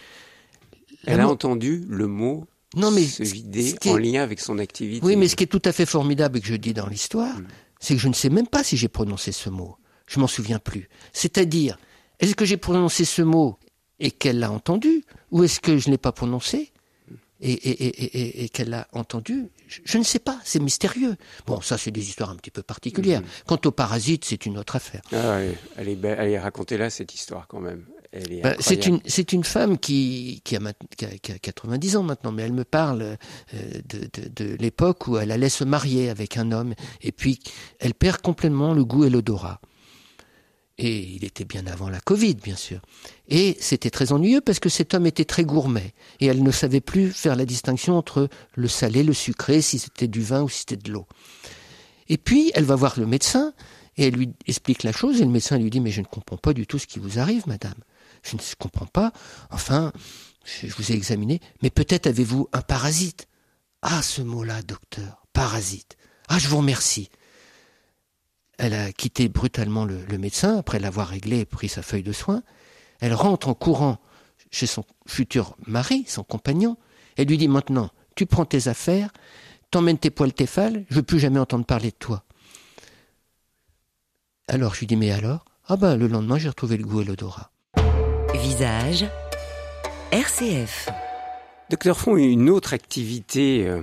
Elle 1.05 1.19
a 1.19 1.27
entendu 1.27 1.85
le 1.89 2.07
mot 2.07 2.45
non, 2.75 2.91
mais 2.91 3.03
se 3.05 3.23
vider 3.23 3.75
en 3.85 3.97
lien 3.97 4.23
avec 4.23 4.39
son 4.39 4.57
activité. 4.57 5.05
Oui, 5.05 5.15
mais 5.15 5.27
ce 5.27 5.35
qui 5.35 5.43
est 5.43 5.47
tout 5.47 5.61
à 5.65 5.71
fait 5.71 5.85
formidable 5.85 6.37
et 6.37 6.41
que 6.41 6.47
je 6.47 6.55
dis 6.55 6.73
dans 6.73 6.87
l'histoire, 6.87 7.37
mm. 7.37 7.47
c'est 7.79 7.93
que 7.93 8.01
je 8.01 8.07
ne 8.07 8.13
sais 8.13 8.29
même 8.29 8.47
pas 8.47 8.63
si 8.63 8.77
j'ai 8.77 8.87
prononcé 8.87 9.31
ce 9.31 9.49
mot. 9.49 9.77
Je 10.07 10.19
m'en 10.19 10.27
souviens 10.27 10.59
plus. 10.59 10.89
C'est-à-dire, 11.11 11.77
est-ce 12.19 12.35
que 12.35 12.45
j'ai 12.45 12.57
prononcé 12.57 13.05
ce 13.05 13.21
mot 13.21 13.57
et 13.99 14.11
qu'elle 14.11 14.39
l'a 14.39 14.51
entendu, 14.51 15.03
ou 15.31 15.43
est-ce 15.43 15.59
que 15.59 15.77
je 15.77 15.87
ne 15.87 15.93
l'ai 15.93 15.97
pas 15.97 16.11
prononcé? 16.11 16.72
Et, 17.43 18.49
qu'elle 18.49 18.69
l'a 18.69 18.87
entendu 18.93 19.49
je, 19.67 19.97
ne 19.97 20.03
sais 20.03 20.19
pas, 20.19 20.39
c'est 20.43 20.59
mystérieux. 20.59 21.15
Bon, 21.47 21.59
ça, 21.61 21.79
c'est 21.79 21.89
des 21.89 22.07
histoires 22.07 22.29
un 22.29 22.35
petit 22.35 22.51
peu 22.51 22.61
particulières. 22.61 23.21
Mm. 23.21 23.25
Quant 23.47 23.59
aux 23.65 23.71
parasites, 23.71 24.25
c'est 24.25 24.45
une 24.45 24.59
autre 24.59 24.75
affaire. 24.75 25.01
Ah, 25.11 25.39
elle 25.77 25.89
est 25.89 25.95
belle. 25.95 26.19
Allez, 26.19 26.37
racontez-là 26.37 26.91
cette 26.91 27.15
histoire 27.15 27.47
quand 27.47 27.59
même. 27.59 27.85
Bah, 28.43 28.53
c'est 28.59 28.85
une, 28.85 28.99
c'est 29.07 29.33
une 29.33 29.43
femme 29.43 29.79
qui, 29.79 30.41
qui, 30.43 30.55
a, 30.55 30.59
qui, 30.95 31.31
a, 31.31 31.39
90 31.39 31.97
ans 31.97 32.03
maintenant, 32.03 32.31
mais 32.31 32.43
elle 32.43 32.53
me 32.53 32.63
parle 32.63 33.01
euh, 33.01 33.17
de, 33.89 34.01
de, 34.13 34.29
de 34.35 34.55
l'époque 34.57 35.07
où 35.07 35.17
elle 35.17 35.31
allait 35.31 35.49
se 35.49 35.63
marier 35.63 36.09
avec 36.09 36.37
un 36.37 36.51
homme, 36.51 36.75
et 37.01 37.11
puis 37.11 37.39
elle 37.79 37.95
perd 37.95 38.21
complètement 38.21 38.75
le 38.75 38.85
goût 38.85 39.05
et 39.05 39.09
l'odorat. 39.09 39.59
Et 40.79 41.01
il 41.01 41.23
était 41.23 41.45
bien 41.45 41.67
avant 41.67 41.89
la 41.89 41.99
Covid, 41.99 42.35
bien 42.35 42.55
sûr. 42.55 42.81
Et 43.27 43.55
c'était 43.59 43.91
très 43.91 44.11
ennuyeux 44.11 44.41
parce 44.41 44.59
que 44.59 44.69
cet 44.69 44.93
homme 44.93 45.05
était 45.05 45.25
très 45.25 45.43
gourmet. 45.43 45.93
Et 46.19 46.25
elle 46.25 46.41
ne 46.41 46.51
savait 46.51 46.81
plus 46.81 47.11
faire 47.11 47.35
la 47.35 47.45
distinction 47.45 47.95
entre 47.97 48.27
le 48.55 48.67
salé, 48.67 49.03
le 49.03 49.13
sucré, 49.13 49.61
si 49.61 49.77
c'était 49.77 50.07
du 50.07 50.21
vin 50.21 50.41
ou 50.41 50.49
si 50.49 50.59
c'était 50.59 50.77
de 50.77 50.91
l'eau. 50.91 51.05
Et 52.09 52.17
puis, 52.17 52.51
elle 52.55 52.65
va 52.65 52.75
voir 52.75 52.99
le 52.99 53.05
médecin 53.05 53.53
et 53.97 54.07
elle 54.07 54.15
lui 54.15 54.31
explique 54.47 54.83
la 54.83 54.91
chose 54.91 55.21
et 55.21 55.25
le 55.25 55.31
médecin 55.31 55.57
lui 55.57 55.69
dit, 55.69 55.79
mais 55.79 55.91
je 55.91 56.01
ne 56.01 56.05
comprends 56.05 56.37
pas 56.37 56.53
du 56.53 56.65
tout 56.65 56.79
ce 56.79 56.87
qui 56.87 56.99
vous 56.99 57.19
arrive, 57.19 57.47
madame. 57.47 57.75
Je 58.23 58.35
ne 58.35 58.41
comprends 58.57 58.87
pas. 58.87 59.11
Enfin, 59.51 59.91
je 60.45 60.73
vous 60.75 60.91
ai 60.91 60.95
examiné, 60.95 61.39
mais 61.61 61.69
peut-être 61.69 62.07
avez-vous 62.07 62.49
un 62.51 62.61
parasite. 62.61 63.27
Ah, 63.81 64.01
ce 64.01 64.21
mot-là, 64.21 64.61
docteur, 64.63 65.25
parasite. 65.33 65.97
Ah, 66.29 66.39
je 66.39 66.47
vous 66.47 66.57
remercie. 66.57 67.09
Elle 68.57 68.73
a 68.73 68.91
quitté 68.91 69.29
brutalement 69.29 69.85
le, 69.85 70.05
médecin 70.17 70.57
après 70.57 70.79
l'avoir 70.79 71.07
réglé 71.07 71.39
et 71.39 71.45
pris 71.45 71.69
sa 71.69 71.81
feuille 71.81 72.03
de 72.03 72.11
soins. 72.11 72.43
Elle 72.99 73.13
rentre 73.13 73.47
en 73.47 73.53
courant 73.53 73.97
chez 74.51 74.67
son 74.67 74.85
futur 75.07 75.55
mari, 75.65 76.05
son 76.07 76.23
compagnon, 76.23 76.77
et 77.17 77.25
lui 77.25 77.37
dit 77.37 77.47
maintenant, 77.47 77.89
tu 78.15 78.25
prends 78.25 78.45
tes 78.45 78.67
affaires, 78.67 79.11
t'emmènes 79.71 79.97
tes 79.97 80.11
poils 80.11 80.33
téphales, 80.33 80.85
je 80.89 80.95
veux 80.95 81.03
plus 81.03 81.19
jamais 81.19 81.39
entendre 81.39 81.65
parler 81.65 81.89
de 81.89 81.95
toi. 81.95 82.23
Alors 84.47 84.75
je 84.75 84.81
lui 84.81 84.87
dis, 84.87 84.95
mais 84.95 85.11
alors? 85.11 85.45
Ah 85.67 85.77
ben 85.77 85.95
le 85.95 86.07
lendemain 86.07 86.37
j'ai 86.37 86.49
retrouvé 86.49 86.77
le 86.77 86.83
goût 86.83 87.01
et 87.01 87.05
l'odorat. 87.05 87.51
Visage 88.35 89.05
RCF. 90.11 90.89
Docteur 91.69 91.97
Font, 91.97 92.17
une 92.17 92.49
autre 92.49 92.73
activité 92.73 93.65
euh, 93.65 93.81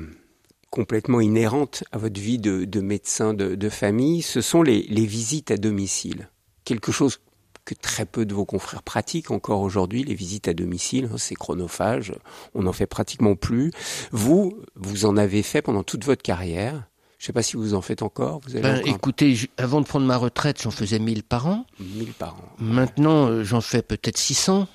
complètement 0.70 1.20
inhérente 1.20 1.84
à 1.92 1.98
votre 1.98 2.20
vie 2.20 2.38
de, 2.38 2.80
médecin 2.80 3.34
de, 3.34 3.68
famille, 3.68 4.22
ce 4.22 4.40
sont 4.40 4.62
les, 4.62 4.82
visites 5.06 5.50
à 5.50 5.56
domicile. 5.56 6.28
Quelque 6.64 6.92
chose 6.92 7.20
que 7.64 7.74
très 7.74 8.06
peu 8.06 8.24
de 8.24 8.34
vos 8.34 8.44
confrères 8.44 8.82
pratiquent 8.82 9.30
encore 9.30 9.60
aujourd'hui, 9.60 10.02
les 10.02 10.14
visites 10.14 10.48
à 10.48 10.54
domicile, 10.54 11.10
hein, 11.12 11.18
c'est 11.18 11.34
chronophage, 11.34 12.14
on 12.54 12.62
n'en 12.62 12.72
fait 12.72 12.86
pratiquement 12.86 13.34
plus. 13.34 13.72
Vous, 14.12 14.58
vous 14.76 15.04
en 15.04 15.16
avez 15.16 15.42
fait 15.42 15.62
pendant 15.62 15.82
toute 15.82 16.04
votre 16.04 16.22
carrière. 16.22 16.86
Je 17.18 17.24
ne 17.24 17.26
sais 17.26 17.32
pas 17.34 17.42
si 17.42 17.56
vous 17.56 17.74
en 17.74 17.82
faites 17.82 18.00
encore. 18.00 18.40
Vous 18.46 18.58
ben, 18.58 18.80
Écoutez, 18.86 19.36
avant 19.58 19.82
de 19.82 19.86
prendre 19.86 20.06
ma 20.06 20.16
retraite, 20.16 20.62
j'en 20.62 20.70
faisais 20.70 20.98
1000 20.98 21.22
par 21.22 21.48
an. 21.48 21.66
1000 21.78 22.12
par 22.14 22.36
an. 22.36 22.48
Maintenant, 22.58 23.26
euh, 23.26 23.44
j'en 23.44 23.60
fais 23.60 23.82
peut-être 23.82 24.16
600 24.16 24.66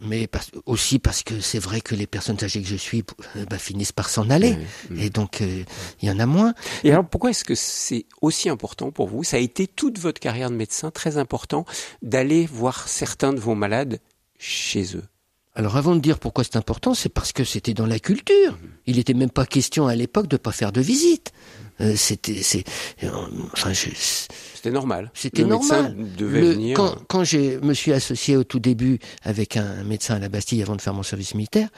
mais 0.00 0.28
aussi 0.66 0.98
parce 0.98 1.22
que 1.22 1.40
c'est 1.40 1.58
vrai 1.58 1.80
que 1.80 1.94
les 1.94 2.06
personnes 2.06 2.38
âgées 2.42 2.62
que 2.62 2.68
je 2.68 2.76
suis 2.76 3.04
euh, 3.36 3.44
bah, 3.48 3.58
finissent 3.58 3.92
par 3.92 4.08
s'en 4.08 4.30
aller, 4.30 4.56
et 4.96 5.10
donc 5.10 5.40
euh, 5.40 5.64
il 6.02 6.08
y 6.08 6.12
en 6.12 6.18
a 6.18 6.26
moins. 6.26 6.54
Et 6.84 6.92
alors 6.92 7.06
pourquoi 7.06 7.30
est-ce 7.30 7.44
que 7.44 7.54
c'est 7.54 8.06
aussi 8.20 8.48
important 8.48 8.90
pour 8.90 9.08
vous 9.08 9.24
Ça 9.24 9.36
a 9.36 9.40
été 9.40 9.66
toute 9.66 9.98
votre 9.98 10.20
carrière 10.20 10.50
de 10.50 10.56
médecin 10.56 10.90
très 10.90 11.18
important 11.18 11.64
d'aller 12.02 12.46
voir 12.46 12.88
certains 12.88 13.32
de 13.32 13.40
vos 13.40 13.54
malades 13.54 14.00
chez 14.38 14.96
eux? 14.96 15.04
Alors 15.54 15.76
avant 15.76 15.96
de 15.96 16.00
dire 16.00 16.18
pourquoi 16.18 16.44
c'est 16.44 16.56
important, 16.56 16.94
c'est 16.94 17.08
parce 17.08 17.32
que 17.32 17.44
c'était 17.44 17.74
dans 17.74 17.86
la 17.86 17.98
culture. 17.98 18.58
Il 18.86 18.96
n'était 18.96 19.14
même 19.14 19.30
pas 19.30 19.46
question 19.46 19.88
à 19.88 19.96
l'époque 19.96 20.28
de 20.28 20.36
pas 20.36 20.52
faire 20.52 20.72
de 20.72 20.80
visite. 20.80 21.32
Euh, 21.80 21.96
c'était, 21.96 22.42
c'est, 22.42 22.64
enfin, 23.52 23.72
c'était 23.74 24.70
normal. 24.70 25.10
C'était 25.14 25.44
normal. 25.44 25.96
Devait 26.16 26.42
venir... 26.42 26.76
Quand, 26.76 26.94
quand 27.08 27.24
je 27.24 27.58
me 27.60 27.74
suis 27.74 27.92
associé 27.92 28.36
au 28.36 28.44
tout 28.44 28.60
début 28.60 28.98
avec 29.22 29.56
un 29.56 29.82
médecin 29.84 30.16
à 30.16 30.18
la 30.18 30.28
Bastille 30.28 30.62
avant 30.62 30.76
de 30.76 30.82
faire 30.82 30.94
mon 30.94 31.02
service 31.02 31.34
militaire, 31.34 31.68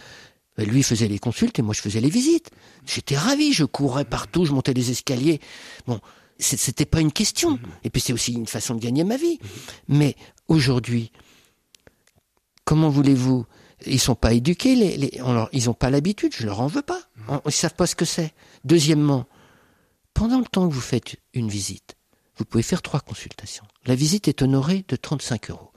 ben, 0.57 0.69
lui 0.69 0.83
faisait 0.83 1.09
les 1.09 1.19
consultes 1.19 1.59
et 1.59 1.63
moi 1.63 1.73
je 1.73 1.81
faisais 1.81 2.01
les 2.01 2.11
visites. 2.11 2.51
J'étais 2.85 3.17
ravi, 3.17 3.53
je 3.53 3.65
courais 3.65 4.05
partout, 4.05 4.45
je 4.45 4.53
montais 4.53 4.75
les 4.75 4.91
escaliers. 4.91 5.41
Bon, 5.87 5.99
c'était 6.39 6.85
pas 6.85 7.01
une 7.01 7.13
question. 7.13 7.59
Et 7.85 7.91
puis 7.91 8.03
c'est 8.03 8.13
aussi 8.13 8.33
une 8.33 8.47
façon 8.47 8.75
de 8.75 8.81
gagner 8.81 9.05
ma 9.05 9.17
vie. 9.17 9.39
Mais 9.89 10.17
aujourd'hui, 10.49 11.11
comment 12.65 12.91
voulez-vous 12.91 13.47
Ils 13.87 14.01
sont 14.01 14.15
pas 14.15 14.33
éduqués, 14.33 14.75
les, 14.75 14.97
les 14.97 15.21
ils 15.53 15.71
ont 15.71 15.75
pas 15.75 15.91
l'habitude. 15.91 16.33
Je 16.37 16.47
leur 16.47 16.61
en 16.61 16.67
veux 16.67 16.83
pas. 16.83 17.01
Ils 17.47 17.53
savent 17.53 17.75
pas 17.75 17.87
ce 17.87 17.95
que 17.95 18.05
c'est. 18.05 18.33
Deuxièmement, 18.65 19.27
pendant 20.15 20.39
le 20.39 20.45
temps 20.45 20.69
que 20.69 20.75
vous 20.75 20.81
faites 20.81 21.17
une 21.35 21.49
visite, 21.49 21.97
vous 22.37 22.45
pouvez 22.45 22.63
faire 22.63 22.83
trois 22.83 23.01
consultations. 23.01 23.65
La 23.87 23.95
visite 23.95 24.29
est 24.29 24.43
honorée 24.43 24.85
de 24.89 24.97
35 24.97 25.51
euros. 25.51 25.73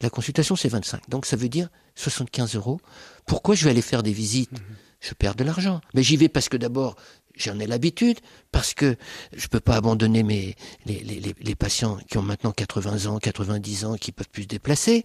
La 0.00 0.10
consultation, 0.10 0.56
c'est 0.56 0.68
25. 0.68 1.08
Donc, 1.08 1.26
ça 1.26 1.36
veut 1.36 1.48
dire 1.48 1.68
75 1.94 2.56
euros. 2.56 2.80
Pourquoi 3.26 3.54
je 3.54 3.64
vais 3.64 3.70
aller 3.70 3.82
faire 3.82 4.02
des 4.02 4.12
visites? 4.12 4.52
Mhm. 4.52 4.76
Je 5.00 5.14
perds 5.14 5.34
de 5.34 5.44
l'argent. 5.44 5.80
Mais 5.94 6.02
j'y 6.02 6.16
vais 6.16 6.28
parce 6.28 6.48
que 6.48 6.56
d'abord, 6.56 6.96
j'en 7.36 7.58
ai 7.58 7.66
l'habitude, 7.66 8.18
parce 8.52 8.74
que 8.74 8.96
je 9.36 9.46
peux 9.48 9.60
pas 9.60 9.76
abandonner 9.76 10.22
mes, 10.22 10.56
les, 10.86 11.00
les, 11.00 11.34
les, 11.38 11.54
patients 11.54 11.98
qui 12.08 12.18
ont 12.18 12.22
maintenant 12.22 12.52
80 12.52 13.06
ans, 13.06 13.18
90 13.18 13.84
ans, 13.84 13.96
qui 13.96 14.12
peuvent 14.12 14.28
plus 14.28 14.44
se 14.44 14.48
déplacer. 14.48 15.04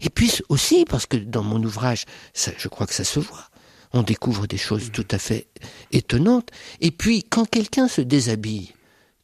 Et 0.00 0.10
puis 0.10 0.32
aussi 0.48 0.84
parce 0.84 1.06
que 1.06 1.16
dans 1.16 1.42
mon 1.42 1.62
ouvrage, 1.62 2.04
ça, 2.34 2.52
je 2.56 2.68
crois 2.68 2.86
que 2.86 2.94
ça 2.94 3.04
se 3.04 3.20
voit. 3.20 3.48
On 3.92 4.02
découvre 4.02 4.46
des 4.46 4.58
choses 4.58 4.86
mhm. 4.86 4.90
tout 4.90 5.08
à 5.10 5.18
fait 5.18 5.46
étonnantes. 5.92 6.50
Et 6.80 6.90
puis, 6.90 7.22
quand 7.22 7.48
quelqu'un 7.48 7.88
se 7.88 8.00
déshabille 8.00 8.72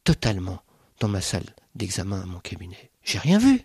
totalement, 0.03 0.61
dans 0.99 1.07
ma 1.07 1.21
salle 1.21 1.45
d'examen 1.75 2.21
à 2.21 2.25
mon 2.25 2.39
cabinet. 2.39 2.91
J'ai 3.03 3.19
rien 3.19 3.37
vu. 3.37 3.61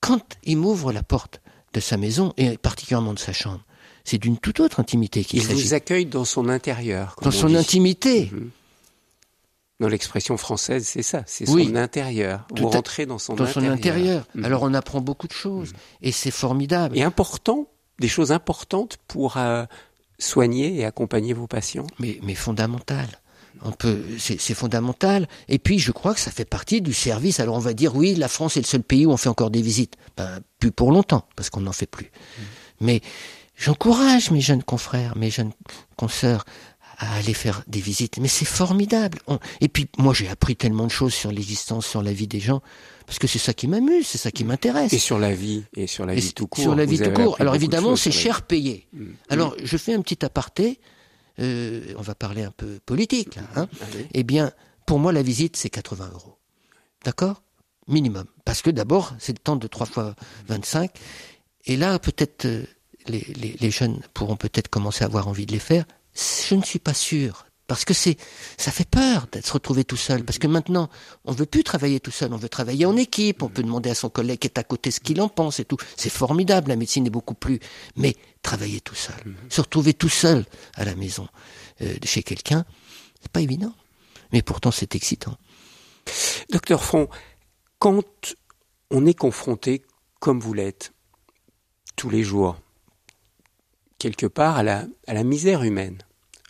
Quand 0.00 0.38
il 0.44 0.56
m'ouvre 0.56 0.92
la 0.92 1.02
porte 1.02 1.40
de 1.74 1.80
sa 1.80 1.96
maison, 1.96 2.32
et 2.36 2.58
particulièrement 2.58 3.14
de 3.14 3.18
sa 3.18 3.32
chambre, 3.32 3.64
c'est 4.04 4.18
d'une 4.18 4.38
toute 4.38 4.60
autre 4.60 4.80
intimité 4.80 5.24
qu'il 5.24 5.42
s'agit. 5.42 5.60
Il 5.60 5.64
vous 5.66 5.74
accueille 5.74 6.06
dans 6.06 6.24
son 6.24 6.48
intérieur. 6.48 7.16
Dans 7.22 7.30
son 7.30 7.54
intimité. 7.54 8.30
Mhm. 8.32 8.50
Dans 9.80 9.88
l'expression 9.88 10.36
française, 10.36 10.86
c'est 10.86 11.02
ça, 11.02 11.24
c'est 11.26 11.46
son 11.46 11.74
intérieur. 11.74 12.46
Vous 12.56 12.68
rentrez 12.68 13.04
dans 13.04 13.18
son 13.18 13.34
dans 13.34 13.44
intérieur. 13.44 13.72
Son 13.72 13.72
intérieur. 13.72 14.24
Mhm. 14.34 14.44
Alors 14.44 14.62
on 14.62 14.74
apprend 14.74 15.00
beaucoup 15.00 15.26
de 15.26 15.32
choses, 15.32 15.72
mhm. 15.72 15.78
et 16.02 16.12
c'est 16.12 16.30
formidable. 16.30 16.96
Et 16.96 17.02
important, 17.02 17.66
des 17.98 18.08
choses 18.08 18.30
importantes 18.30 18.98
pour 19.08 19.36
euh, 19.38 19.64
soigner 20.18 20.78
et 20.78 20.84
accompagner 20.84 21.32
vos 21.32 21.46
patients. 21.48 21.86
Mais, 21.98 22.18
mais 22.22 22.34
fondamentales 22.34 23.22
on 23.64 23.72
peut, 23.72 24.02
c'est 24.18 24.54
fondamental. 24.54 25.28
Et 25.48 25.58
puis, 25.58 25.78
je 25.78 25.92
crois 25.92 26.14
que 26.14 26.20
ça 26.20 26.30
fait 26.30 26.44
partie 26.44 26.80
du 26.80 26.92
service. 26.92 27.40
Alors, 27.40 27.56
on 27.56 27.60
va 27.60 27.74
dire, 27.74 27.94
oui, 27.94 28.14
la 28.14 28.28
France 28.28 28.56
est 28.56 28.60
le 28.60 28.66
seul 28.66 28.82
pays 28.82 29.06
où 29.06 29.10
on 29.10 29.16
fait 29.16 29.28
encore 29.28 29.50
des 29.50 29.62
visites. 29.62 29.96
Ben, 30.16 30.40
plus 30.58 30.72
pour 30.72 30.90
longtemps, 30.90 31.26
parce 31.36 31.50
qu'on 31.50 31.60
n'en 31.60 31.72
fait 31.72 31.86
plus. 31.86 32.10
Mais 32.80 33.00
j'encourage 33.62 34.30
mes 34.30 34.40
jeunes 34.40 34.62
confrères, 34.62 35.16
mes 35.16 35.30
jeunes 35.30 35.52
consoeurs 35.96 36.44
à 36.98 37.16
aller 37.16 37.34
faire 37.34 37.62
des 37.66 37.80
visites. 37.80 38.18
Mais 38.18 38.28
c'est 38.28 38.44
formidable. 38.44 39.18
Et 39.60 39.68
puis, 39.68 39.88
moi, 39.98 40.12
j'ai 40.14 40.28
appris 40.28 40.56
tellement 40.56 40.86
de 40.86 40.90
choses 40.90 41.14
sur 41.14 41.32
l'existence, 41.32 41.86
sur 41.86 42.02
la 42.02 42.12
vie 42.12 42.26
des 42.26 42.40
gens, 42.40 42.60
parce 43.06 43.18
que 43.18 43.26
c'est 43.26 43.38
ça 43.38 43.54
qui 43.54 43.66
m'amuse, 43.66 44.06
c'est 44.06 44.18
ça 44.18 44.30
qui 44.30 44.44
m'intéresse. 44.44 44.92
Et 44.92 44.98
sur 44.98 45.18
la 45.18 45.34
vie, 45.34 45.64
et 45.74 45.86
sur 45.86 46.06
la 46.06 46.14
vie 46.14 46.32
tout 46.32 46.46
court. 46.46 46.62
Sur 46.62 46.74
la 46.74 46.84
vie 46.84 46.98
tout 46.98 47.12
court. 47.12 47.36
Alors, 47.40 47.54
évidemment, 47.54 47.96
c'est 47.96 48.12
cher 48.12 48.42
payé. 48.42 48.86
Mm. 48.92 49.06
Alors, 49.30 49.54
je 49.62 49.76
fais 49.76 49.94
un 49.94 50.02
petit 50.02 50.24
aparté. 50.24 50.80
Euh, 51.38 51.94
on 51.96 52.02
va 52.02 52.14
parler 52.14 52.42
un 52.42 52.50
peu 52.50 52.78
politique 52.84 53.36
là, 53.36 53.42
hein. 53.56 53.68
eh 54.12 54.22
bien, 54.22 54.52
pour 54.84 54.98
moi, 54.98 55.12
la 55.12 55.22
visite, 55.22 55.56
c'est 55.56 55.70
80 55.70 56.10
euros. 56.12 56.36
D'accord? 57.04 57.42
Minimum. 57.88 58.26
Parce 58.44 58.60
que 58.60 58.70
d'abord, 58.70 59.14
c'est 59.18 59.32
le 59.32 59.38
temps 59.38 59.56
de 59.56 59.66
3 59.66 59.86
fois 59.86 60.14
25. 60.48 60.90
Et 61.64 61.76
là, 61.76 61.98
peut-être, 61.98 62.46
les, 63.08 63.70
jeunes 63.70 64.00
pourront 64.14 64.36
peut-être 64.36 64.68
commencer 64.68 65.04
à 65.04 65.06
avoir 65.06 65.28
envie 65.28 65.46
de 65.46 65.52
les 65.52 65.58
faire. 65.58 65.84
Je 66.14 66.54
ne 66.54 66.62
suis 66.62 66.78
pas 66.78 66.94
sûr. 66.94 67.46
Parce 67.68 67.84
que 67.84 67.94
c'est, 67.94 68.18
ça 68.58 68.70
fait 68.70 68.88
peur 68.88 69.28
d'être 69.32 69.48
retrouvé 69.50 69.84
tout 69.84 69.96
seul. 69.96 70.24
Parce 70.24 70.38
que 70.38 70.46
maintenant, 70.46 70.90
on 71.24 71.32
veut 71.32 71.46
plus 71.46 71.64
travailler 71.64 72.00
tout 72.00 72.10
seul. 72.10 72.32
On 72.34 72.36
veut 72.36 72.48
travailler 72.48 72.84
en 72.84 72.96
équipe. 72.96 73.42
On 73.42 73.48
peut 73.48 73.62
demander 73.62 73.88
à 73.88 73.94
son 73.94 74.10
collègue 74.10 74.40
qui 74.40 74.48
est 74.48 74.58
à 74.58 74.64
côté 74.64 74.90
ce 74.90 75.00
qu'il 75.00 75.20
en 75.22 75.28
pense 75.28 75.58
et 75.58 75.64
tout. 75.64 75.78
C'est 75.96 76.10
formidable. 76.10 76.68
La 76.68 76.76
médecine 76.76 77.06
est 77.06 77.10
beaucoup 77.10 77.34
plus. 77.34 77.60
Mais 77.96 78.14
travailler 78.42 78.80
tout 78.80 78.94
seul, 78.94 79.14
mhm. 79.24 79.34
se 79.48 79.60
retrouver 79.60 79.94
tout 79.94 80.08
seul 80.08 80.44
à 80.74 80.84
la 80.84 80.94
maison, 80.94 81.28
euh, 81.80 81.94
chez 82.04 82.22
quelqu'un, 82.22 82.64
c'est 83.20 83.30
pas 83.30 83.40
évident. 83.40 83.72
Mais 84.32 84.42
pourtant, 84.42 84.70
c'est 84.70 84.94
excitant. 84.94 85.36
Docteur 86.50 86.82
Front, 86.82 87.08
quand 87.78 88.34
on 88.90 89.06
est 89.06 89.14
confronté, 89.14 89.82
comme 90.20 90.40
vous 90.40 90.54
l'êtes, 90.54 90.92
tous 91.96 92.10
les 92.10 92.22
jours, 92.22 92.56
quelque 94.02 94.26
part 94.26 94.56
à 94.56 94.64
la, 94.64 95.24
misère 95.24 95.62
humaine, 95.62 95.98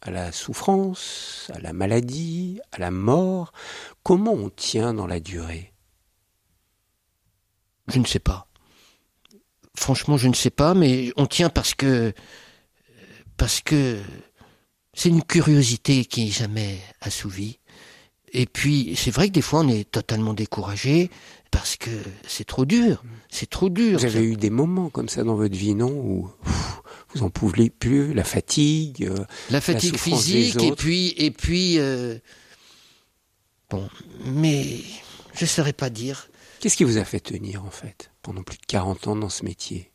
à 0.00 0.10
la 0.10 0.32
souffrance, 0.32 1.50
à 1.52 1.60
la 1.60 1.74
maladie, 1.74 2.60
à 2.72 2.78
la 2.78 2.90
mort. 2.90 3.52
Comment 4.02 4.32
on 4.32 4.48
tient 4.48 4.94
dans 4.94 5.06
la 5.06 5.20
durée? 5.20 5.74
Je 7.88 7.98
ne 7.98 8.06
sais 8.06 8.20
pas. 8.20 8.46
Franchement, 9.74 10.16
je 10.16 10.28
ne 10.28 10.34
sais 10.34 10.48
pas, 10.48 10.72
mais 10.72 11.12
on 11.18 11.26
tient 11.26 11.50
parce 11.50 11.74
que 11.74 12.14
parce 13.36 13.60
que 13.60 14.00
c'est 14.94 15.10
une 15.10 15.22
curiosité 15.22 16.06
qui 16.06 16.24
n'est 16.24 16.30
jamais 16.30 16.80
assouvie. 17.02 17.58
Et 18.32 18.46
puis, 18.46 18.94
c'est 18.96 19.10
vrai 19.10 19.28
que 19.28 19.34
des 19.34 19.42
fois, 19.42 19.60
on 19.60 19.68
est 19.68 19.90
totalement 19.90 20.32
découragé 20.32 21.10
parce 21.52 21.76
que 21.76 21.90
c'est 22.26 22.46
trop 22.46 22.64
dur. 22.64 23.04
C'est 23.28 23.48
trop 23.48 23.68
dur. 23.68 24.00
Vous 24.00 24.04
avez 24.06 24.24
eu 24.24 24.36
des 24.36 24.50
moments 24.50 24.90
comme 24.90 25.08
ça 25.08 25.22
dans 25.22 25.36
votre 25.36 25.54
vie, 25.54 25.74
non 25.76 25.90
Où 25.90 26.28
vous 27.14 27.22
en 27.22 27.30
pouvez 27.30 27.70
plus, 27.70 28.14
la 28.14 28.24
fatigue, 28.24 29.04
euh, 29.04 29.24
la 29.50 29.60
fatigue 29.60 29.96
physique, 29.96 30.60
et 30.60 30.72
puis, 30.72 31.14
et 31.18 31.30
puis, 31.30 31.78
euh, 31.78 32.18
bon, 33.70 33.88
mais 34.24 34.78
je 35.34 35.44
ne 35.44 35.46
saurais 35.46 35.74
pas 35.74 35.90
dire. 35.90 36.28
Qu'est-ce 36.58 36.76
qui 36.76 36.84
vous 36.84 36.96
a 36.96 37.04
fait 37.04 37.20
tenir 37.20 37.64
en 37.64 37.70
fait 37.70 38.10
pendant 38.22 38.42
plus 38.42 38.58
de 38.58 38.66
40 38.66 39.08
ans 39.08 39.16
dans 39.16 39.28
ce 39.28 39.44
métier? 39.44 39.92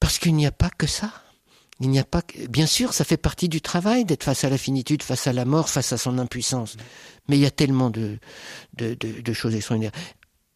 Parce 0.00 0.18
qu'il 0.18 0.34
n'y 0.34 0.46
a 0.46 0.52
pas 0.52 0.70
que 0.70 0.86
ça. 0.86 1.23
Il 1.80 1.90
n'y 1.90 1.98
a 1.98 2.04
pas 2.04 2.22
que... 2.22 2.46
Bien 2.46 2.66
sûr, 2.66 2.92
ça 2.92 3.04
fait 3.04 3.16
partie 3.16 3.48
du 3.48 3.60
travail 3.60 4.04
d'être 4.04 4.22
face 4.22 4.44
à 4.44 4.48
la 4.48 4.58
finitude, 4.58 5.02
face 5.02 5.26
à 5.26 5.32
la 5.32 5.44
mort, 5.44 5.68
face 5.68 5.92
à 5.92 5.98
son 5.98 6.18
impuissance. 6.18 6.76
Mais 7.28 7.36
il 7.36 7.40
y 7.40 7.46
a 7.46 7.50
tellement 7.50 7.90
de, 7.90 8.18
de, 8.76 8.94
de, 8.94 9.32
choses 9.32 9.54
extraordinaires. 9.54 9.92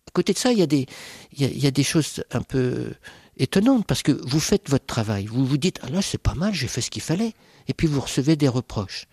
À 0.07 0.11
côté 0.13 0.33
de 0.33 0.39
ça, 0.39 0.53
il 0.53 0.59
y, 0.59 0.63
a 0.63 0.67
des, 0.67 0.87
il, 1.33 1.59
y 1.59 1.67
a, 1.67 1.71
des 1.71 1.83
choses 1.83 2.23
un 2.31 2.43
peu 2.43 2.93
étonnantes 3.37 3.85
parce 3.87 4.03
que 4.03 4.13
vous 4.13 4.41
faites 4.41 4.71
votre 4.71 4.87
travail. 4.87 5.27
Vous 5.27 5.45
vous 5.45 5.59
dites, 5.59 5.81
ah 5.83 5.91
là, 5.91 6.03
c'est 6.03 6.19
pas 6.19 6.35
mal, 6.35 6.55
j'ai 6.55 6.69
fait 6.69 6.81
ce 6.81 6.91
qu'il 6.91 7.03
fallait. 7.03 7.35
Et 7.67 7.75
puis 7.75 7.89
vous 7.89 8.01
recevez 8.01 8.37
des 8.37 8.49
reproches. 8.49 9.07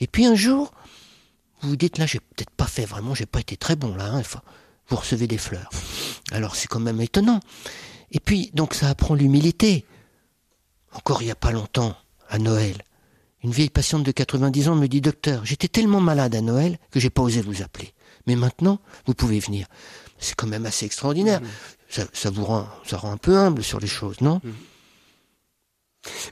Et 0.00 0.06
puis 0.06 0.26
un 0.26 0.36
jour, 0.36 0.72
vous 1.60 1.70
vous 1.70 1.76
dites, 1.76 1.98
là, 1.98 2.06
j'ai 2.06 2.20
peut-être 2.20 2.50
pas 2.50 2.66
fait 2.66 2.84
vraiment, 2.84 3.14
j'ai 3.14 3.26
pas 3.26 3.40
été 3.40 3.56
très 3.56 3.74
bon 3.74 3.94
là. 3.96 4.06
Hein. 4.06 4.22
vous 4.88 4.96
recevez 4.96 5.26
des 5.26 5.38
fleurs. 5.38 5.70
Alors 6.30 6.54
c'est 6.54 6.68
quand 6.68 6.80
même 6.80 7.00
étonnant. 7.00 7.40
Et 8.12 8.20
puis, 8.20 8.50
donc 8.54 8.74
ça 8.74 8.88
apprend 8.88 9.14
l'humilité. 9.14 9.84
Encore 10.92 11.22
il 11.22 11.26
n'y 11.26 11.30
a 11.30 11.36
pas 11.36 11.52
longtemps, 11.52 11.96
à 12.28 12.38
Noël, 12.38 12.82
une 13.42 13.52
vieille 13.52 13.70
patiente 13.70 14.02
de 14.02 14.10
90 14.10 14.68
ans 14.68 14.74
me 14.74 14.86
dit 14.86 15.00
Docteur, 15.00 15.44
j'étais 15.44 15.68
tellement 15.68 16.00
malade 16.00 16.34
à 16.34 16.40
Noël 16.40 16.78
que 16.90 17.00
j'ai 17.00 17.10
pas 17.10 17.22
osé 17.22 17.40
vous 17.40 17.62
appeler. 17.62 17.92
Mais 18.26 18.36
maintenant, 18.36 18.80
vous 19.06 19.14
pouvez 19.14 19.38
venir. 19.38 19.66
C'est 20.18 20.34
quand 20.34 20.46
même 20.46 20.66
assez 20.66 20.84
extraordinaire. 20.84 21.40
Mmh. 21.40 22.02
Ça, 22.12 22.30
vous 22.30 22.44
rend, 22.44 22.68
ça 22.84 22.98
rend 22.98 23.12
un 23.12 23.16
peu 23.16 23.36
humble 23.36 23.62
sur 23.62 23.80
les 23.80 23.86
choses, 23.86 24.20
non? 24.20 24.40
Mmh. 24.42 24.50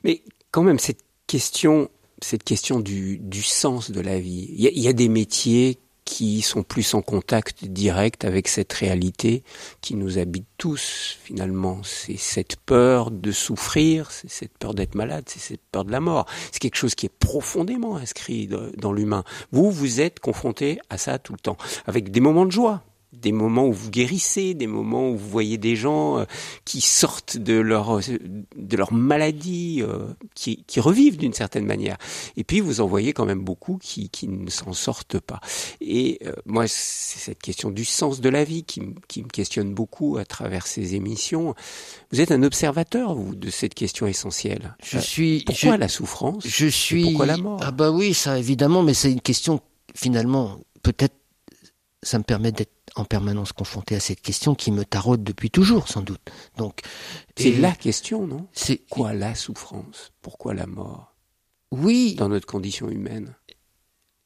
Mais 0.04 0.22
quand 0.50 0.62
même, 0.62 0.78
cette 0.78 1.02
question, 1.26 1.88
cette 2.22 2.44
question 2.44 2.80
du, 2.80 3.20
sens 3.42 3.90
de 3.90 4.00
la 4.00 4.18
vie. 4.20 4.48
Il 4.56 4.60
y, 4.60 4.88
a 4.88 4.92
des 4.92 5.08
métiers 5.08 5.78
qui 6.06 6.40
sont 6.40 6.62
plus 6.62 6.94
en 6.94 7.02
contact 7.02 7.66
direct 7.66 8.24
avec 8.24 8.48
cette 8.48 8.72
réalité 8.72 9.42
qui 9.82 9.94
nous 9.96 10.18
habite 10.18 10.46
tous 10.56 11.18
finalement. 11.22 11.82
C'est 11.82 12.16
cette 12.16 12.56
peur 12.56 13.10
de 13.10 13.32
souffrir, 13.32 14.10
c'est 14.12 14.30
cette 14.30 14.56
peur 14.56 14.72
d'être 14.72 14.94
malade, 14.94 15.24
c'est 15.26 15.40
cette 15.40 15.60
peur 15.72 15.84
de 15.84 15.92
la 15.92 16.00
mort. 16.00 16.24
C'est 16.52 16.60
quelque 16.60 16.76
chose 16.76 16.94
qui 16.94 17.06
est 17.06 17.18
profondément 17.18 17.96
inscrit 17.96 18.48
dans 18.78 18.92
l'humain. 18.92 19.24
Vous, 19.50 19.70
vous 19.70 20.00
êtes 20.00 20.20
confronté 20.20 20.78
à 20.88 20.96
ça 20.96 21.18
tout 21.18 21.32
le 21.32 21.40
temps, 21.40 21.58
avec 21.86 22.10
des 22.10 22.20
moments 22.20 22.46
de 22.46 22.52
joie, 22.52 22.82
des 23.12 23.32
moments 23.32 23.66
où 23.66 23.72
vous 23.72 23.90
guérissez, 23.90 24.54
des 24.54 24.66
moments 24.66 25.10
où 25.10 25.16
vous 25.16 25.28
voyez 25.28 25.58
des 25.58 25.76
gens 25.76 26.18
euh, 26.18 26.24
qui 26.64 26.80
sortent 26.80 27.36
de 27.36 27.54
leur 27.54 28.00
de 28.00 28.76
leur 28.76 28.92
maladie, 28.92 29.82
euh, 29.82 30.06
qui, 30.34 30.64
qui 30.66 30.80
revivent 30.80 31.16
d'une 31.16 31.32
certaine 31.32 31.66
manière. 31.66 31.96
Et 32.36 32.44
puis 32.44 32.60
vous 32.60 32.80
en 32.80 32.86
voyez 32.86 33.12
quand 33.12 33.24
même 33.24 33.42
beaucoup 33.42 33.78
qui, 33.80 34.10
qui 34.10 34.28
ne 34.28 34.50
s'en 34.50 34.72
sortent 34.72 35.20
pas. 35.20 35.40
Et 35.80 36.18
euh, 36.26 36.32
moi, 36.44 36.66
c'est 36.66 37.18
cette 37.18 37.40
question 37.40 37.70
du 37.70 37.84
sens 37.84 38.20
de 38.20 38.28
la 38.28 38.44
vie 38.44 38.64
qui, 38.64 38.82
qui 39.08 39.22
me 39.22 39.28
questionne 39.28 39.72
beaucoup 39.72 40.18
à 40.18 40.24
travers 40.24 40.66
ces 40.66 40.94
émissions. 40.94 41.54
Vous 42.12 42.20
êtes 42.20 42.32
un 42.32 42.42
observateur 42.42 43.14
vous 43.14 43.34
de 43.34 43.50
cette 43.50 43.74
question 43.74 44.06
essentielle. 44.06 44.76
Je 44.82 44.98
suis. 44.98 45.44
Pourquoi 45.44 45.76
la 45.76 45.88
souffrance 45.88 46.46
Je 46.46 46.66
suis. 46.66 47.04
pourquoi 47.04 47.26
la 47.26 47.36
mort? 47.36 47.60
Ah 47.62 47.70
bah 47.70 47.90
oui, 47.90 48.14
ça 48.14 48.38
évidemment, 48.38 48.82
mais 48.82 48.94
c'est 48.94 49.12
une 49.12 49.20
question 49.20 49.60
finalement 49.94 50.58
peut-être 50.82 51.14
ça 52.02 52.18
me 52.18 52.22
permet 52.22 52.52
d'être 52.52 52.75
en 52.96 53.04
permanence 53.04 53.52
confronté 53.52 53.94
à 53.94 54.00
cette 54.00 54.22
question 54.22 54.54
qui 54.54 54.72
me 54.72 54.84
taraude 54.84 55.22
depuis 55.22 55.50
toujours, 55.50 55.88
sans 55.88 56.02
doute. 56.02 56.20
Donc, 56.56 56.80
c'est 57.36 57.52
la 57.52 57.72
question, 57.72 58.26
non? 58.26 58.48
C'est 58.52 58.78
quoi 58.88 59.12
la 59.12 59.34
souffrance? 59.34 60.12
Pourquoi 60.22 60.54
la 60.54 60.66
mort? 60.66 61.14
Oui. 61.70 62.14
Dans 62.16 62.28
notre 62.28 62.46
condition 62.46 62.88
humaine. 62.88 63.36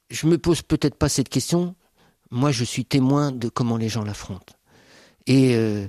Je 0.08 0.26
me 0.26 0.38
pose 0.38 0.62
peut-être 0.62 0.94
pas 0.94 1.08
cette 1.08 1.28
question. 1.28 1.74
Moi, 2.30 2.52
je 2.52 2.64
suis 2.64 2.84
témoin 2.84 3.32
de 3.32 3.48
comment 3.48 3.76
les 3.76 3.88
gens 3.88 4.04
l'affrontent. 4.04 4.54
Et 5.26 5.54
euh, 5.56 5.88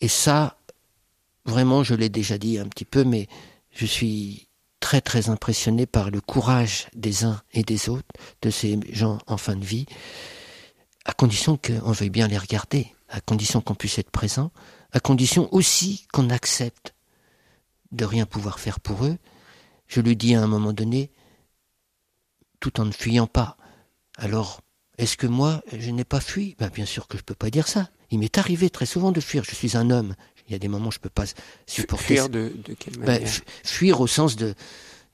et 0.00 0.08
ça, 0.08 0.58
vraiment, 1.44 1.82
je 1.82 1.94
l'ai 1.94 2.08
déjà 2.08 2.38
dit 2.38 2.58
un 2.58 2.66
petit 2.66 2.84
peu, 2.84 3.04
mais 3.04 3.28
je 3.70 3.86
suis 3.86 4.48
très 4.80 5.00
très 5.00 5.28
impressionné 5.28 5.86
par 5.86 6.10
le 6.10 6.20
courage 6.20 6.88
des 6.94 7.24
uns 7.24 7.42
et 7.52 7.62
des 7.62 7.88
autres, 7.88 8.08
de 8.42 8.50
ces 8.50 8.78
gens 8.90 9.18
en 9.26 9.36
fin 9.36 9.56
de 9.56 9.64
vie 9.64 9.86
à 11.04 11.12
condition 11.12 11.56
qu'on 11.56 11.92
veuille 11.92 12.10
bien 12.10 12.28
les 12.28 12.38
regarder, 12.38 12.94
à 13.08 13.20
condition 13.20 13.60
qu'on 13.60 13.74
puisse 13.74 13.98
être 13.98 14.10
présent, 14.10 14.50
à 14.92 15.00
condition 15.00 15.52
aussi 15.54 16.06
qu'on 16.12 16.30
accepte 16.30 16.94
de 17.92 18.04
rien 18.04 18.26
pouvoir 18.26 18.60
faire 18.60 18.80
pour 18.80 19.04
eux. 19.04 19.18
Je 19.86 20.00
lui 20.00 20.16
dis 20.16 20.34
à 20.34 20.42
un 20.42 20.46
moment 20.46 20.72
donné, 20.72 21.10
tout 22.60 22.80
en 22.80 22.84
ne 22.84 22.92
fuyant 22.92 23.26
pas. 23.26 23.56
Alors, 24.16 24.60
est-ce 24.98 25.16
que 25.16 25.26
moi, 25.26 25.62
je 25.72 25.90
n'ai 25.90 26.04
pas 26.04 26.20
fui? 26.20 26.54
Ben, 26.58 26.68
Bien 26.68 26.86
sûr 26.86 27.08
que 27.08 27.16
je 27.16 27.22
ne 27.22 27.26
peux 27.26 27.34
pas 27.34 27.50
dire 27.50 27.66
ça. 27.66 27.88
Il 28.10 28.18
m'est 28.18 28.38
arrivé 28.38 28.70
très 28.70 28.86
souvent 28.86 29.12
de 29.12 29.20
fuir. 29.20 29.44
Je 29.44 29.54
suis 29.54 29.76
un 29.76 29.90
homme. 29.90 30.14
Il 30.46 30.52
y 30.52 30.54
a 30.54 30.58
des 30.58 30.68
moments 30.68 30.88
où 30.88 30.92
je 30.92 30.98
ne 30.98 31.02
peux 31.02 31.10
pas 31.10 31.24
supporter. 31.66 32.04
Fuir 32.16 32.28
de, 32.28 32.52
quelle 32.78 32.98
ben, 32.98 33.06
manière? 33.06 33.40
Fuir 33.64 34.00
au 34.00 34.06
sens 34.06 34.36
de, 34.36 34.54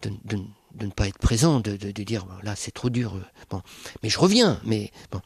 de, 0.03 0.39
ne 0.85 0.91
pas 0.91 1.09
être 1.09 1.19
présent, 1.19 1.61
de, 1.61 1.77
dire 1.77 2.27
là 2.43 2.55
c'est 2.57 2.73
trop 2.73 2.91
dur. 2.91 3.19
Bon, 3.51 3.63
mais 4.03 4.09
je 4.09 4.19
reviens. 4.19 4.61
Mais 4.65 4.91
bon, 5.11 5.21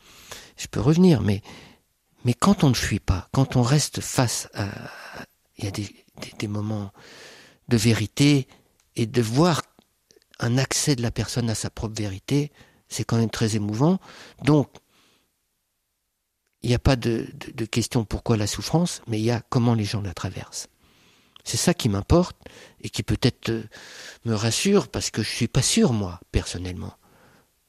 je 0.57 0.67
peux 0.67 0.81
revenir, 0.81 1.23
mais, 1.23 1.43
mais 2.25 2.35
quand 2.35 2.65
on 2.65 2.69
ne 2.69 2.75
fuit 2.75 3.01
pas, 3.01 3.29
quand 3.33 3.57
on 3.57 3.63
reste 3.63 4.01
face 4.01 4.49
à, 4.55 4.69
il 5.59 5.65
y 5.65 5.69
a 5.69 5.71
des, 5.71 5.89
des, 6.39 6.49
moments 6.49 6.93
de 7.69 7.77
vérité 7.77 8.47
et 8.97 9.07
de 9.07 9.23
voir 9.23 9.63
un 10.39 10.59
accès 10.59 10.97
de 10.97 11.03
la 11.03 11.11
personne 11.11 11.51
à 11.51 11.55
sa 11.55 11.71
propre 11.71 12.01
vérité, 12.01 12.53
c'est 12.89 13.05
quand 13.05 13.17
même 13.17 13.31
très 13.31 13.57
émouvant. 13.57 13.99
Donc, 14.45 14.69
il 16.63 16.69
n'y 16.69 16.75
a 16.75 16.79
pas 16.79 16.97
de, 16.97 17.29
de, 17.55 17.65
question 17.65 18.05
pourquoi 18.05 18.37
la 18.37 18.47
souffrance, 18.47 19.03
mais 19.07 19.19
il 19.19 19.25
y 19.25 19.31
a 19.31 19.43
comment 19.49 19.75
les 19.75 19.85
gens 19.85 20.03
la 20.03 20.13
traversent. 20.13 20.69
C'est 21.45 21.57
ça 21.57 21.75
qui 21.75 21.89
m'importe 21.89 22.37
et 22.83 22.91
qui 22.91 23.03
peut-être 23.03 23.51
euh, 23.51 23.65
me 24.25 24.35
rassure 24.35 24.89
parce 24.89 25.11
que 25.11 25.23
je 25.23 25.29
suis 25.29 25.49
pas 25.49 25.63
sûr 25.63 25.93
moi 25.93 26.21
personnellement. 26.33 26.95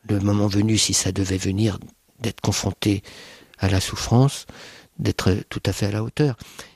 Le 0.09 0.19
moment 0.19 0.47
venu, 0.47 0.77
si 0.77 0.93
ça 0.93 1.11
devait 1.11 1.37
venir 1.37 1.77
d'être 2.19 2.41
confronté 2.41 3.03
à 3.59 3.69
la 3.69 3.79
souffrance, 3.79 4.45
d'être 4.99 5.33
tout 5.49 5.61
à 5.65 5.73
fait 5.73 5.87
à 5.87 5.91
la 5.91 6.03
hauteur. 6.03 6.35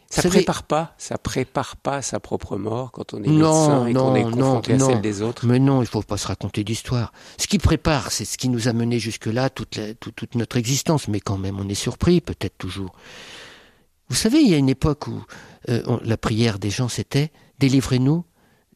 Ça 0.10 0.24
ne 0.24 0.30
prépare 0.30 0.64
pas, 0.64 0.94
ça 0.98 1.18
prépare 1.18 1.76
pas 1.76 2.02
sa 2.02 2.20
propre 2.20 2.58
mort 2.58 2.92
quand 2.92 3.14
on 3.14 3.24
est 3.24 3.28
médecin 3.28 3.88
et 3.88 3.94
qu'on 3.94 4.16
est 4.16 4.24
confronté 4.24 4.74
à 4.74 4.80
celle 4.80 5.02
des 5.02 5.22
autres. 5.22 5.46
Mais 5.46 5.60
non, 5.60 5.82
il 5.82 5.88
faut 5.88 6.04
pas 6.04 6.18
se 6.18 6.28
raconter 6.28 6.64
d'histoire. 6.64 7.12
Ce 7.38 7.48
qui 7.48 7.58
prépare, 7.58 8.12
c'est 8.12 8.24
ce 8.24 8.38
qui 8.38 8.48
nous 8.48 8.68
a 8.68 8.74
mené 8.74 9.00
jusque-là, 9.00 9.50
toute, 9.50 9.80
toute, 10.00 10.36
notre 10.36 10.58
existence. 10.58 11.08
Mais 11.08 11.20
quand 11.20 11.38
même, 11.38 11.60
on 11.60 11.68
est 11.68 11.76
surpris, 11.76 12.22
peut-être 12.22 12.58
toujours. 12.58 12.94
Vous 14.10 14.16
savez, 14.16 14.40
il 14.40 14.50
y 14.50 14.54
a 14.54 14.58
une 14.58 14.70
époque 14.70 15.08
où 15.08 15.24
euh, 15.70 15.98
la 16.04 16.18
prière 16.18 16.60
des 16.60 16.70
gens, 16.70 16.90
c'était 16.90 17.32
délivrez-nous 17.60 18.26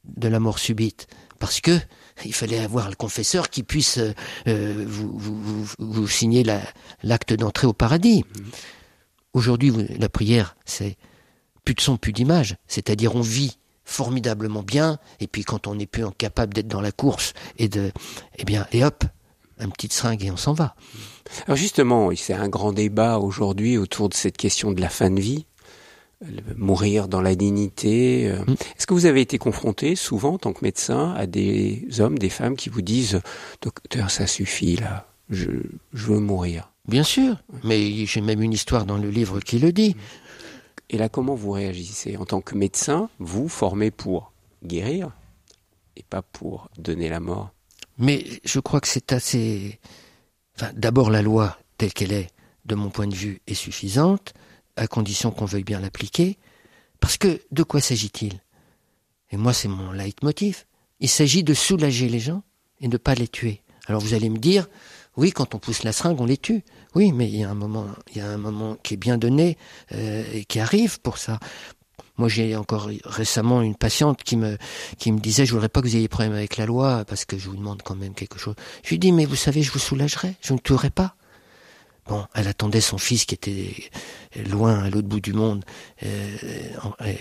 de 0.06 0.28
la 0.28 0.40
mort 0.40 0.60
subite, 0.60 1.08
parce 1.38 1.62
que 1.62 1.80
il 2.26 2.34
fallait 2.34 2.60
avoir 2.60 2.90
le 2.90 2.96
confesseur 2.96 3.50
qui 3.50 3.64
puisse 3.64 3.98
euh, 3.98 4.14
euh, 4.48 4.86
vous, 4.88 5.18
vous, 5.18 5.68
vous, 5.78 6.08
signer 6.08 6.44
l'acte 7.04 7.34
d'entrée 7.34 7.68
au 7.68 7.74
paradis. 7.74 8.24
Mhm. 8.24 8.46
Aujourd'hui, 9.34 9.72
la 9.98 10.10
prière, 10.10 10.56
c'est 10.66 10.98
plus 11.64 11.76
de 11.76 11.82
son, 11.82 11.98
plus 11.98 12.12
d'image. 12.12 12.58
C'est-à-dire, 12.68 13.16
on 13.16 13.22
vit 13.22 13.58
formidablement 13.86 14.64
bien, 14.64 15.00
et 15.20 15.28
puis 15.28 15.44
quand 15.44 15.68
on 15.68 15.76
n'est 15.76 15.88
plus 15.88 16.06
incapable 16.06 16.54
d'être 16.54 16.68
dans 16.68 16.82
la 16.82 16.92
course 16.92 17.34
et 17.58 17.70
de, 17.70 17.92
eh 18.38 18.44
bien, 18.44 18.68
et 18.72 18.84
hop, 18.84 19.04
un 19.60 19.70
petit 19.70 19.90
seringue 19.92 20.24
et 20.26 20.32
on 20.32 20.38
s'en 20.38 20.54
va. 20.54 20.76
Alors 21.46 21.58
justement, 21.58 22.10
c'est 22.16 22.34
un 22.34 22.50
grand 22.50 22.74
débat 22.74 23.20
aujourd'hui 23.20 23.78
autour 23.78 24.10
de 24.10 24.14
cette 24.14 24.38
question 24.38 24.72
de 24.72 24.82
la 24.82 24.90
fin 24.90 25.10
de 25.10 25.20
vie 25.20 25.46
mourir 26.58 27.08
dans 27.08 27.22
la 27.22 27.36
dignité. 27.36 28.30
Euh. 28.30 28.44
Mm. 28.46 28.54
Est-ce 28.78 28.88
que 28.88 28.94
vous 28.94 29.06
avez 29.06 29.22
été 29.22 29.38
confronté 29.38 29.96
souvent 29.96 30.34
en 30.34 30.38
tant 30.38 30.54
que 30.54 30.64
médecin 30.64 31.14
à 31.14 31.26
des 31.26 31.86
hommes, 32.00 32.18
des 32.18 32.30
femmes 32.30 32.56
qui 32.56 32.70
vous 32.70 32.82
disent 32.82 33.22
docteur 33.62 34.12
ça 34.12 34.28
suffit 34.28 34.76
là, 34.76 35.08
je, 35.30 35.50
veux 35.94 36.20
mourir 36.20 36.72
Bien 36.88 37.04
sûr, 37.04 37.38
mais 37.64 38.06
j'ai 38.06 38.22
même 38.22 38.42
une 38.42 38.54
histoire 38.54 38.86
dans 38.86 38.98
le 38.98 39.10
livre 39.10 39.40
qui 39.40 39.60
le 39.60 39.72
dit. 39.72 39.96
Et 40.90 40.98
là, 40.98 41.08
comment 41.08 41.36
vous 41.36 41.52
réagissez 41.52 42.18
En 42.18 42.26
tant 42.26 42.42
que 42.42 42.56
médecin, 42.56 43.10
vous 43.20 43.48
formez 43.48 43.92
pour 43.92 44.32
guérir 44.64 45.12
et 45.96 46.04
pas 46.04 46.24
pour 46.24 46.70
donner 46.80 47.10
la 47.10 47.20
mort? 47.20 47.52
Mais 48.00 48.26
je 48.44 48.60
crois 48.60 48.82
que 48.82 48.88
c'est 48.88 49.14
assez... 49.14 49.80
Enfin, 50.56 50.72
D'abord, 50.74 51.10
la 51.10 51.22
loi 51.22 51.58
telle 51.78 51.94
qu'elle 51.94 52.12
est, 52.12 52.30
de 52.66 52.76
mon 52.76 52.90
point 52.90 53.08
de 53.08 53.16
vue, 53.16 53.42
est 53.48 53.54
suffisante, 53.54 54.34
à 54.76 54.88
condition 54.88 55.32
qu'on 55.32 55.46
veuille 55.46 55.64
bien 55.64 55.80
l'appliquer. 55.80 56.38
Parce 57.00 57.18
que 57.18 57.42
de 57.52 57.64
quoi 57.64 57.82
s'agit-il? 57.82 58.40
Et 59.32 59.38
moi, 59.38 59.54
c'est 59.54 59.68
mon 59.68 59.92
leitmotiv. 59.92 60.66
Il 61.00 61.10
s'agit 61.10 61.44
de 61.44 61.54
soulager 61.54 62.10
les 62.10 62.20
gens 62.20 62.44
et 62.80 62.88
de 62.88 62.94
ne 62.94 62.98
pas 62.98 63.16
les 63.16 63.28
tuer. 63.28 63.62
Alors 63.88 64.02
vous 64.02 64.14
allez 64.14 64.30
me 64.30 64.38
dire, 64.38 64.68
oui, 65.18 65.32
quand 65.32 65.56
on 65.56 65.60
pousse 65.60 65.84
la 65.84 65.92
seringue, 65.92 66.22
on 66.22 66.26
les 66.26 66.38
tue. 66.38 66.64
Oui, 66.96 67.12
mais 67.12 67.28
il 67.28 67.38
y 67.38 67.44
a 67.44 67.50
un 67.50 67.56
moment, 67.56 67.88
il 68.12 68.18
y 68.18 68.22
a 68.22 68.30
un 68.30 68.38
moment 68.38 68.76
qui 68.84 68.94
est 68.94 68.98
bien 68.98 69.18
donné 69.18 69.58
euh, 69.94 70.24
et 70.34 70.46
qui 70.46 70.60
arrive 70.60 71.00
pour 71.02 71.18
ça. 71.18 71.40
Moi, 72.20 72.28
j'ai 72.28 72.56
encore 72.58 72.90
récemment 73.06 73.62
une 73.62 73.76
patiente 73.76 74.24
qui 74.24 74.36
me 74.36 74.58
qui 74.98 75.14
me 75.14 75.20
disait, 75.20 75.46
je 75.46 75.54
voudrais 75.54 75.70
pas 75.70 75.82
que 75.82 75.88
vous 75.88 75.96
ayez 75.96 76.10
problème 76.10 76.34
avec 76.34 76.58
la 76.58 76.66
loi 76.66 77.06
parce 77.06 77.24
que 77.24 77.38
je 77.38 77.50
vous 77.50 77.56
demande 77.56 77.82
quand 77.82 77.96
même 77.96 78.14
quelque 78.14 78.38
chose. 78.38 78.56
Je 78.84 78.90
lui 78.90 79.00
dis, 79.00 79.14
mais 79.14 79.24
vous 79.24 79.38
savez, 79.38 79.64
je 79.64 79.72
vous 79.72 79.80
soulagerai, 79.80 80.36
je 80.42 80.52
ne 80.52 80.60
tuerai 80.60 80.90
pas. 80.90 81.16
Bon, 82.08 82.26
elle 82.36 82.50
attendait 82.50 82.82
son 82.82 82.98
fils 82.98 83.24
qui 83.24 83.36
était 83.36 83.74
loin 84.50 84.84
à 84.84 84.90
l'autre 84.90 85.08
bout 85.08 85.22
du 85.22 85.32
monde, 85.32 85.64
euh, 86.04 86.38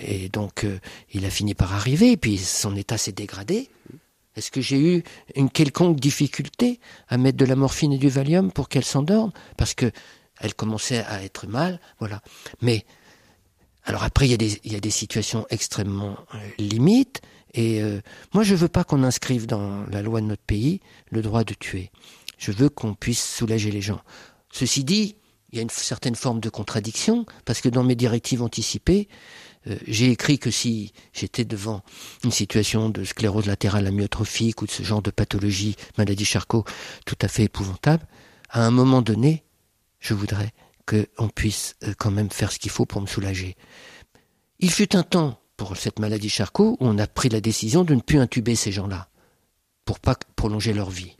et, 0.02 0.30
donc 0.30 0.64
euh, 0.64 0.78
il 1.12 1.26
a 1.26 1.30
fini 1.30 1.54
par 1.54 1.74
arriver, 1.74 2.12
et 2.12 2.16
puis 2.16 2.38
son 2.38 2.74
état 2.74 2.96
s'est 2.96 3.12
dégradé. 3.12 3.68
Est-ce 4.34 4.50
que 4.50 4.60
j'ai 4.60 4.80
eu 4.80 5.04
une 5.36 5.50
quelconque 5.50 6.00
difficulté 6.00 6.80
à 7.08 7.18
mettre 7.18 7.36
de 7.36 7.44
la 7.44 7.54
morphine 7.54 7.92
et 7.92 7.98
du 7.98 8.08
Valium 8.08 8.50
pour 8.50 8.68
qu'elle 8.68 8.84
s'endorme? 8.84 9.30
Parce 9.56 9.74
que 9.74 9.92
elle 10.40 10.54
commençait 10.54 11.04
à 11.04 11.22
être 11.22 11.46
mal, 11.46 11.80
voilà. 11.98 12.22
Mais 12.62 12.84
alors 13.88 14.04
après, 14.04 14.28
il 14.28 14.30
y 14.30 14.76
a 14.76 14.80
des, 14.80 14.90
situations 14.90 15.46
extrêmement 15.48 16.18
euh, 16.34 16.38
limites, 16.58 17.22
et 17.54 17.80
moi 18.34 18.44
je 18.44 18.54
veux 18.54 18.68
pas 18.68 18.84
qu'on 18.84 19.02
inscrive 19.02 19.46
dans 19.46 19.86
la 19.86 20.02
loi 20.02 20.20
de 20.20 20.26
notre 20.26 20.42
pays 20.42 20.80
le 21.10 21.22
droit 21.22 21.44
de 21.44 21.54
tuer. 21.54 21.90
Je 22.36 22.52
veux 22.52 22.68
qu'on 22.68 22.92
puisse 22.92 23.24
soulager 23.36 23.70
les 23.70 23.80
gens. 23.80 24.02
Ceci 24.52 24.84
dit, 24.84 25.16
il 25.50 25.56
y 25.56 25.58
a 25.58 25.62
une 25.62 25.70
certaine 25.70 26.14
forme 26.14 26.40
de 26.40 26.50
contradiction, 26.50 27.24
parce 27.46 27.62
que 27.62 27.70
dans 27.70 27.82
mes 27.82 27.94
directives 27.94 28.42
anticipées, 28.42 29.08
euh, 29.66 29.76
j'ai 29.86 30.10
écrit 30.10 30.38
que 30.38 30.50
si 30.50 30.92
j'étais 31.12 31.44
devant 31.44 31.82
une 32.22 32.30
situation 32.30 32.90
de 32.90 33.04
sclérose 33.04 33.46
latérale 33.46 33.86
amyotrophique 33.86 34.62
ou 34.62 34.66
de 34.66 34.70
ce 34.70 34.82
genre 34.82 35.02
de 35.02 35.10
pathologie, 35.10 35.76
maladie 35.96 36.24
Charcot, 36.24 36.64
tout 37.06 37.16
à 37.22 37.28
fait 37.28 37.44
épouvantable, 37.44 38.06
à 38.50 38.64
un 38.64 38.70
moment 38.70 39.02
donné, 39.02 39.44
je 40.00 40.14
voudrais 40.14 40.52
qu'on 40.88 41.28
puisse 41.28 41.76
euh, 41.84 41.94
quand 41.98 42.10
même 42.10 42.30
faire 42.30 42.50
ce 42.50 42.58
qu'il 42.58 42.70
faut 42.70 42.86
pour 42.86 43.00
me 43.00 43.06
soulager. 43.06 43.56
Il 44.58 44.70
fut 44.70 44.96
un 44.96 45.02
temps 45.02 45.40
pour 45.56 45.76
cette 45.76 45.98
maladie 45.98 46.28
Charcot 46.28 46.76
où 46.80 46.86
on 46.86 46.98
a 46.98 47.06
pris 47.06 47.28
la 47.28 47.40
décision 47.40 47.84
de 47.84 47.94
ne 47.94 48.00
plus 48.00 48.18
intuber 48.18 48.54
ces 48.54 48.72
gens-là, 48.72 49.08
pour 49.84 50.00
pas 50.00 50.16
prolonger 50.36 50.72
leur 50.72 50.90
vie. 50.90 51.16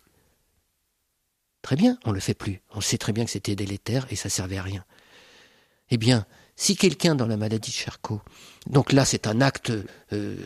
Très 1.63 1.77
bien, 1.77 1.99
on 2.05 2.11
ne 2.11 2.15
le 2.15 2.21
fait 2.21 2.35
plus. 2.35 2.63
On 2.71 2.81
sait 2.81 2.99
très 2.99 3.13
bien 3.13 3.25
que 3.25 3.31
c'était 3.31 3.57
délétère 3.57 4.07
et 4.11 4.17
ça 4.17 4.29
servait 4.29 4.59
à 4.59 4.63
rien. 4.63 4.85
Eh 5.91 5.97
bien, 5.97 6.27
si 6.57 6.77
quelqu'un 6.77 7.15
dans 7.15 7.27
la 7.27 7.37
maladie 7.37 7.71
de 7.71 7.77
Charcot, 7.77 8.23
donc 8.67 8.93
là 8.93 9.05
c'est 9.05 9.27
un 9.27 9.41
acte 9.41 9.73
euh, 10.13 10.37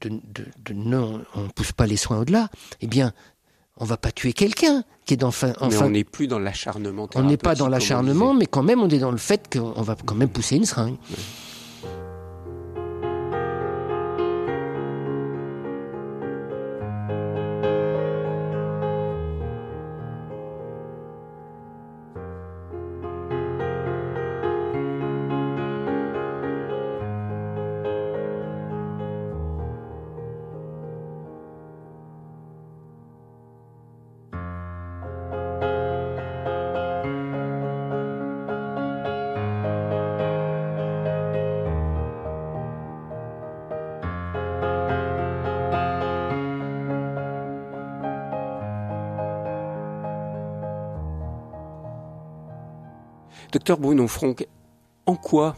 de, 0.00 0.20
de, 0.28 0.72
non, 0.72 1.24
on 1.34 1.42
ne 1.42 1.48
pousse 1.48 1.72
pas 1.72 1.86
les 1.86 1.96
soins 1.96 2.18
au-delà, 2.18 2.50
eh 2.80 2.86
bien, 2.86 3.12
on 3.78 3.84
va 3.84 3.96
pas 3.96 4.10
tuer 4.12 4.32
quelqu'un 4.32 4.82
qui 5.04 5.14
est 5.14 5.16
dans 5.16 5.28
enfin, 5.28 5.52
mais 5.62 5.76
on 5.78 5.90
n'est 5.90 6.04
plus 6.04 6.26
dans 6.26 6.38
l'acharnement. 6.38 7.08
On 7.14 7.22
n'est 7.22 7.36
pas 7.36 7.54
dans 7.54 7.68
l'acharnement, 7.68 8.34
mais 8.34 8.46
quand 8.46 8.62
même 8.62 8.80
on 8.80 8.88
est 8.88 8.98
dans 8.98 9.10
le 9.10 9.16
fait 9.18 9.48
qu'on 9.50 9.82
va 9.82 9.96
quand 10.04 10.14
même 10.14 10.28
pousser 10.28 10.56
une 10.56 10.64
seringue. 10.64 10.96
Docteur 53.50 53.78
Bruno 53.78 54.06
Franck, 54.08 54.46
en 55.06 55.16
quoi 55.16 55.56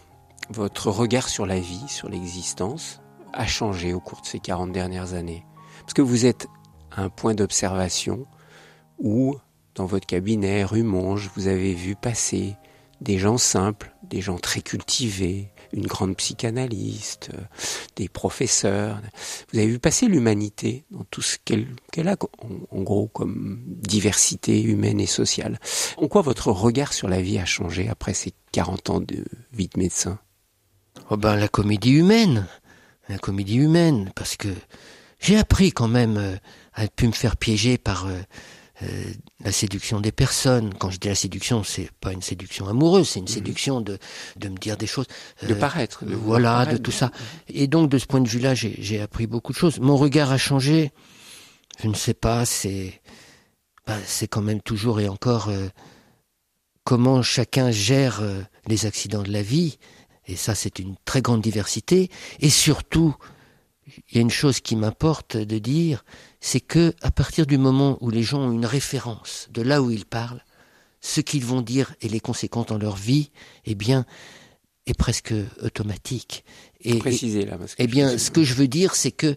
votre 0.49 0.91
regard 0.91 1.29
sur 1.29 1.45
la 1.45 1.59
vie, 1.59 1.89
sur 1.89 2.09
l'existence, 2.09 3.01
a 3.33 3.49
changé 3.49 3.93
au 3.93 3.99
cours 3.99 4.21
de 4.21 4.27
ces 4.27 4.39
40 4.39 4.71
dernières 4.71 5.15
années? 5.15 5.45
Parce 5.81 5.95
que 5.95 6.03
vous 6.03 6.25
êtes 6.25 6.47
à 6.93 7.03
un 7.03 7.09
point 7.09 7.35
d'observation 7.35 8.27
où, 9.01 9.35
dans 9.75 9.87
votre 9.87 10.07
cabinet, 10.07 10.63
rue 10.63 10.85
Monge, 10.85 11.33
vous 11.35 11.49
avez 11.49 11.75
vu 11.75 11.97
passer 11.97 12.57
des 13.01 13.19
gens 13.19 13.39
simples, 13.39 13.93
des 14.05 14.21
gens 14.21 14.39
très 14.39 14.61
cultivés, 14.61 15.51
une 15.73 15.87
grande 15.87 16.17
psychanalyste, 16.17 17.31
euh, 17.35 17.41
des 17.97 18.09
professeurs. 18.09 19.01
Vous 19.53 19.59
avez 19.59 19.69
vu 19.69 19.79
passer 19.79 20.07
l'humanité 20.07 20.85
dans 20.91 21.05
tout 21.11 21.23
ce 21.23 21.37
qu'elle 21.45 22.09
a, 22.09 22.17
en, 22.71 22.83
gros, 22.83 23.09
comme 23.09 23.63
diversité 23.67 24.63
humaine 24.63 25.01
et 25.01 25.07
sociale. 25.07 25.59
En 25.97 26.09
quoi 26.09 26.23
votre 26.23 26.51
regard 26.51 26.93
sur 26.93 27.09
la 27.09 27.23
vie 27.23 27.39
a 27.39 27.45
changé 27.45 27.89
après 27.89 28.15
ces 28.15 28.33
40 28.53 28.91
ans 28.91 29.01
de 29.01 29.25
vie 29.53 29.69
de 29.69 29.79
médecin? 29.79 30.19
Oh 31.11 31.17
ben 31.17 31.37
la 31.37 31.49
comédie 31.49 31.93
humaine, 31.93 32.47
la 33.09 33.19
comédie 33.19 33.57
humaine, 33.57 34.11
parce 34.15 34.37
que 34.37 34.49
j'ai 35.19 35.37
appris 35.37 35.73
quand 35.73 35.89
même 35.89 36.17
euh, 36.17 36.37
à 36.75 36.87
pu 36.89 37.07
me 37.07 37.13
faire 37.13 37.37
piéger 37.37 37.79
par 37.79 38.07
euh, 38.83 38.87
euh, 38.87 39.13
la 39.45 39.53
séduction 39.53 40.01
des 40.01 40.13
personnes. 40.13 40.75
Quand 40.75 40.91
je 40.91 40.99
dis 40.99 41.09
la 41.09 41.15
séduction, 41.15 41.65
c'est 41.65 41.91
pas 42.01 42.13
une 42.13 42.23
séduction 42.23 42.69
amoureuse, 42.69 43.09
c'est 43.09 43.21
une 43.21 43.25
mhm. 43.25 43.35
séduction 43.35 43.81
de, 43.81 43.99
de 44.37 44.49
me 44.49 44.57
dire 44.57 44.77
des 44.77 44.87
choses. 44.87 45.07
de 45.47 45.55
paraître. 45.55 46.05
De 46.05 46.15
voilà, 46.15 46.67
de 46.67 46.77
tout 46.77 46.91
ça. 46.91 47.11
Et 47.49 47.67
donc, 47.67 47.91
de 47.91 47.99
ce 47.99 48.07
point 48.07 48.21
de 48.21 48.29
vue-là, 48.29 48.55
j'ai 48.55 49.01
appris 49.01 49.27
beaucoup 49.27 49.53
de 49.53 49.59
choses. 49.59 49.81
Mon 49.81 49.97
regard 49.97 50.31
a 50.33 50.39
changé. 50.39 50.93
Je 51.83 51.89
ne 51.89 51.95
sais 51.95 52.15
pas, 52.15 52.45
c'est 52.45 53.01
bah, 53.91 53.99
c'est 54.05 54.29
quand 54.29 54.43
même 54.43 54.61
toujours 54.61 55.01
et 55.01 55.09
encore 55.09 55.49
euh, 55.49 55.69
comment 56.85 57.23
chacun 57.23 57.73
gère 57.73 58.21
euh, 58.21 58.43
les 58.69 58.87
accidents 58.87 59.23
de 59.25 59.33
la 59.33 59.43
vie. 59.43 59.79
Et 60.27 60.37
ça, 60.37 60.55
c'est 60.55 60.79
une 60.79 60.95
très 61.05 61.23
grande 61.23 61.41
diversité. 61.41 62.09
Et 62.39 62.51
surtout, 62.51 63.17
il 63.87 64.15
y 64.15 64.19
a 64.19 64.21
une 64.21 64.31
chose 64.31 64.61
qui 64.61 64.77
m'importe 64.77 65.37
de 65.37 65.59
dire, 65.59 66.05
c'est 66.41 66.61
que 66.61 66.95
à 67.03 67.11
partir 67.11 67.47
du 67.47 67.59
moment 67.59 67.99
où 68.01 68.11
les 68.11 68.23
gens 68.23 68.41
ont 68.41 68.53
une 68.53 68.67
référence 68.67 69.49
de 69.53 69.63
là 69.63 69.83
où 69.83 69.91
ils 69.91 70.07
parlent, 70.07 70.43
ce 71.01 71.21
qu'ils 71.21 71.45
vont 71.45 71.63
dire 71.63 71.95
et 72.01 72.09
les 72.09 72.21
conséquences 72.21 72.67
dans 72.67 72.79
leur 72.79 72.97
vie, 72.97 73.31
eh 73.65 73.75
bien, 73.75 74.05
est 74.87 74.95
presque 74.95 75.35
automatique. 75.63 76.45
Et, 76.81 76.99
Précisez 76.99 77.45
là. 77.45 77.59
eh 77.79 77.87
bien, 77.87 78.19
ce 78.19 78.31
que 78.31 78.43
je 78.43 78.55
veux 78.55 78.69
dire, 78.69 78.95
c'est 78.95 79.11
que 79.11 79.37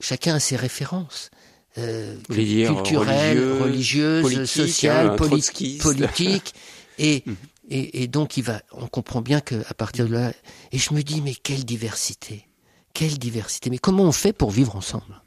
chacun 0.00 0.36
a 0.36 0.40
ses 0.40 0.56
références. 0.56 1.30
Euh, 1.78 2.16
culturelles, 2.28 3.60
religieuses, 3.60 4.48
sociales, 4.48 5.10
hein, 5.10 5.16
politiques, 5.16 6.54
et, 6.98 7.22
mhm. 7.26 7.36
et, 7.68 8.02
et 8.02 8.06
donc 8.06 8.38
il 8.38 8.44
va, 8.44 8.62
on 8.72 8.86
comprend 8.86 9.20
bien 9.20 9.42
que 9.42 9.56
à 9.68 9.74
partir 9.74 10.06
de 10.06 10.14
là, 10.14 10.32
et 10.72 10.78
je 10.78 10.94
me 10.94 11.02
dis 11.02 11.20
mais 11.20 11.34
quelle 11.34 11.66
diversité, 11.66 12.46
quelle 12.94 13.18
diversité, 13.18 13.68
mais 13.68 13.76
comment 13.76 14.04
on 14.04 14.12
fait 14.12 14.32
pour 14.32 14.52
vivre 14.52 14.74
ensemble? 14.74 15.20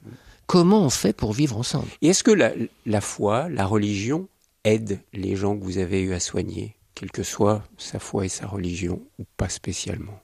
Comment 0.50 0.82
on 0.82 0.89
fait 0.89 1.14
pour 1.14 1.32
vivre 1.32 1.58
ensemble? 1.58 1.89
Et 2.02 2.08
est-ce 2.08 2.24
que 2.24 2.32
la, 2.32 2.54
la, 2.88 3.02
foi, 3.02 3.50
la 3.50 3.68
religion 3.68 4.28
aide 4.64 5.00
les 5.14 5.36
gens 5.36 5.56
que 5.56 5.64
vous 5.64 5.78
avez 5.78 6.02
eu 6.02 6.16
à 6.16 6.20
soigner, 6.20 6.76
quelle 6.95 7.12
que 7.12 7.22
soit 7.22 7.64
sa 7.78 8.00
foi 8.00 8.26
et 8.26 8.30
sa 8.30 8.47
religion, 8.47 9.00
ou 9.20 9.26
pas 9.38 9.47
spécialement? 9.47 10.20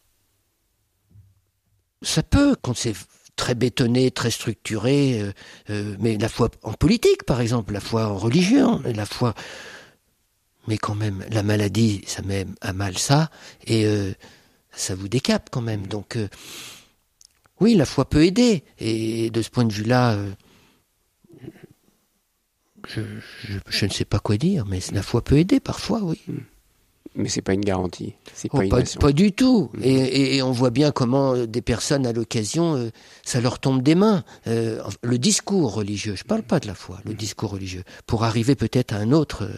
Ça 2.02 2.24
peut, 2.24 2.56
quand 2.60 2.76
c'est 2.76 2.96
très 3.36 3.54
bétonné, 3.54 4.10
très 4.10 4.32
structuré, 4.32 5.22
euh, 5.22 5.32
euh, 5.70 5.96
mais 6.00 6.18
la 6.18 6.28
foi 6.28 6.50
en 6.64 6.74
politique, 6.74 7.24
par 7.26 7.40
exemple, 7.40 7.72
la 7.74 7.80
foi 7.80 8.08
en 8.08 8.18
religion, 8.18 8.82
la 8.84 9.06
foi... 9.06 9.36
Mais 10.68 10.80
quand 10.80 10.96
même, 10.96 11.24
la 11.30 11.44
maladie, 11.44 12.02
ça 12.08 12.24
met 12.24 12.48
à 12.62 12.74
mal 12.74 12.98
ça, 12.98 13.30
et 13.68 13.86
euh, 13.86 14.12
ça 14.72 14.96
vous 14.96 15.08
décape 15.08 15.50
quand 15.52 15.62
même. 15.62 15.86
Donc 15.86 16.18
oui, 17.60 17.76
la 17.76 17.86
foi 17.86 18.06
peut 18.06 18.24
aider. 18.24 18.64
Et 18.80 19.30
de 19.30 19.42
ce 19.42 19.50
point 19.50 19.66
de 19.66 19.74
vue-là, 19.74 20.14
euh, 20.14 20.32
je, 22.88 23.86
ne 23.86 23.92
sais 23.92 24.06
pas 24.06 24.20
quoi 24.20 24.38
dire, 24.38 24.66
mais 24.66 24.80
la 24.92 25.02
foi 25.02 25.24
peut 25.24 25.38
aider 25.38 25.60
parfois, 25.60 26.02
oui. 26.04 26.22
Mais 27.18 27.30
c'est 27.30 27.42
pas 27.42 27.54
une 27.54 27.64
garantie. 27.64 28.14
C'est 28.34 28.50
oh, 28.52 28.62
pas, 28.70 28.82
pas, 29.00 29.14
du 29.14 29.32
tout. 29.32 29.70
Mm. 29.74 29.84
Et, 29.84 30.36
et, 30.36 30.42
on 30.42 30.52
voit 30.52 30.70
bien 30.70 30.92
comment 30.92 31.34
euh, 31.34 31.48
des 31.48 31.62
personnes 31.62 32.06
à 32.06 32.12
l'occasion, 32.12 32.76
euh, 32.76 32.90
ça 33.24 33.40
leur 33.40 33.60
tombe 33.60 33.82
des 33.82 33.96
mains. 33.96 34.26
Euh, 34.48 34.84
le 35.02 35.18
discours 35.18 35.74
religieux, 35.74 36.16
je 36.18 36.26
parle 36.26 36.44
pas 36.44 36.60
de 36.60 36.68
la 36.68 36.76
foi, 36.76 37.00
le 37.06 37.14
discours 37.14 37.52
religieux, 37.52 37.84
pour 38.06 38.26
arriver 38.26 38.56
peut-être 38.56 38.94
à 38.94 39.02
une 39.02 39.14
autre 39.14 39.50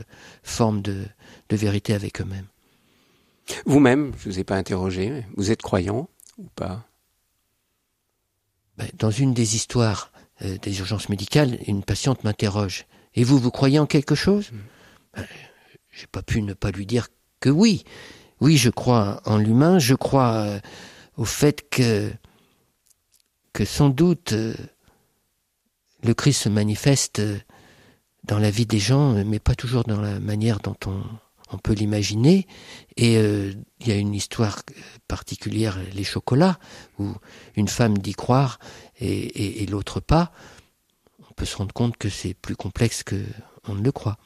forme 0.43 0.83
de, 0.83 1.05
de 1.49 1.55
vérité 1.55 1.95
avec 1.95 2.21
eux-mêmes. 2.21 2.45
Vous-même, 3.65 4.11
je 4.19 4.29
vous 4.29 4.39
ai 4.39 4.43
pas 4.43 4.55
interrogé, 4.55 5.25
vous 5.35 5.49
êtes 5.49 5.63
croyant 5.63 6.09
ou 6.37 6.45
pas? 6.55 6.85
Dans 8.97 9.11
une 9.11 9.33
des 9.33 9.55
histoires 9.55 10.11
des 10.41 10.79
urgences 10.79 11.09
médicales, 11.09 11.57
une 11.65 11.83
patiente 11.83 12.23
m'interroge. 12.23 12.85
Et 13.15 13.23
vous, 13.23 13.39
vous 13.39 13.49
croyez 13.49 13.79
en 13.79 13.87
quelque 13.87 14.13
chose? 14.15 14.51
Mm. 14.51 14.57
ben, 15.15 15.25
J'ai 15.91 16.07
pas 16.07 16.21
pu 16.21 16.43
ne 16.43 16.53
pas 16.53 16.69
lui 16.69 16.85
dire 16.85 17.07
que 17.39 17.49
oui. 17.49 17.83
Oui, 18.39 18.57
je 18.57 18.69
crois 18.69 19.21
en 19.25 19.37
l'humain, 19.37 19.79
je 19.79 19.95
crois 19.95 20.33
euh, 20.33 20.59
au 21.17 21.25
fait 21.25 21.67
que, 21.69 22.11
que 23.53 23.65
sans 23.65 23.89
doute 23.89 24.33
euh, 24.33 24.53
le 26.03 26.13
Christ 26.13 26.43
se 26.43 26.49
manifeste 26.49 27.19
euh, 27.19 27.39
dans 28.23 28.37
la 28.37 28.51
vie 28.51 28.67
des 28.67 28.77
gens, 28.77 29.13
mais 29.25 29.39
pas 29.39 29.55
toujours 29.55 29.83
dans 29.83 29.99
la 29.99 30.19
manière 30.19 30.59
dont 30.59 30.77
on, 30.85 31.01
on 31.51 31.57
peut 31.57 31.73
l'imaginer. 31.73 32.47
Et 32.95 33.15
il 33.15 33.87
y 33.87 33.91
a 33.91 33.95
une 33.95 34.13
histoire 34.13 34.61
particulière, 35.07 35.77
les 35.93 36.03
chocolats, 36.03 36.59
où 36.99 37.13
une 37.55 37.67
femme 37.67 37.97
dit 37.97 38.13
croire 38.13 38.59
et, 38.99 39.63
et 39.63 39.65
l'autre 39.65 39.99
pas. 39.99 40.31
On 41.29 41.33
peut 41.33 41.45
se 41.45 41.57
rendre 41.57 41.73
compte 41.73 41.97
que 41.97 42.09
c'est 42.09 42.33
plus 42.33 42.55
complexe 42.55 43.03
que 43.03 43.23
on 43.67 43.75
ne 43.75 43.83
le 43.83 43.91
croit. 43.91 44.17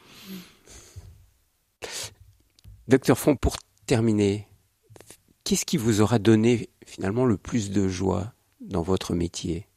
Docteur 2.87 3.17
Font, 3.17 3.35
pour 3.35 3.57
terminer, 3.85 4.47
qu'est-ce 5.43 5.65
qui 5.65 5.77
vous 5.77 6.01
aura 6.01 6.19
donné 6.19 6.69
finalement 6.85 7.25
le 7.25 7.37
plus 7.37 7.71
de 7.71 7.87
joie 7.87 8.33
dans 8.59 8.81
votre 8.81 9.13
métier? 9.13 9.67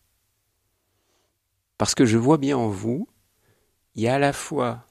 Parce 1.79 1.95
que 1.95 2.07
je 2.07 2.19
vois 2.19 2.39
bien 2.39 2.57
en 2.57 2.69
vous, 2.69 3.09
il 3.95 4.03
y 4.03 4.09
a 4.09 4.15
à 4.15 4.19
la 4.19 4.33
fois 4.33 4.87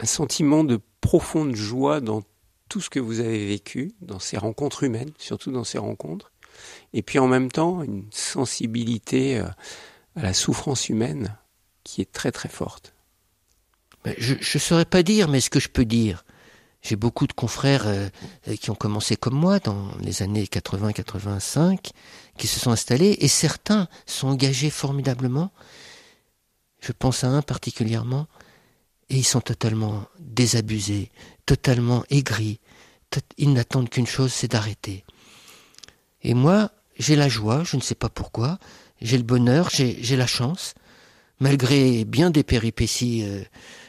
un 0.00 0.06
sentiment 0.06 0.64
de 0.64 0.80
profonde 1.00 1.54
joie 1.54 2.00
dans 2.00 2.22
tout 2.68 2.80
ce 2.80 2.90
que 2.90 3.00
vous 3.00 3.20
avez 3.20 3.46
vécu, 3.46 3.94
dans 4.00 4.18
ces 4.18 4.36
rencontres 4.36 4.82
humaines, 4.82 5.12
surtout 5.18 5.52
dans 5.52 5.64
ces 5.64 5.78
rencontres, 5.78 6.32
et 6.92 7.02
puis 7.02 7.18
en 7.18 7.28
même 7.28 7.50
temps 7.50 7.82
une 7.82 8.06
sensibilité 8.10 9.38
euh, 9.38 9.46
à 10.16 10.22
la 10.22 10.34
souffrance 10.34 10.88
humaine 10.88 11.36
qui 11.84 12.00
est 12.00 12.10
très 12.10 12.32
très 12.32 12.48
forte. 12.48 12.94
Je 14.18 14.34
ne 14.34 14.60
saurais 14.60 14.84
pas 14.84 15.02
dire, 15.02 15.28
mais 15.28 15.40
ce 15.40 15.50
que 15.50 15.60
je 15.60 15.68
peux 15.68 15.84
dire, 15.84 16.24
j'ai 16.82 16.96
beaucoup 16.96 17.26
de 17.26 17.32
confrères 17.32 17.86
euh, 17.86 18.08
qui 18.60 18.70
ont 18.70 18.76
commencé 18.76 19.16
comme 19.16 19.34
moi 19.34 19.58
dans 19.58 19.90
les 20.00 20.22
années 20.22 20.44
80-85, 20.44 21.90
qui 22.38 22.46
se 22.46 22.60
sont 22.60 22.70
installés, 22.70 23.16
et 23.20 23.28
certains 23.28 23.88
sont 24.06 24.28
engagés 24.28 24.70
formidablement. 24.70 25.50
Je 26.80 26.92
pense 26.92 27.24
à 27.24 27.28
un 27.28 27.42
particulièrement, 27.42 28.28
et 29.10 29.16
ils 29.16 29.24
sont 29.24 29.40
totalement 29.40 30.06
désabusés, 30.18 31.10
totalement 31.44 32.04
aigris. 32.10 32.60
Ils 33.38 33.52
n'attendent 33.52 33.88
qu'une 33.88 34.06
chose, 34.06 34.32
c'est 34.32 34.50
d'arrêter. 34.50 35.04
Et 36.22 36.34
moi, 36.34 36.72
j'ai 36.98 37.16
la 37.16 37.28
joie, 37.28 37.62
je 37.64 37.76
ne 37.76 37.82
sais 37.82 37.94
pas 37.94 38.08
pourquoi, 38.08 38.58
j'ai 39.00 39.16
le 39.16 39.22
bonheur, 39.22 39.70
j'ai 39.70 40.16
la 40.16 40.26
chance, 40.26 40.74
malgré 41.40 42.04
bien 42.04 42.30
des 42.30 42.42
péripéties 42.42 43.22
euh, 43.24 43.42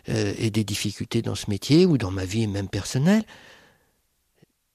euh, 0.10 0.34
et 0.38 0.50
des 0.50 0.64
difficultés 0.64 1.22
dans 1.22 1.36
ce 1.36 1.50
métier 1.50 1.86
ou 1.86 1.98
dans 1.98 2.12
ma 2.12 2.26
vie 2.26 2.48
même 2.48 2.68
personnelle, 2.68 3.24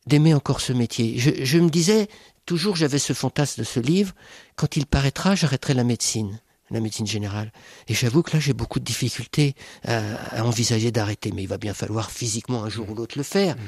d'aimer 0.07 0.35
encore 0.35 0.61
ce 0.61 0.73
métier. 0.73 1.19
Je, 1.19 1.45
je 1.45 1.59
me 1.59 1.71
disais, 1.71 2.09
toujours 2.47 2.77
j'avais 2.77 2.99
ce 2.99 3.13
fantasme 3.13 3.61
de 3.61 3.67
ce 3.67 3.79
livre, 3.79 4.15
quand 4.57 4.77
il 4.77 4.87
paraîtra, 4.87 5.35
j'arrêterai 5.35 5.75
la 5.75 5.85
médecine, 5.85 6.41
la 6.73 6.81
médecine 6.81 7.07
générale. 7.07 7.53
Et 7.89 7.95
j'avoue 7.95 8.23
que 8.23 8.33
là, 8.33 8.41
j'ai 8.41 8.55
beaucoup 8.55 8.81
de 8.81 8.85
difficultés 8.85 9.55
à, 9.87 10.45
envisager 10.45 10.91
d'arrêter, 10.91 11.31
mais 11.33 11.43
il 11.43 11.49
va 11.49 11.59
bien 11.59 11.75
falloir 11.75 12.11
physiquement 12.11 12.65
un 12.65 12.69
jour 12.69 12.91
ou 12.91 12.95
l'autre 12.95 13.17
le 13.19 13.25
faire. 13.25 13.57
Mmh. 13.57 13.61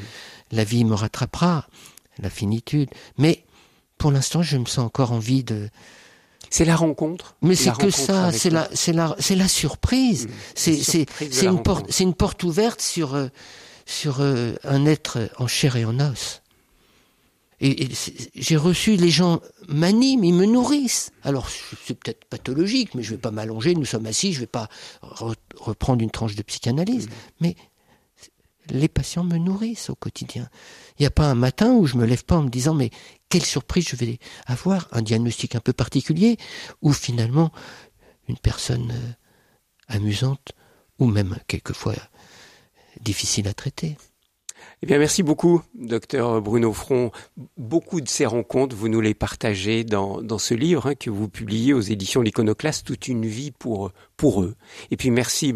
La 0.52 0.64
vie 0.64 0.84
me 0.84 0.94
rattrapera, 0.94 1.66
la 2.18 2.30
finitude. 2.30 2.88
Mais 3.18 3.44
pour 3.98 4.10
l'instant, 4.10 4.42
je 4.42 4.56
me 4.56 4.66
sens 4.66 4.84
encore 4.84 5.12
envie 5.12 5.44
de, 5.44 5.68
c'est 6.50 6.64
la 6.64 6.76
rencontre. 6.76 7.36
Mais 7.42 7.54
c'est 7.56 7.76
que 7.76 7.90
ça, 7.90 8.32
c'est 8.32 8.50
la, 8.50 8.68
c'est 8.72 8.92
la, 8.92 9.16
c'est 9.18 9.36
la 9.36 9.48
surprise. 9.48 10.26
Mmh. 10.26 10.30
C'est, 10.54 10.76
c'est, 10.76 11.06
c'est 11.30 11.46
une 11.46 11.62
porte, 11.62 11.86
c'est 11.90 12.04
une 12.04 12.14
porte 12.14 12.42
ouverte 12.44 12.80
sur, 12.80 13.14
euh, 13.14 13.28
sur 13.86 14.20
euh, 14.20 14.54
un 14.64 14.86
être 14.86 15.30
en 15.38 15.46
chair 15.46 15.76
et 15.76 15.84
en 15.84 15.98
os. 16.00 16.42
Et, 17.66 17.88
j'ai 18.34 18.56
reçu 18.58 18.96
les 18.96 19.08
gens 19.08 19.40
m'animent, 19.68 20.22
ils 20.22 20.34
me 20.34 20.44
nourrissent. 20.44 21.12
Alors 21.22 21.48
c'est 21.48 21.98
peut-être 21.98 22.26
pathologique, 22.26 22.94
mais 22.94 23.02
je 23.02 23.12
vais 23.12 23.20
pas 23.20 23.30
m'allonger. 23.30 23.74
Nous 23.74 23.86
sommes 23.86 24.04
assis, 24.04 24.34
je 24.34 24.40
vais 24.40 24.46
pas 24.46 24.68
reprendre 25.00 26.02
une 26.02 26.10
tranche 26.10 26.34
de 26.34 26.42
psychanalyse. 26.42 27.06
Mmh. 27.06 27.12
Mais 27.40 27.56
les 28.68 28.88
patients 28.88 29.24
me 29.24 29.38
nourrissent 29.38 29.88
au 29.88 29.94
quotidien. 29.94 30.48
Il 30.98 31.02
n'y 31.02 31.06
a 31.06 31.10
pas 31.10 31.30
un 31.30 31.34
matin 31.34 31.72
où 31.72 31.86
je 31.86 31.96
me 31.96 32.04
lève 32.04 32.24
pas 32.24 32.36
en 32.36 32.42
me 32.42 32.50
disant 32.50 32.74
mais 32.74 32.90
quelle 33.30 33.44
surprise 33.44 33.88
je 33.88 33.96
vais 33.96 34.18
avoir, 34.46 34.88
un 34.92 35.00
diagnostic 35.00 35.54
un 35.54 35.60
peu 35.60 35.72
particulier, 35.72 36.36
ou 36.82 36.92
finalement 36.92 37.50
une 38.28 38.38
personne 38.38 38.90
euh, 38.92 39.12
amusante, 39.88 40.52
ou 40.98 41.06
même 41.06 41.38
quelquefois 41.48 41.94
difficile 43.00 43.48
à 43.48 43.54
traiter. 43.54 43.96
Eh 44.84 44.86
bien, 44.86 44.98
merci 44.98 45.22
beaucoup, 45.22 45.62
docteur 45.74 46.42
Bruno 46.42 46.70
Front. 46.74 47.10
Beaucoup 47.56 48.02
de 48.02 48.08
ces 48.08 48.26
rencontres, 48.26 48.76
vous 48.76 48.90
nous 48.90 49.00
les 49.00 49.14
partagez 49.14 49.82
dans, 49.82 50.20
ce 50.38 50.52
livre 50.52 50.88
hein, 50.88 50.94
que 50.94 51.08
vous 51.08 51.26
publiez 51.26 51.72
aux 51.72 51.80
éditions 51.80 52.20
L'Iconoclaste, 52.20 52.86
toute 52.86 53.08
une 53.08 53.24
vie 53.24 53.50
pour, 53.50 53.92
pour 54.18 54.42
eux. 54.42 54.56
Et 54.90 54.98
puis, 54.98 55.10
merci 55.10 55.54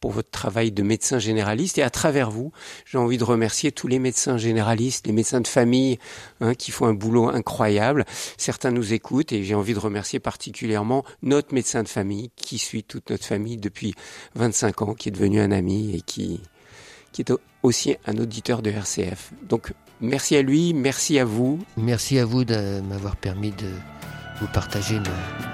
pour 0.00 0.10
votre 0.12 0.30
travail 0.30 0.72
de 0.72 0.82
médecin 0.82 1.18
généraliste. 1.18 1.76
Et 1.76 1.82
à 1.82 1.90
travers 1.90 2.30
vous, 2.30 2.50
j'ai 2.86 2.96
envie 2.96 3.18
de 3.18 3.24
remercier 3.24 3.72
tous 3.72 3.88
les 3.88 3.98
médecins 3.98 4.38
généralistes, 4.38 5.06
les 5.06 5.12
médecins 5.12 5.42
de 5.42 5.48
famille 5.48 5.98
hein, 6.40 6.54
qui 6.54 6.70
font 6.70 6.86
un 6.86 6.94
boulot 6.94 7.28
incroyable. 7.28 8.06
Certains 8.38 8.70
nous 8.70 8.94
écoutent 8.94 9.32
et 9.32 9.44
j'ai 9.44 9.54
envie 9.54 9.74
de 9.74 9.80
remercier 9.80 10.18
particulièrement 10.18 11.04
notre 11.20 11.52
médecin 11.52 11.82
de 11.82 11.88
famille 11.88 12.30
qui 12.36 12.56
suit 12.56 12.84
toute 12.84 13.10
notre 13.10 13.26
famille 13.26 13.58
depuis 13.58 13.94
25 14.34 14.80
ans, 14.80 14.94
qui 14.94 15.10
est 15.10 15.12
devenu 15.12 15.40
un 15.40 15.52
ami 15.52 15.94
et 15.94 16.00
qui, 16.00 16.40
qui 17.12 17.22
est 17.22 17.32
aussi 17.62 17.96
un 18.06 18.16
auditeur 18.18 18.62
de 18.62 18.70
RCF. 18.70 19.32
Donc 19.48 19.72
merci 20.00 20.36
à 20.36 20.42
lui, 20.42 20.74
merci 20.74 21.18
à 21.18 21.24
vous. 21.24 21.60
Merci 21.76 22.18
à 22.18 22.24
vous 22.24 22.44
de 22.44 22.80
m'avoir 22.80 23.16
permis 23.16 23.50
de 23.50 23.68
vous 24.40 24.46
partager 24.52 24.98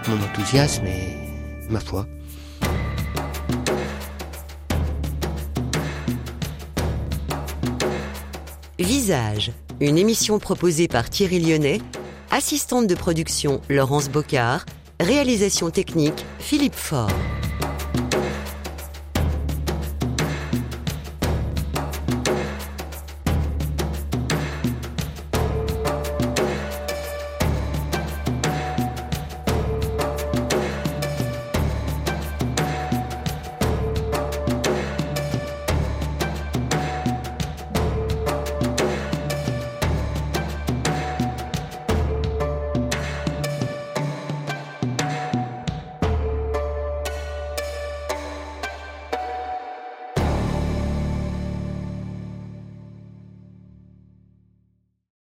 mon 0.08 0.16
enthousiasme 0.22 0.86
et 0.86 1.16
ma 1.68 1.80
foi. 1.80 2.06
Visage, 8.78 9.50
une 9.80 9.98
émission 9.98 10.38
proposée 10.38 10.86
par 10.86 11.10
Thierry 11.10 11.40
Lyonnais, 11.40 11.80
assistante 12.30 12.86
de 12.86 12.94
production 12.94 13.60
Laurence 13.68 14.08
Bocard, 14.08 14.64
réalisation 15.00 15.70
technique 15.70 16.24
Philippe 16.38 16.76
Faure. 16.76 17.10